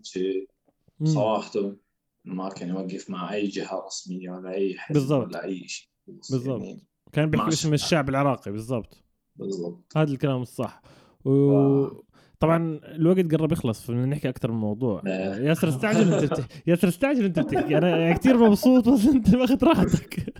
مم. 1.01 1.07
صراحته 1.07 1.76
ما 2.24 2.49
كان 2.49 2.68
يوقف 2.68 3.11
مع 3.11 3.32
أي 3.35 3.47
جهة 3.47 3.87
رسمية 3.87 4.30
ولا 4.30 4.55
أي 4.55 4.74
حزب 4.78 4.95
بالضبط. 4.95 5.26
ولا 5.26 5.45
أي 5.45 5.68
شيء. 5.68 5.89
بالضبط. 6.07 6.62
يعني 6.62 6.87
كان 7.12 7.30
بيحكي 7.30 7.51
باسم 7.51 7.74
الشعب. 7.74 7.87
الشعب 7.87 8.09
العراقي 8.09 8.51
بالضبط. 8.51 9.05
بالضبط. 9.37 9.97
هذا 9.97 10.12
الكلام 10.12 10.43
الصح. 10.43 10.82
و... 11.24 11.30
آه. 11.30 12.03
طبعا 12.45 12.81
الوقت 12.85 13.35
قرب 13.35 13.53
يخلص 13.53 13.83
فبدنا 13.87 14.07
نحكي 14.07 14.29
أكثر 14.29 14.53
من 14.53 14.59
موضوع. 14.59 15.03
ياسر 15.07 15.69
استعجل 15.69 16.13
أنت 16.15 16.25
بتحكي 16.25 16.55
ياسر 16.71 16.89
استعجل 16.89 17.25
أنت 17.25 17.39
بتحكي. 17.41 17.79
أنا 17.79 18.13
كثير 18.13 18.37
مبسوط 18.39 18.89
بس 18.89 19.07
أنت 19.07 19.35
ماخذ 19.35 19.65
راحتك. 19.65 20.35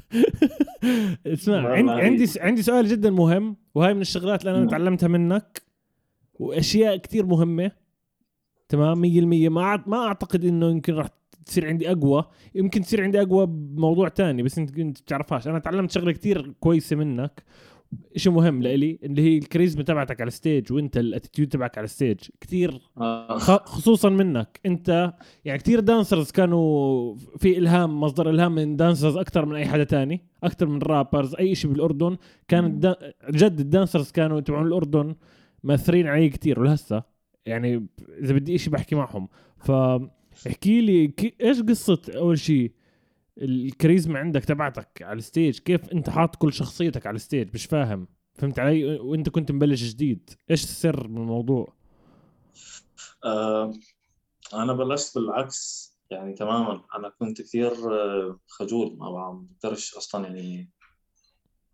اسمع 1.27 1.69
عندي. 1.73 2.27
عندي 2.41 2.63
سؤال 2.63 2.87
جدا 2.89 3.11
مهم 3.11 3.57
وهاي 3.75 3.95
من 3.95 4.01
الشغلات 4.01 4.41
اللي 4.41 4.51
أنا 4.51 4.61
مم. 4.65 4.69
تعلمتها 4.69 5.09
منك 5.09 5.63
وأشياء 6.35 6.97
كثير 6.97 7.27
مهمة. 7.27 7.71
تمام؟ 8.69 9.03
100% 9.03 9.49
ما 9.49 9.83
ما 9.87 10.07
أعتقد 10.07 10.45
إنه 10.45 10.71
يمكن 10.71 10.95
راح 10.95 11.07
تصير 11.47 11.67
عندي 11.67 11.91
أقوى. 11.93 12.25
يمكن 12.55 12.81
تصير 12.81 13.03
عندي 13.03 13.23
أقوى 13.23 13.47
بموضوع 13.47 14.09
تاني 14.09 14.43
بس 14.43 14.59
انت 14.59 14.79
أنت 14.79 15.01
بتعرفهاش 15.01 15.49
أنا 15.49 15.59
تعلمت 15.59 15.91
شغلة 15.91 16.13
كتير 16.13 16.53
كويسة 16.61 16.97
منك 16.97 17.43
شيء 18.16 18.32
مهم 18.32 18.62
لإلي 18.62 18.99
اللي 19.03 19.22
هي 19.22 19.38
الكاريزما 19.38 19.82
تبعتك 19.82 20.20
على 20.20 20.28
ال 20.29 20.36
stage 20.36 20.72
وأنت 20.72 20.97
ال 20.97 21.02
attitude 21.02 21.49
تبعك 21.49 21.78
على 21.78 21.84
ال 21.85 21.90
stage 21.90 22.18
كتير 22.40 22.80
آه. 22.97 23.38
خصوصا 23.38 24.09
منك 24.09 24.61
أنت 24.66 25.14
يعني 25.45 25.59
كتير 25.59 25.80
dancers 25.81 26.31
كانوا 26.30 27.14
في 27.38 27.59
إلهام 27.59 28.01
مصدر 28.01 28.30
إلهام 28.30 28.55
من 28.55 28.76
dancers 28.77 29.16
أكثر 29.16 29.47
من 29.47 29.57
أي 29.57 29.66
حدا 29.66 29.84
تاني 29.84 30.20
أكثر 30.42 30.66
من 30.66 30.78
rappers 30.83 31.35
أي 31.34 31.55
شيء 31.55 31.70
بالأردن 31.70 32.16
كان. 32.49 32.95
جد 33.30 33.61
ال 33.61 33.67
dancers 33.67 34.11
كانوا 34.11 34.40
تبعون 34.40 34.66
الأردن 34.66 35.14
مأثرين 35.62 36.07
علي 36.07 36.28
كتير 36.28 36.61
ولهسه 36.61 37.03
يعني 37.47 37.86
إذا 38.20 38.34
بدي 38.34 38.59
شيء 38.59 38.72
بحكي 38.72 38.95
معهم 38.95 39.28
فاحكي 39.59 40.80
لي. 40.80 41.12
إيش 41.40 41.62
قصة 41.62 42.03
أول 42.16 42.38
شيء 42.38 42.72
الكاريزما 43.39 44.18
عندك 44.18 44.45
تبعتك 44.45 45.03
على 45.03 45.18
ال 45.18 45.25
stage 45.25 45.59
كيف 45.59 45.93
أنت 45.93 46.11
حاط 46.11 46.37
كل 46.37 46.53
شخصيتك 46.53 47.07
على 47.07 47.16
ال 47.16 47.21
stage؟ 47.21 47.49
مش 47.55 47.66
فاهم. 47.66 48.09
فهمت 48.35 48.59
علي؟ 48.59 48.99
وأنت 48.99 49.28
كنت 49.28 49.53
مبلش 49.53 49.82
جديد. 49.82 50.30
إيش 50.51 50.64
السر 50.64 51.09
من 51.09 51.16
الموضوع؟ 51.16 51.72
آه، 53.24 53.72
أنا 54.55 54.72
بلشت 54.72 55.18
بالعكس. 55.18 55.95
يعني 56.11 56.35
تماما. 56.35 56.85
أنا 56.97 57.09
كنت 57.09 57.43
كثير 57.43 57.72
آه، 57.72 58.41
خجول 58.47 58.97
ما 58.99 59.47
بقدرش 59.62 59.95
أصلا 59.95 60.26
يعني 60.26 60.70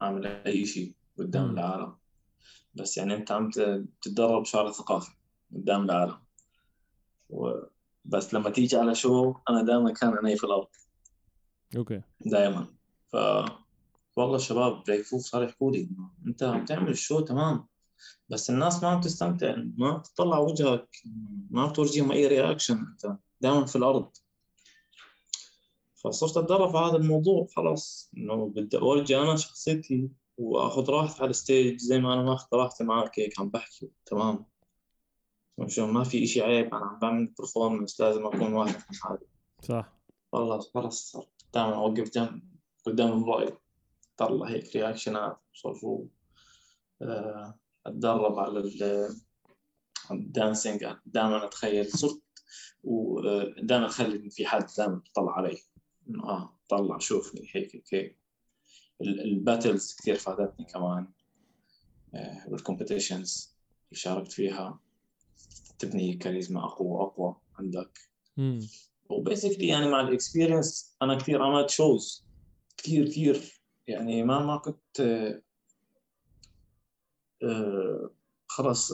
أعمل 0.03 0.27
أي 0.27 0.67
شيء 0.67 0.95
قدام 1.19 1.45
مم. 1.45 1.59
العالم. 1.59 1.97
بس 2.75 2.97
يعني 2.97 3.15
أنت 3.15 3.33
عم 3.33 3.51
تتدرب 4.03 4.45
مش 4.45 4.71
عارف 4.71 4.95
في 4.95 5.11
قدام 5.55 5.85
العالم. 5.85 6.19
و... 7.31 7.53
بس 8.05 8.35
لما 8.35 8.51
تيجي 8.51 8.77
على 8.77 8.95
show 8.95 9.35
أنا 9.51 9.63
دائما 9.63 9.93
كان 9.93 10.15
عيني 10.15 10.37
في 10.37 10.45
الأرض. 10.45 10.69
أوكي. 11.77 12.03
دائما 12.21 12.67
ف 13.09 13.17
والله 14.17 14.37
الشباب 14.37 14.85
break 14.85 15.23
صار 15.23 15.43
يحكوا 15.43 15.73
لي 15.73 15.89
أنت 16.27 16.43
عم 16.43 16.65
تعمل 16.65 16.89
ال 16.89 16.95
show 16.95 17.21
تمام 17.21 17.67
بس 18.29 18.51
الناس 18.51 18.83
ما 18.83 18.89
عم 18.89 19.01
تستمتع 19.01 19.57
ما 19.57 19.97
بتطلع 19.97 20.39
وجهك 20.39 20.97
ما 21.51 21.67
بتورجيهم 21.67 22.13
أي 22.13 22.27
reaction 22.27 22.79
أنت 22.79 23.17
دائما 23.41 23.67
في 23.67 23.77
الأرض. 23.77 24.11
فصرت 25.95 26.37
أتدرب 26.37 26.77
على 26.77 26.91
هذا 26.91 26.97
الموضوع 26.97 27.47
خلاص 27.57 28.11
إنه 28.17 28.49
بدي 28.49 28.79
أورجي 28.79 29.19
أنا 29.19 29.37
شخصيتي 29.37 30.11
وآخذ 30.39 30.91
راحتي 30.91 31.23
على 31.23 31.31
ال 31.31 31.39
stage 31.39 31.79
زي 31.79 32.01
ما 32.01 32.15
أنا 32.15 32.23
ماخذ 32.23 32.57
راحتي 32.57 32.85
معك 32.85 33.19
هيك 33.21 33.41
عم 33.41 33.49
بحكي 33.49 33.91
تمام. 34.07 34.47
شو 35.67 35.87
ما 35.87 36.05
في 36.05 36.25
إشي 36.25 36.41
عيب 36.43 36.75
أنا 36.75 36.85
عم 36.85 36.99
بعمل 36.99 37.27
performance 37.27 38.01
لازم 38.01 38.27
أكون 38.27 38.53
واحد 38.53 38.75
من 38.75 38.97
حالي 38.97 39.27
صح. 39.63 39.93
والله 40.33 40.59
خلص 40.59 41.13
صرت 41.13 41.40
دائما 41.55 41.75
أوقف 41.75 42.11
جنب 42.15 42.43
قدام 42.87 43.09
الموبايل 43.13 43.53
طلع 44.17 44.49
هيك 44.49 44.77
reaction 44.77 45.32
ات 45.32 45.39
صرفوا 45.55 46.05
آه، 47.03 47.59
أتدرب 47.87 48.39
على 48.39 48.59
ال- 48.61 49.17
ال 50.11 50.19
dancing. 50.19 50.87
دائما 51.07 51.45
أتخيل 51.45 51.87
صرت 51.93 52.23
ودائما 52.85 53.87
أخلي 53.87 54.17
إن 54.17 54.29
في 54.29 54.47
حد 54.47 54.67
دائما 54.79 55.03
يطلع 55.07 55.33
علي 55.33 55.59
إنه 56.09 56.25
آه 56.25 56.59
طلع 56.69 56.99
شوفني 56.99 57.41
هيك 57.55 57.75
هيك. 57.77 57.95
هيك 57.95 58.19
ال- 59.01 59.21
ال 59.21 59.30
battles 59.30 59.97
كثير 59.99 60.15
فادتني 60.17 60.65
كمان 60.67 61.09
آه، 62.15 62.45
وال 62.49 62.64
competitions 62.64 63.55
اللي 63.89 64.01
شاركت 64.01 64.33
فيها 64.33 64.81
تبني 65.79 66.15
كاريزما 66.17 66.65
أقوى 66.65 66.89
وأقوى 66.89 67.37
عندك. 67.59 67.99
و 69.11 69.16
basically 69.16 69.67
يعني 69.69 69.89
مع 69.89 70.01
ال 70.01 70.10
experience 70.10 70.97
أنا 71.03 71.19
كثير 71.19 71.43
عملت 71.43 71.71
shows 71.71 72.27
كثير 72.77 73.09
كثير 73.09 73.63
يعني 73.87 74.23
ما 74.23 74.39
ما 74.47 74.57
كنت 74.57 75.01
آه، 77.43 78.11
خلص 78.47 78.93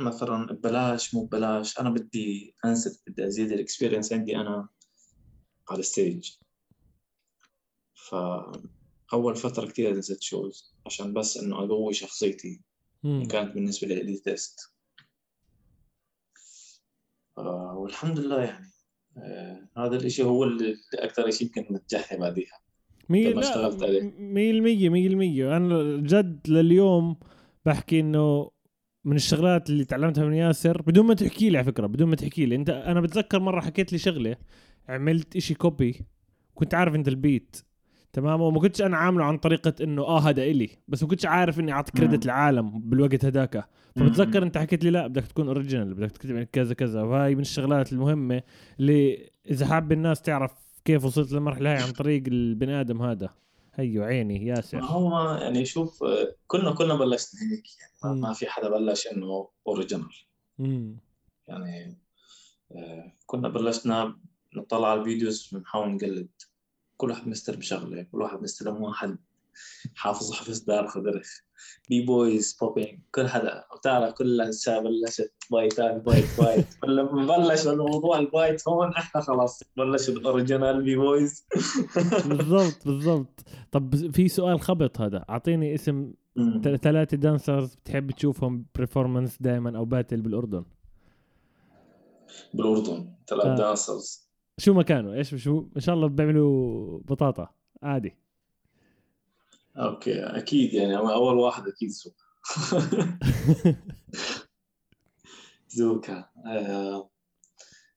مثلا 0.00 0.46
ببلاش 0.46 1.14
مو 1.14 1.24
ببلاش. 1.24 1.78
أنا 1.78 1.90
بدي 1.90 2.56
انزل 2.64 2.98
بدي 3.06 3.26
أزيد 3.26 3.52
ال 3.52 3.58
experience 3.58 4.12
عندي 4.12 4.36
أنا 4.36 4.68
على 5.70 5.80
ال 5.80 5.88
stage 5.88 6.30
فاول 8.08 9.36
فترة 9.36 9.66
كثير 9.66 9.92
نزلت 9.94 10.22
shows 10.22 10.76
عشان 10.86 11.14
بس 11.14 11.36
إنه 11.36 11.64
أقوي 11.64 11.92
شخصيتي. 11.94 12.62
امم 13.04 13.24
كانت 13.28 13.54
بالنسبة 13.54 13.88
لي 13.88 14.18
test 14.18 14.60
آه 17.38 17.74
والحمد 17.76 18.18
لله 18.18 18.42
يعني 18.44 18.71
هذا 19.76 19.96
الإشي 19.96 20.22
هو 20.22 20.44
اللي 20.44 20.76
أكثر 20.94 21.30
شيء 21.30 21.46
يمكن 21.46 21.74
نجحني 21.74 22.18
بعديها. 22.18 22.60
مية 23.08 23.38
اشتغلت 23.38 23.82
عليه. 23.82 24.02
مية 24.18 24.50
المية 24.50 24.88
مية 24.88 25.06
المية. 25.06 25.56
أنا 25.56 25.96
جد 25.96 26.40
لليوم 26.48 27.16
بحكي 27.66 28.00
إنه 28.00 28.50
من 29.04 29.16
الشغلات 29.16 29.70
اللي 29.70 29.84
تعلمتها 29.84 30.24
من 30.24 30.34
ياسر 30.34 30.82
بدون 30.82 31.06
ما 31.06 31.14
تحكي 31.14 31.50
لي 31.50 31.58
على 31.58 31.66
فكرة 31.66 31.86
بدون 31.86 32.08
ما 32.08 32.16
تحكي 32.16 32.46
لي. 32.46 32.54
أنت 32.54 32.70
أنا 32.70 33.00
بتذكر 33.00 33.40
مرة 33.40 33.60
حكيت 33.60 33.92
لي 33.92 33.98
شغلة 33.98 34.36
عملت 34.88 35.36
إشي 35.36 35.54
copy 35.54 36.00
كنت 36.54 36.74
عارف 36.74 36.94
أنت 36.94 37.08
ال 37.08 37.18
beat 37.18 37.56
تمام؟ 38.12 38.40
وما 38.40 38.60
كنتش 38.60 38.82
أنا 38.82 38.96
عامله 38.96 39.24
عن 39.24 39.38
طريقة 39.38 39.74
إنه 39.80 40.02
آه 40.02 40.20
هذا 40.20 40.42
إلي 40.42 40.70
بس 40.88 41.02
ما 41.02 41.08
كنتش 41.08 41.26
عارف 41.26 41.60
إني 41.60 41.72
أعطي 41.72 41.92
credit. 41.92 42.24
العالم 42.24 42.80
بالوقت 42.80 43.24
هذاك. 43.24 43.68
فبتذكر 43.96 44.42
أنت 44.42 44.58
حكيت 44.58 44.84
لي 44.84 44.90
لا 44.90 45.06
بدك 45.06 45.26
تكون 45.26 45.46
original 45.46 45.94
بدك 45.94 46.10
تكتب 46.10 46.42
كذا 46.42 46.74
كذا. 46.74 47.02
وهاي 47.02 47.34
من 47.34 47.40
الشغلات 47.40 47.92
المهمة 47.92 48.42
اللي 48.80 49.30
إذا 49.50 49.66
حاب 49.66 49.92
الناس 49.92 50.22
تعرف 50.22 50.52
كيف 50.84 51.04
وصلت 51.04 51.32
للمرحلة 51.32 51.72
هاي 51.72 51.82
عن 51.82 51.90
طريق 51.90 52.22
البني 52.26 52.80
آدم 52.80 53.02
هذا. 53.02 53.30
هيو 53.74 54.02
عيني 54.02 54.38
ما 54.38 54.44
ياسر 54.44 54.84
هو 54.84 55.38
يعني 55.40 55.64
شوف 55.64 56.04
كلنا 56.46 56.74
كلنا 56.74 56.94
بلشنا 56.94 57.40
هيك 57.40 57.64
يعني. 57.80 58.14
ما-. 58.20 58.28
ما 58.28 58.32
في 58.32 58.46
حدا 58.46 58.68
بلش 58.68 59.06
إنه 59.06 59.48
اوريجينال 59.66 60.14
امم 60.60 60.96
يعني 61.48 61.98
آه، 62.72 63.12
كنا 63.26 63.48
بلشنا 63.48 64.16
نطلع 64.56 64.90
على 64.90 65.00
الفيديوز 65.00 65.50
بنحاول 65.52 65.94
نقلد. 65.94 66.28
كل 67.02 67.10
واحد 67.10 67.28
مستلم 67.28 67.60
شغلة 67.60 68.02
كل 68.02 68.22
واحد 68.22 68.42
مستلم 68.42 68.82
واحد. 68.82 69.16
حافظ 69.94 70.32
حفظ 70.32 70.58
دار 70.58 70.88
خضرخ 70.88 71.28
بي 71.88 72.06
بويز 72.06 72.56
بوبينج 72.60 72.98
كل 73.14 73.28
حدا 73.28 73.64
بتعرف 73.78 74.14
كلها 74.14 74.48
هسه 74.48 74.80
بلشت. 74.80 75.32
بايتات 75.50 76.02
بايت 76.02 76.40
بايت 76.40 76.66
لما 76.84 77.36
بلش 77.36 77.66
الموضوع 77.66 78.18
البايت 78.18 78.68
هون. 78.68 78.88
إحنا 78.88 79.20
خلاص 79.20 79.62
بلش 79.76 80.08
الأوريجينال 80.08 80.82
بي 80.82 80.96
بويز. 80.96 81.46
بالضبط 82.26 82.84
بالضبط. 82.86 83.40
طب 83.72 84.12
في 84.12 84.28
سؤال 84.28 84.60
خبط 84.60 85.00
هذا. 85.00 85.24
أعطيني 85.30 85.74
اسم 85.74 86.12
ثلاثة 86.62 87.16
dancers 87.16 87.74
بتحب 87.74 88.10
تشوفهم 88.10 88.66
performance 88.74 89.38
دائما 89.40 89.78
أو 89.78 89.84
battle 89.84 90.20
بالأردن. 90.20 90.64
بالأردن. 92.54 93.14
ثلاث 93.28 93.46
آه. 93.46 93.56
dancers 93.56 94.31
شو 94.58 94.74
ما 94.74 94.82
كانوا 94.82 95.14
إيش 95.14 95.34
شو؟ 95.34 95.66
إن 95.76 95.80
شاء 95.80 95.94
الله 95.94 96.08
بيعملوا 96.08 96.98
بطاطا. 96.98 97.54
عادي. 97.82 98.16
أوكي 99.76 100.24
أكيد 100.24 100.74
يعني 100.74 100.96
اول 100.96 101.34
واحد 101.36 101.68
أكيد 101.68 101.88
زوكا 101.88 102.24
زوكا 105.68 106.28
آه، 106.46 107.10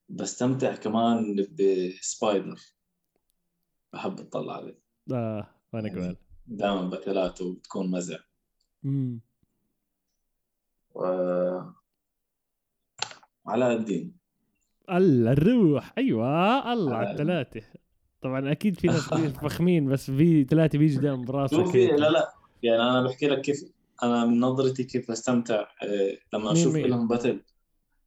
بستمتع 0.10 0.76
كمان 0.76 1.36
بسبايدر. 1.36 2.60
بحب 3.94 4.20
أطلع 4.20 4.54
عليه. 4.56 4.80
آه 5.14 5.48
وأنا 5.74 5.88
يعني 5.88 6.00
كمان. 6.00 6.16
دائما 6.48 6.90
بتلاته 6.90 7.54
بتكون 7.54 7.92
مزع. 7.92 8.18
امم 8.86 9.20
و 10.96 11.04
علاء 13.48 13.78
الدين. 13.78 14.25
الله 14.90 15.32
الروح. 15.32 15.94
أيوه 15.98 16.74
الله 16.74 16.96
على 16.96 17.08
آه. 17.08 17.12
الثلاثة. 17.12 17.62
طبعا 18.22 18.52
أكيد 18.52 18.80
في 18.80 18.88
ناس 18.88 19.02
فخمين 19.44 19.86
بس 19.86 20.12
في 20.12 20.44
ثلاثة 20.44 20.78
بيجوا 20.78 21.02
دائما 21.02 21.24
براسك 21.26 21.56
شوفي. 21.56 21.88
لا 21.88 22.10
لا. 22.10 22.34
يعني 22.64 22.82
أنا 22.82 23.04
بحكي 23.04 23.28
لك 23.28 23.42
كيف 23.42 23.64
أنا 24.04 24.26
من 24.26 24.40
نظرتي 24.40 24.84
كيف 24.84 25.12
بستمتع 25.12 25.62
آه، 25.84 26.18
لما 26.34 26.52
أشوف؟ 26.52 26.76
لهم 26.76 27.08
باتل. 27.08 27.42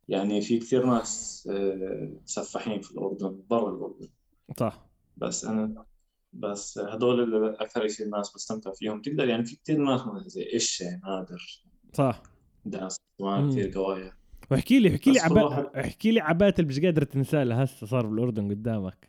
يعني 0.09 0.41
في 0.41 0.59
كثير 0.59 0.87
ناس 0.87 1.49
آه، 1.53 2.13
سفاحين 2.25 2.81
في 2.81 2.91
الأردن 2.91 3.41
برا 3.51 3.71
الأردن. 3.71 4.09
صح. 4.57 4.87
بس 5.17 5.45
أنا 5.45 5.85
بس 6.33 6.79
هدول 6.79 7.23
اللي 7.23 7.57
أكثر 7.61 7.89
شيء 7.89 8.07
الناس 8.07 8.35
بستمتع 8.35 8.73
فيهم. 8.73 9.03
تقدر 9.03 9.29
يعني 9.29 9.45
في 9.45 9.57
كثير 9.57 9.79
ناس 9.79 10.01
زي 10.27 10.53
إيش 10.53 10.83
نادر 11.05 11.63
صح. 11.93 12.23
ناس. 12.65 13.01
كمان 13.19 13.51
كثير 13.51 13.73
قوايا 13.75 14.18
واحكي 14.51 14.79
لي 14.81 14.89
احكي 14.95 15.11
لي 15.11 15.19
بس 15.19 15.25
كل 15.29 15.31
عبا... 15.39 15.43
واحد- 15.45 15.67
احكي 15.77 16.11
لي 16.11 16.21
عبات 16.21 16.61
اللي 16.61 16.69
مش 16.69 16.81
قادر 16.81 17.05
تنساه 17.05 17.45
لهسه 17.45 17.87
صار 17.87 18.07
بالأردن 18.07 18.51
قدامك. 18.51 19.09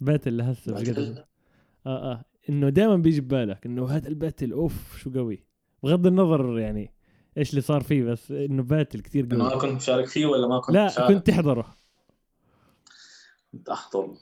باتل 0.00 0.36
لهسه 0.36 0.74
مش 0.74 0.86
قادر 0.90 1.24
آه 1.86 2.12
آه. 2.12 2.24
إنه 2.48 2.68
دائما 2.68 2.96
بيجي 2.96 3.20
ببالك 3.20 3.66
إنه 3.66 3.88
هذا 3.88 4.08
الباتل 4.08 4.52
أوف 4.52 4.96
شو 4.98 5.10
قوي؟ 5.12 5.44
بغض 5.82 6.06
النظر 6.06 6.58
يعني 6.58 6.94
إيش 7.38 7.50
اللي 7.50 7.60
صار 7.60 7.80
فيه 7.82 8.04
بس 8.04 8.30
إنه 8.32 8.62
battle 8.62 9.00
كثير 9.00 9.36
ما 9.36 9.48
قوي. 9.48 9.60
كنت 9.60 9.72
مشارك 9.72 10.06
فيه 10.06 10.26
ولا 10.26 10.48
ما 10.48 10.60
كنت 10.60 10.74
لا 10.74 10.86
مشارك؟ 10.86 11.08
كنت 11.14 11.26
تحضره. 11.26 11.76
كنت 13.52 13.68
أحضر. 13.68 14.14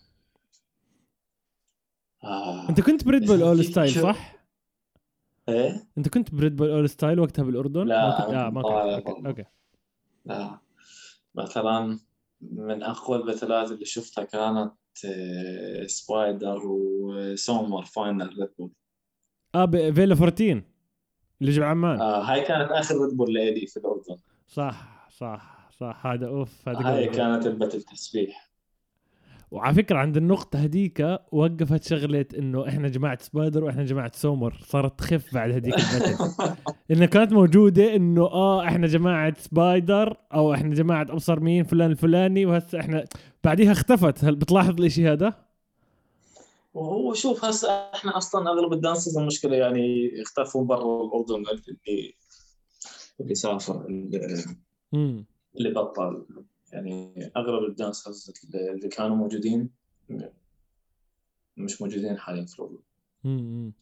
آه. 2.24 2.68
أنت 2.68 2.80
كنت 2.80 3.04
ب 3.04 3.10
Red 3.10 3.26
Bull 3.26 3.42
all 3.42 3.64
style 3.64 3.90
صح؟ 3.90 4.36
إيه؟ 5.48 5.86
أنت 5.98 6.08
كنت 6.08 6.34
ب 6.34 6.40
Red 6.40 6.56
Bull 6.56 6.70
all 6.70 6.88
style 6.88 7.20
وقتها 7.20 7.42
بالأردن؟ 7.42 7.86
لا، 7.86 8.08
ما 8.08 8.16
كنت 8.26 8.34
آه 8.34 8.50
ما 8.50 8.62
كنت. 9.00 9.06
برضه. 9.16 9.28
أوكي. 9.28 9.44
لا. 10.24 10.58
مثلا 11.34 11.98
من 12.40 12.82
أقوى 12.82 13.16
ال 13.16 13.23
battle 13.23 13.64
ات 13.64 13.70
اللي 13.70 13.84
شفتها 13.84 14.24
كانت 14.24 14.72
آه، 15.04 15.86
سبايدر 15.86 16.60
وسومر 16.64 17.84
final 17.84 18.38
Red 18.40 18.48
Bull 18.58 18.70
آه 19.54 19.66
فيلا 19.66 20.14
14 20.14 20.62
اللي 21.40 21.52
بجبل 21.52 21.64
عمان. 21.64 22.00
آه 22.00 22.22
هاي 22.22 22.40
كانت 22.40 22.70
آخر 22.70 23.04
Red 23.04 23.16
Bull 23.16 23.34
لإلي 23.34 23.66
في 23.66 23.76
الأردن. 23.76 24.16
صح 24.48 25.08
صح 25.10 25.70
صح. 25.70 26.06
هذا 26.06 26.26
off 26.28 26.68
هذا 26.68 26.78
هاي. 26.78 27.06
كانت 27.06 27.46
ال 27.46 27.52
battle 27.52 27.82
تسبيح. 27.82 28.49
وعلى 29.50 29.74
فكرة 29.74 29.98
عند 29.98 30.16
النقطة 30.16 30.58
هذيك 30.58 31.18
وقفت 31.32 31.84
شغلة 31.84 32.26
إنه 32.38 32.68
إحنا 32.68 32.88
جماعة 32.88 33.18
سبايدر 33.22 33.64
وإحنا 33.64 33.84
جماعة 33.84 34.12
سومر 34.14 34.60
صارت 34.66 34.98
تخف 34.98 35.34
بعد 35.34 35.50
هذيك 35.50 35.74
ال 35.74 35.86
battle 35.86 36.54
إنه 36.90 37.06
كانت 37.06 37.32
موجودة 37.32 37.96
إنه 37.96 38.22
آه 38.22 38.64
إحنا 38.64 38.86
جماعة 38.86 39.34
سبايدر 39.38 40.16
أو 40.34 40.54
إحنا 40.54 40.74
جماعة 40.74 41.02
أبصر 41.02 41.40
مين 41.40 41.64
فلان 41.64 41.90
الفلاني 41.90 42.46
وهسه 42.46 42.80
إحنا 42.80 43.04
بعديها 43.44 43.72
اختفت. 43.72 44.24
هل 44.24 44.36
بتلاحظ 44.36 44.80
الإشي 44.80 45.08
هذا؟ 45.08 45.34
وهو 46.74 47.14
شوف 47.14 47.44
هسه 47.44 47.68
إحنا 47.70 48.16
أصلا 48.16 48.50
أغلب 48.50 48.72
ال 48.72 48.78
dancers 48.78 49.18
المشكلة 49.18 49.56
يعني 49.56 50.10
اختفوا 50.22 50.64
برا 50.64 51.04
الأردن 51.04 51.34
اللي 51.34 52.14
اللي 53.20 53.34
سافر 53.34 53.86
اللي 53.86 54.44
اللي 55.56 55.70
بطل. 55.70 56.26
يعني 56.72 57.30
أغلب 57.36 57.64
ال 57.64 57.73
dancers 57.73 58.32
اللي 58.54 58.88
كانوا 58.88 59.16
موجودين 59.16 59.70
مش 61.56 61.82
موجودين 61.82 62.18
حاليا 62.18 62.46
في 62.46 62.68
امم 63.24 63.72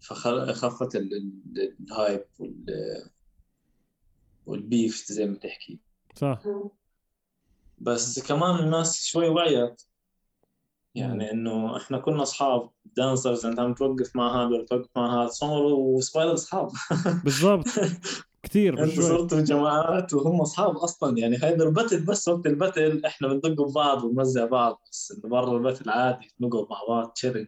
فخفت 0.00 0.96
ال- 0.96 1.14
ال- 1.14 1.76
ال 1.80 1.89
hype 1.89 2.24
وال 2.38 2.64
وال 4.46 4.65
beef 4.65 5.04
زي 5.06 5.26
ما 5.26 5.36
تحكي. 5.36 5.78
صح. 6.16 6.42
بس 7.78 8.26
كمان 8.26 8.64
الناس 8.64 9.04
شوي 9.04 9.28
وعيت. 9.28 9.82
يعني 10.94 11.30
إنه 11.30 11.76
إحنا 11.76 11.98
كنا 11.98 12.22
أصحاب 12.22 12.70
dancers 12.96 13.46
أنت 13.46 13.60
عم 13.60 13.74
توقف 13.74 14.16
مع 14.16 14.36
هذا 14.42 14.56
ولا 14.56 14.66
توقف 14.66 14.88
مع 14.96 15.22
هذا 15.22 15.28
صاروا 15.28 15.96
وسبايدر 15.96 16.34
أصحاب. 16.34 16.70
بالضبط. 17.24 17.64
كثير 18.44 18.84
انت 18.84 19.00
صرتوا 19.00 19.40
جماعات 19.40 20.14
وهم 20.14 20.40
أصحاب 20.40 20.76
أصلا. 20.76 21.18
يعني 21.18 21.36
هيدا 21.42 21.64
ال 21.64 21.70
battle 21.70 22.04
بس 22.04 22.28
وقت 22.28 22.46
ال 22.46 22.54
battle 22.54 23.04
إحنا 23.06 23.28
بندق 23.28 23.62
ببعض 23.62 24.04
ونمزع 24.04 24.46
بعض 24.46 24.82
بس 24.90 25.12
إنه 25.12 25.30
برا 25.30 25.56
ال 25.56 25.61
battle 25.61 25.90
عادي 25.90 26.34
نقعد 26.40 26.66
مع 26.70 26.76
بعض 26.88 27.08
chilling 27.10 27.46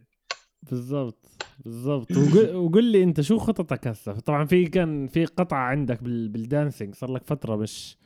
بالضبط 0.63 1.27
بالضبط. 1.65 2.11
وقل, 2.11 2.55
وقل 2.55 2.83
لي 2.83 3.03
أنت 3.03 3.21
شو 3.21 3.37
خططك 3.37 3.87
هسه؟ 3.87 4.13
طبعا 4.13 4.45
في 4.45 4.65
كان 4.65 5.07
في 5.07 5.25
قطعه 5.25 5.59
عندك 5.59 6.03
بال... 6.03 6.29
بال 6.29 6.44
dancing 6.44 6.95
صار 6.95 7.11
لك 7.11 7.23
فترة 7.25 7.55
مش 7.55 7.97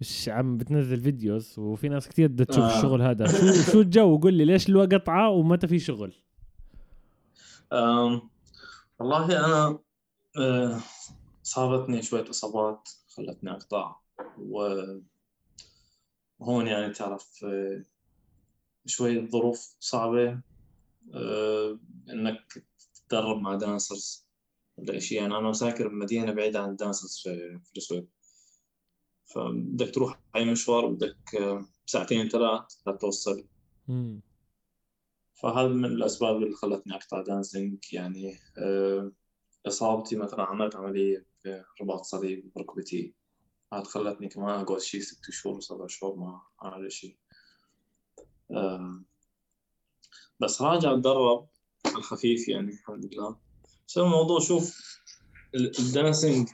مش 0.00 0.28
عم 0.28 0.56
بتنزل 0.56 1.00
videos 1.00 1.58
وفي 1.58 1.88
ناس 1.88 2.08
كثير 2.08 2.28
بدها 2.28 2.46
تشوف 2.46 2.64
آه. 2.64 2.76
الشغل 2.76 3.02
هذا. 3.02 3.26
شو 3.26 3.72
شو 3.72 3.80
الجو؟ 3.80 4.16
قل 4.18 4.34
لي 4.34 4.44
ليش 4.44 4.68
الوقت 4.68 4.94
قطعة 4.94 5.30
ومتى 5.30 5.66
في 5.66 5.78
شغل؟ 5.78 6.12
أم، 7.72 8.20
والله 9.00 9.26
أنا 9.46 9.78
أه، 10.38 10.78
صابتني 11.44 12.02
شوية 12.02 12.30
إصابات 12.30 12.90
خلتني 13.08 13.50
أقطع 13.50 13.96
وهون 14.38 15.06
يعني 16.66 16.92
تعرف 16.92 17.44
أه، 17.44 17.84
شوية 18.86 19.30
ظروف 19.30 19.76
صعبة 19.80 20.40
أه، 21.14 21.78
إنك 22.10 22.64
تتدرب 22.94 23.40
مع 23.40 23.54
dancers 23.54 24.26
ولا 24.76 24.98
شيء 24.98 25.18
يعني 25.18 25.36
أنا 25.36 25.52
ساكن 25.52 25.88
بمدينة 25.88 26.32
بعيدة 26.32 26.60
عن 26.60 26.70
ال 26.70 26.76
dancers 26.76 27.18
في 27.18 27.60
السويد 27.72 28.08
فبدك 29.26 29.94
تروح 29.94 30.20
أي 30.36 30.44
مشوار 30.44 30.86
بدك 30.86 31.34
أه، 31.34 31.66
ساعتين 31.86 32.28
ثلاث 32.28 32.62
لتوصل 32.88 33.46
فهذا 35.34 35.68
من 35.68 35.84
الأسباب 35.84 36.36
اللي 36.36 36.54
خلتني 36.54 36.94
أقطع 36.94 37.22
دانسينج 37.22 37.84
يعني 37.92 38.38
آه، 38.58 39.12
إصابتي 39.66 40.16
مثلا 40.16 40.42
عملت 40.42 40.76
عملية 40.76 41.33
في 41.44 41.64
رباط 41.80 42.02
صليب 42.02 42.52
بركبتي. 42.56 43.14
هاد 43.72 43.86
خلتني 43.86 44.28
كمان 44.28 44.60
أقعد 44.60 44.80
شي 44.80 45.00
ست 45.00 45.30
شهور 45.30 45.60
سبع 45.60 45.86
شهور 45.86 46.16
ما 46.16 46.40
أعمل 46.64 46.92
شيء 46.92 47.16
آه، 48.50 49.02
بس 50.40 50.62
راجع 50.62 50.92
أتدرب 50.94 51.48
الخفيف 51.86 52.48
يعني 52.48 52.72
الحمد 52.72 53.14
لله. 53.14 53.36
بس 53.88 53.98
الموضوع 53.98 54.40
شوف 54.40 54.98
ال- 55.54 55.78
ال 55.78 55.87
dancing 55.87 56.48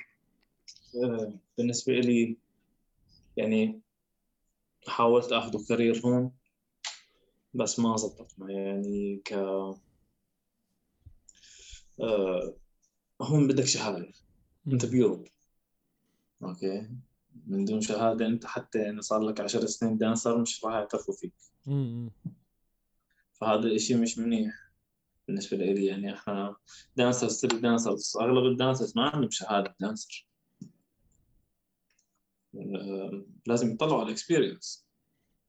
آه، 1.04 1.34
بالنسبة 1.58 1.92
لي 1.92 2.36
يعني 3.36 3.80
حاولت 4.88 5.32
أخذه 5.32 5.64
career 5.68 6.00
هون 6.06 6.32
بس 7.54 7.78
ما 7.78 7.96
زبط 7.96 8.34
معي 8.38 8.54
يعني 8.54 9.22
ك 9.24 9.32
آه، 9.32 9.80
هون 13.22 13.48
بدك 13.48 13.64
شهادة. 13.64 14.12
أنت 14.66 14.86
ب 14.86 14.92
Europe 14.92 15.26
okay. 16.42 16.88
من 17.46 17.64
دون 17.64 17.80
شهادة 17.80 18.26
أنت 18.26 18.46
حتى 18.46 18.78
يعني 18.78 19.02
صار 19.02 19.20
لك 19.20 19.40
عشر 19.40 19.66
سنين 19.66 19.98
dancer 19.98 20.40
مش 20.40 20.64
راح 20.64 20.74
يعترفوا 20.74 21.14
فيك. 21.14 21.32
فهذا 23.32 23.60
الإشي 23.60 23.94
مش 23.94 24.18
منيح 24.18 24.70
بالنسبة 25.26 25.56
لي 25.56 25.86
يعني 25.86 26.14
إحنا 26.14 26.56
dancer 26.96 27.28
street 27.28 27.60
dancers 27.60 28.16
أغلب 28.20 28.44
ال 28.44 28.51
dancers 28.51 28.96
ما 28.96 29.02
عندهم 29.02 29.30
شهادة 29.30 29.76
dancer 29.80 30.26
لازم 33.46 33.72
يطلعوا 33.72 33.98
على 33.98 34.06
ال 34.06 34.13
experience 34.13 34.86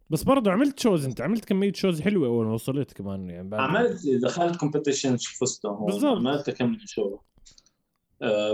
بس 0.09 0.24
برضه 0.24 0.51
عملت 0.51 0.80
shows 0.80 1.06
أنت 1.05 1.22
عملت 1.22 1.45
كمية 1.45 1.74
shows 1.74 2.02
حلوة 2.01 2.28
اول 2.28 2.45
ما 2.45 2.53
وصلت 2.53 2.93
كمان 2.93 3.30
يعني 3.30 3.49
بعد. 3.49 3.59
عملت 3.59 4.07
دخلت 4.07 4.55
competition 4.60 5.18
فزت 5.18 5.66
هون. 5.66 5.86
بالضبط. 5.86 6.18
عملت 6.18 6.49
كم 6.49 6.72
من 6.72 6.80
show 6.86 7.20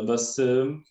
بس 0.09 0.39
آه 0.39 0.83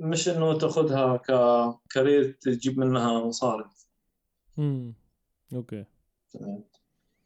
مش 0.00 0.28
إنه 0.28 0.58
تاخذها 0.58 1.16
ك 1.16 1.33
career 1.33 2.32
تجيب 2.40 2.78
منها 2.78 3.24
مصاري. 3.24 3.64
امم 4.58 4.94
okay. 5.54 5.84
تمام. 6.32 6.64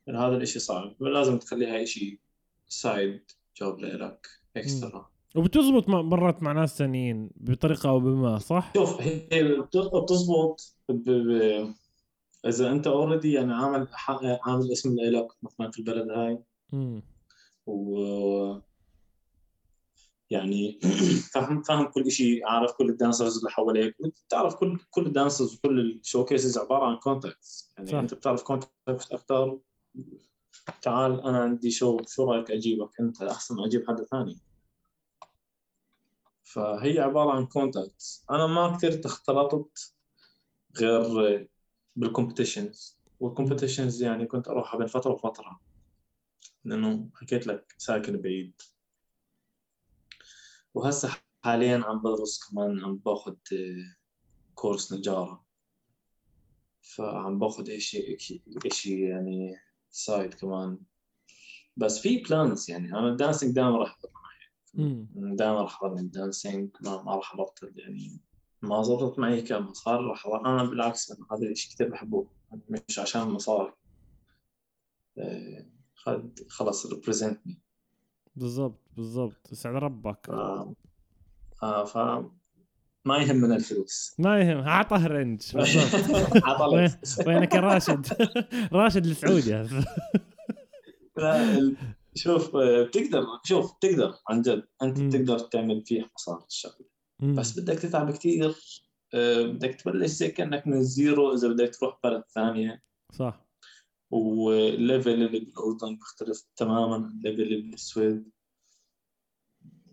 يعني 0.07 0.19
هذا 0.19 0.37
الإشي 0.37 0.59
صعب. 0.59 1.03
لازم 1.03 1.39
تخليها 1.39 1.83
إشي 1.83 2.21
side 2.69 3.31
job 3.61 3.81
لك 3.81 4.27
extra 4.57 5.11
وبتزبط 5.37 5.89
مرات 5.89 6.43
مع 6.43 6.53
ناس 6.53 6.79
ثانيين 6.79 7.31
بطريقة 7.37 7.89
أو 7.89 8.01
بما 8.01 8.39
صح؟ 8.39 8.73
شوف 8.75 9.01
هي 9.01 9.61
بتزبط 9.61 10.09
تزبط 10.09 10.77
ب... 10.89 11.11
ب... 11.11 11.75
إذا 12.47 12.73
أنت 12.73 12.87
already 12.87 13.33
يعني 13.33 13.53
عامل 13.53 13.89
عامل 14.47 14.73
اسم 14.73 14.95
لك 15.01 15.29
مثلا 15.43 15.71
في 15.71 15.79
البلد 15.79 16.11
هاي. 16.11 16.39
امم 16.75 17.03
و 17.67 18.61
يعني 20.31 20.81
فاهم 21.35 21.63
فاهم 21.63 21.87
كل 21.87 22.11
شيء 22.11 22.47
عارف 22.47 22.73
كل 22.73 22.89
ال 22.89 22.95
dancers 22.95 23.39
اللي 23.39 23.51
حواليك. 23.51 23.97
بتعرف 24.27 24.55
كل 24.55 24.79
كل 24.91 25.07
ال 25.07 25.13
dancers 25.13 25.55
وكل 25.55 25.81
ال 25.81 26.25
showcases 26.25 26.59
عبارة 26.59 26.85
عن 26.87 26.97
contacts 26.97 27.73
يعني 27.79 27.91
صح. 27.91 27.99
أنت 27.99 28.15
بتعرف 28.15 28.43
contact 28.43 29.13
أكثر 29.13 29.59
تعال 30.83 31.21
أنا 31.21 31.39
عندي 31.39 31.55
show 31.55 31.71
شو 31.71 32.33
رأيك 32.33 32.51
أجيبك؟ 32.51 33.01
أنت 33.01 33.23
أحسن 33.23 33.65
أجيب 33.65 33.89
حدا 33.89 34.05
ثاني. 34.05 34.39
فهي 36.45 37.01
عبارة 37.01 37.31
عن 37.31 37.47
contacts 37.47 38.25
أنا 38.31 38.47
ما 38.47 38.77
كثير 38.77 39.01
اختلطت 39.05 39.95
غير 40.79 41.49
بال 41.97 42.11
competitions 42.11 42.99
وال 43.21 43.33
competitions 43.33 44.03
يعني 44.03 44.27
كنت 44.27 44.49
أروحها 44.49 44.79
بين 44.79 44.87
فترة 44.87 45.13
وفترة. 45.13 45.61
لأنه 46.65 47.09
حكيت 47.15 47.47
لك 47.47 47.75
ساكن 47.79 48.17
بعيد. 48.17 48.63
وهسه 50.75 51.17
حاليا 51.45 51.85
عم 51.87 52.03
بدرس 52.03 52.41
كمان 52.51 52.85
عم 52.85 52.97
باخذ 52.97 53.33
آه، 53.53 53.97
course 54.55 54.93
نجارة. 54.93 55.45
فعم 56.83 57.39
باخذ 57.39 57.71
إشي 57.71 58.17
إشي 58.67 59.01
يعني 59.01 59.57
side 59.91 60.35
كمان. 60.35 60.79
بس 61.77 61.99
في 61.99 62.17
plans 62.17 62.71
يعني. 62.71 62.99
أنا 62.99 63.09
ال 63.09 63.15
dancing 63.15 63.55
دائما 63.55 63.79
راح 63.79 63.99
امم 64.79 65.09
معي. 65.15 65.37
دائما 65.37 65.63
راح 65.63 65.83
اضل 65.83 65.99
ال 65.99 66.08
dancing 66.08 66.71
ما, 66.81 67.15
راح 67.17 67.35
أبطل 67.35 67.73
يعني. 67.77 68.21
ما 68.63 68.83
زبطت 68.83 69.19
معي 69.19 69.43
كمصاري 69.43 70.05
راح 70.05 70.27
أنا 70.27 70.65
بالعكس 70.65 71.11
أنا 71.11 71.27
هذا 71.33 71.49
الشيء 71.51 71.75
كثير 71.75 71.89
بحبه. 71.89 72.27
مش 72.89 72.99
عشان 72.99 73.29
مصاري. 73.29 73.73
آه، 75.19 75.67
خلص 76.49 76.87
represent 76.87 77.47
me 77.47 77.61
بالضبط 78.41 78.81
بالضبط. 78.97 79.53
يسعد 79.53 79.75
ربك. 79.75 80.29
آه 80.29 80.75
آه 81.63 81.85
ف 81.85 81.97
ما 83.05 83.19
يهمنا 83.19 83.57
الفلوس. 83.57 84.15
ما 84.19 84.41
يهم 84.41 84.59
أعطه 84.59 85.07
رنج 85.07 85.43
عطلت 86.45 87.25
وينك 87.27 87.55
يا 87.55 87.61
راشد؟ 87.61 88.07
راشد 88.73 89.07
السعودي 89.07 89.67
لا 91.17 91.75
شوف 92.15 92.57
آه، 92.57 92.83
بتقدر 92.83 93.25
شوف 93.45 93.73
بتقدر. 93.77 94.15
عن 94.29 94.43
جد 94.43 94.63
أنت 94.83 94.99
مم. 94.99 95.09
بتقدر 95.09 95.39
تعمل 95.39 95.83
فيها 95.87 96.11
مصاري 96.15 96.45
الشغله 96.49 96.87
مم. 97.23 97.35
بس 97.35 97.59
بدك 97.59 97.79
تتعب 97.79 98.11
كثير 98.11 98.55
آه، 99.15 99.43
بدك 99.43 99.75
تبلش 99.75 100.11
زي 100.11 100.29
كأنك 100.31 100.67
من 100.67 100.77
ال 100.77 100.88
zero 100.88 101.35
إذا 101.35 101.49
بدك 101.49 101.77
تروح 101.77 101.99
بلد 102.05 102.23
ثانية. 102.35 102.83
صح. 103.13 103.47
وال 104.11 104.39
level 104.39 105.11
اللي 105.11 105.29
بالأردن 105.29 105.97
بيختلف 105.97 106.47
تماما 106.57 106.95
عن 106.95 107.05
ال 107.05 107.11
level 107.11 107.43
اللي 107.43 107.71
بالسويد. 107.71 108.31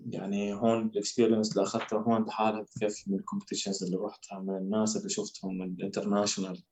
يعني 0.09 0.53
هون 0.53 0.85
ال 0.87 0.93
experience 0.93 1.51
اللي 1.51 1.63
اخذتها 1.63 1.99
هون 1.99 2.25
لحالها 2.25 2.61
بتكفي 2.61 3.11
من 3.11 3.19
ال 3.19 3.24
competitions 3.24 3.83
اللي 3.83 3.97
رحتها 3.97 4.39
من 4.39 4.57
الناس 4.57 4.97
اللي 4.97 5.09
شفتهم 5.09 5.57
من 5.57 5.65
ال 5.65 5.72
international 5.72 6.63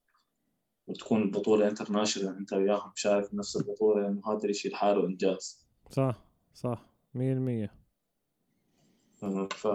وتكون 0.87 1.21
البطولة 1.21 1.67
international 1.67 2.37
أنت 2.37 2.53
وياهم 2.53 2.91
شايف 2.95 3.33
نفس 3.33 3.55
البطولة 3.55 4.07
إنه 4.07 4.21
هذا 4.27 4.49
الشيء 4.49 4.71
لحاله 4.71 5.05
إنجاز. 5.05 5.67
صح 5.91 6.21
صح 6.53 6.85
100% 7.15 7.69
ف 9.51 9.67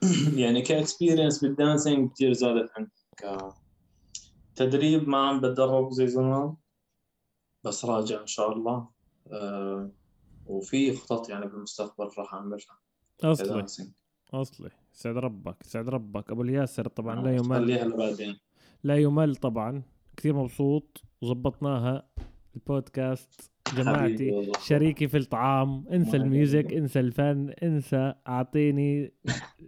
يعني 0.42 0.62
ك 0.62 0.70
experience 0.70 1.44
بال 1.44 1.59
dancing 1.59 2.10
كثير 2.10 2.32
زادت 2.32 2.70
عن 2.76 2.88
تدريب 4.54 5.08
ما 5.08 5.28
عم 5.28 5.40
بتدرب 5.40 5.90
زي 5.92 6.06
زمان. 6.06 6.54
بس 7.64 7.84
راجع 7.84 8.20
إن 8.20 8.26
شاء 8.26 8.52
الله. 8.52 8.88
أه 9.32 9.90
وفي 10.46 10.96
خطط 10.96 11.28
يعني 11.28 11.46
بالمستقبل 11.46 12.10
راح 12.18 12.34
أعملها. 12.34 12.78
أصلي. 13.24 13.66
أصلي. 14.34 14.70
سعد 14.92 15.16
ربك 15.16 15.56
سعد 15.62 15.88
ربك. 15.88 16.30
أبو 16.30 16.42
الياسر 16.42 16.88
طبعا 16.88 17.22
لا 17.22 17.36
يمل. 17.36 17.56
خليها 17.56 17.84
لبعدين 17.84 18.36
لا 18.84 18.96
يمل 18.96 19.36
طبعا. 19.36 19.82
كثير 20.16 20.34
مبسوط. 20.34 21.02
وظبطناها 21.22 22.08
البودكاست 22.56 23.50
جماعتي. 23.76 24.52
شريكي 24.60 25.08
في 25.08 25.16
الطعام. 25.16 25.84
انسى 25.92 26.16
الميوزك. 26.16 26.72
انسى 26.72 27.00
الفن 27.00 27.50
انسى 27.62 28.14
أعطيني 28.28 29.12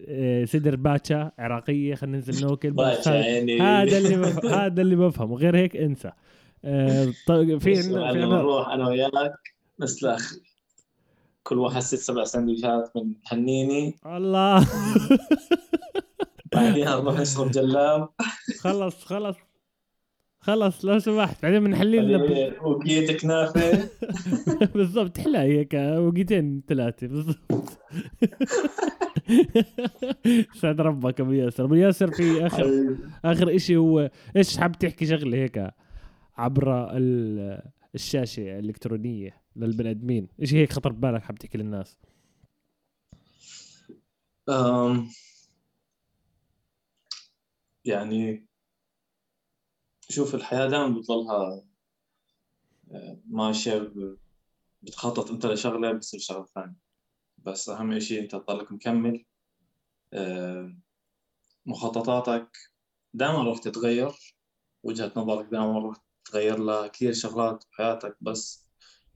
آه، 0.08 0.44
صدر 0.44 0.76
باتشا 0.76 1.32
عراقية. 1.38 1.94
خلينا 1.94 2.16
ننزل 2.16 2.46
ناكل 2.46 2.70
باشا 2.70 3.10
هذا 3.10 3.98
اللي. 3.98 4.18
هذا 4.48 4.82
اللي 4.82 4.96
بفهمه. 4.96 5.36
غير 5.36 5.56
هيك 5.56 5.76
انسى. 5.76 6.08
آه، 6.08 6.14
طيب 7.26 7.58
في 7.58 7.76
عندنا 7.76 8.26
نروح 8.26 8.68
أنا 8.68 8.88
وياك 8.88 9.32
نسلخ 9.80 10.34
كل 11.42 11.58
واحد 11.58 11.80
ست 11.80 11.94
سبع 11.94 12.24
سندويشات 12.24 12.92
من 12.96 13.14
هنيني. 13.26 13.96
الله. 14.06 14.66
بعدين 16.52 16.84
نروح 16.84 17.20
نشرب 17.20 17.50
جلاب. 17.50 18.08
خلص 18.60 19.04
خلص. 19.04 19.36
خلص 20.40 20.84
لو 20.84 20.98
سمحت. 20.98 21.42
بعدين 21.42 21.64
بنحلي 21.64 21.98
لنا 21.98 22.52
وقيت 22.62 23.20
كنافة. 23.20 23.88
بالضبط 24.74 25.18
حلا 25.18 25.42
هيك 25.42 25.74
وقيتين 25.74 26.62
ثلاثة 26.68 27.06
بالضبط. 27.06 27.78
سعد 30.60 30.80
ربك 30.80 31.20
أبو 31.20 31.32
ياسر. 31.32 31.64
أبو 31.64 31.74
ياسر 31.74 32.10
في 32.10 32.46
اخر. 32.46 32.96
آخر 33.24 33.56
إشي 33.56 33.76
هو 33.76 34.10
إيش 34.36 34.56
حاب 34.56 34.78
تحكي 34.78 35.06
شغلة 35.06 35.36
هيك؟ 35.36 35.70
عبر 36.36 36.96
ال- 36.96 37.62
الشاشة 37.94 38.58
الإلكترونية 38.58 39.42
للبني 39.56 39.90
آدمين. 39.90 40.28
إيش 40.40 40.54
هيك 40.54 40.72
خطر 40.72 40.92
ببالك 40.92 41.22
حاب 41.22 41.38
تحكي 41.38 41.58
للناس؟ 41.58 41.98
أم، 44.48 45.08
يعني 47.84 48.46
شوف 50.08 50.34
الحياة 50.34 50.66
دائما 50.68 50.98
بتضلها 50.98 51.64
آه، 52.92 53.18
ماشية 53.26 53.78
ب- 53.78 54.18
بتخطط 54.82 55.30
أنت 55.30 55.46
لشغلة 55.46 55.92
بتصير 55.92 56.20
شغلة 56.20 56.46
ثانية. 56.54 56.76
بس 57.38 57.68
أهم 57.68 57.98
شيء 58.00 58.22
أنت 58.22 58.32
تضلك 58.36 58.72
مكمل 58.72 59.24
آه، 60.12 60.76
مخططاتك 61.66 62.50
دائما 63.14 63.42
راح 63.42 63.58
تتغير 63.58 64.12
وجهة 64.82 65.12
نظرك 65.16 65.46
دائما 65.46 65.78
راح 65.78 65.96
تتغير 66.24 66.58
لها 66.58 66.86
كثير 66.86 67.12
شغلات 67.12 67.64
بحياتك 67.72 68.16
بس 68.20 68.66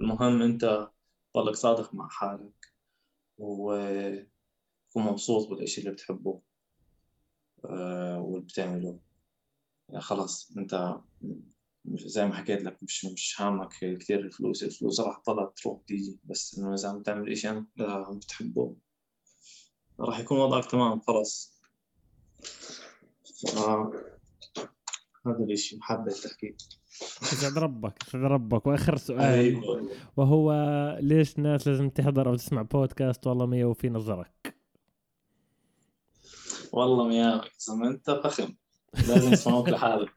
المهم 0.00 0.42
أنت 0.42 0.90
تضلك 1.34 1.54
صادق 1.56 1.94
مع 1.94 2.08
حالك 2.08 2.72
وتكون 3.38 5.02
مبسوط 5.02 5.48
بالإشي 5.48 5.80
اللي 5.80 5.92
بتحبه 5.92 6.42
آه، 7.64 8.20
واللي 8.20 8.46
بتعمله. 8.46 9.00
يعني 9.88 10.00
خلاص 10.00 10.52
أنت 10.56 11.00
زي 11.86 12.26
ما 12.26 12.34
حكيت 12.34 12.62
لك 12.62 12.82
مش 12.82 13.04
مش 13.04 13.40
هامك 13.40 13.68
كثير 14.00 14.20
الفلوس 14.20 14.62
الفلوس 14.62 15.00
راح 15.00 15.18
تضلها 15.18 15.52
تروح 15.56 15.80
تيجي 15.86 16.20
بس 16.24 16.58
إنه 16.58 16.74
إذا 16.74 16.88
عم 16.88 17.02
تعمل 17.02 17.32
إشي 17.32 17.48
عم 17.48 17.66
عم 17.80 18.18
بتحبه 18.18 18.76
راح 20.00 20.18
يكون 20.18 20.38
وضعك 20.38 20.70
تمام 20.70 21.00
خلاص 21.00 21.60
ف... 23.42 23.58
هذا 25.28 25.44
الإشي 25.44 25.78
حبيت 25.80 26.14
تحكي 26.14 26.56
يسعد 27.22 27.58
ربك 27.58 28.02
يسعد 28.08 28.22
ربك. 28.22 28.66
وآخر 28.66 28.96
سؤال 28.96 29.20
حبيبي 29.20 29.66
وهو 30.16 30.52
ليش 31.00 31.38
الناس 31.38 31.68
لازم 31.68 31.88
تحضر 31.88 32.28
أو 32.28 32.36
تسمع 32.36 32.62
بودكاست؟ 32.62 33.26
والله 33.26 33.46
ما 33.46 33.56
يوفي 33.56 33.88
نظرك. 33.88 34.56
والله 36.72 37.08
ميامك 37.08 37.52
زلمة 37.58 37.88
أنت 37.88 38.10
فخم. 38.10 38.54
لازم 39.08 39.32
يسمعوك 39.32 39.68
لحالك 39.68 40.12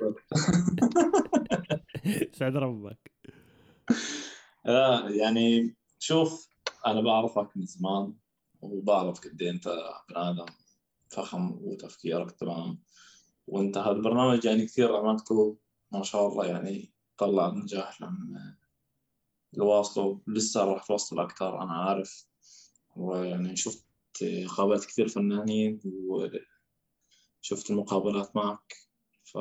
يسعد 2.06 2.56
ربك. 2.66 3.12
لا 4.66 5.10
يعني 5.10 5.76
شوف 6.00 6.50
أنا 6.88 7.02
بعرفك 7.02 7.58
من 7.58 7.66
زمان 7.66 8.14
وبعرف 8.62 9.20
قد 9.20 9.42
إيه 9.42 9.50
أنت 9.50 9.68
بني 9.68 10.30
آدم 10.30 10.46
فخم 11.10 11.52
وتفكيرك 11.62 12.32
تمام. 12.32 12.80
وانت 13.50 13.78
هذا 13.78 13.92
البرنامج 13.92 14.46
يعني 14.46 14.66
كثير 14.66 14.96
عملته 14.96 15.58
ما 15.92 16.04
شاء 16.04 16.28
الله 16.28 16.46
يعني 16.46 16.92
طلع 17.18 17.50
نجاح 17.50 18.02
لما 18.02 18.58
اللي 19.54 19.66
واصله 19.66 20.22
لسه 20.28 20.64
راح 20.64 20.84
توصل 20.86 21.20
أكثر 21.20 21.62
أنا 21.62 21.74
عارف. 21.74 22.28
ويعني 22.96 23.56
شفت 23.56 23.86
قابلت 24.58 24.86
كثير 24.86 25.08
فنانين 25.08 25.82
وشفت 25.86 27.72
المقابلات 27.72 28.36
معك. 28.36 28.76
ف 29.24 29.38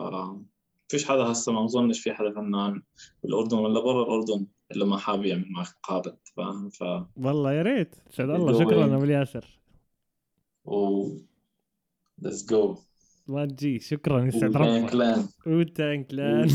فيش 0.88 1.08
حدا 1.08 1.22
هسه 1.22 1.52
ما 1.52 1.64
أظنش 1.64 2.00
في 2.00 2.12
حدا 2.12 2.32
فنان 2.32 2.82
بالأردن 3.22 3.58
ولا 3.58 3.80
برا 3.80 4.02
الأردن 4.02 4.46
إلا 4.72 4.86
ما 4.86 4.98
حابب 4.98 5.24
يعمل 5.24 5.52
معك 5.52 5.76
مقابله 5.84 6.16
فاهم؟ 6.36 6.70
ف 6.70 6.82
والله 7.16 7.52
يا 7.52 7.62
ريت. 7.62 7.94
يسعد 8.10 8.30
الله 8.30 8.50
اللي 8.50 8.64
شكرا 8.64 8.86
إيه؟ 8.86 8.94
أبو 8.94 9.04
الياسر. 9.04 9.60
و 10.64 11.08
let's 12.18 12.46
go 12.46 12.76
ما 13.28 13.46
تجي. 13.46 13.78
شكرا 13.78 14.24
يسعد 14.24 14.56
ربك 14.56 15.18
Wu-Tang 15.46 16.04
Clan. 16.04 16.48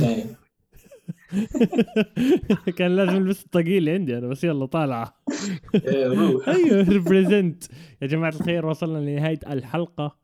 كان 2.77 2.95
لازم 2.95 3.17
ألبس 3.17 3.43
الطقيل 3.43 3.89
عندي 3.89 4.17
أنا 4.17 4.27
بس 4.27 4.43
يلا 4.43 4.65
طالعة. 4.65 5.23
إيه، 5.75 6.47
أيوه 6.47 6.89
represent 6.89 7.63
يا 8.01 8.07
جماعة 8.07 8.29
الخير 8.29 8.65
وصلنا 8.65 8.97
لنهاية 8.97 9.39
الحلقة. 9.49 10.17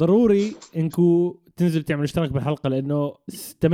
ضروري 0.00 0.52
انكم 0.76 1.34
تنزل 1.56 1.82
تعمل 1.82 2.02
اشتراك 2.02 2.32
بالحلقة 2.32 2.68
لأنه 2.68 3.12
80% 3.12 3.66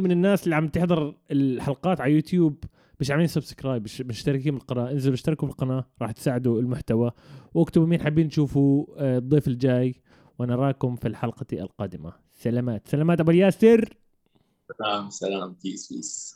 من 0.00 0.10
الناس 0.10 0.44
اللي 0.44 0.56
عم 0.56 0.68
تحضر 0.68 1.14
الحلقات 1.30 2.00
على 2.00 2.12
يوتيوب 2.12 2.64
مش 3.00 3.10
عاملين 3.10 3.28
subscribe 3.28 3.82
مش 3.84 4.00
مشتركين 4.00 4.54
بالقناة. 4.54 4.90
انزلوا 4.90 5.14
اشتركوا 5.14 5.48
بالقناة 5.48 5.84
راح 6.02 6.10
تساعدوا 6.12 6.60
المحتوى. 6.60 7.10
واكتبوا 7.54 7.86
مين 7.86 8.00
حابين 8.00 8.28
تشوفوا 8.28 8.86
آه، 8.98 9.18
الضيف 9.18 9.48
الجاي. 9.48 9.94
ونراكم 10.38 10.96
في 10.96 11.08
الحلقة 11.08 11.46
القادمة. 11.52 12.12
سلامات. 12.34 12.88
سلامات 12.88 13.20
أبو 13.20 13.30
الياسر. 13.30 13.96
سلام 14.78 15.10
سلام. 15.10 15.56
peace 15.62 15.92
peace 15.92 16.34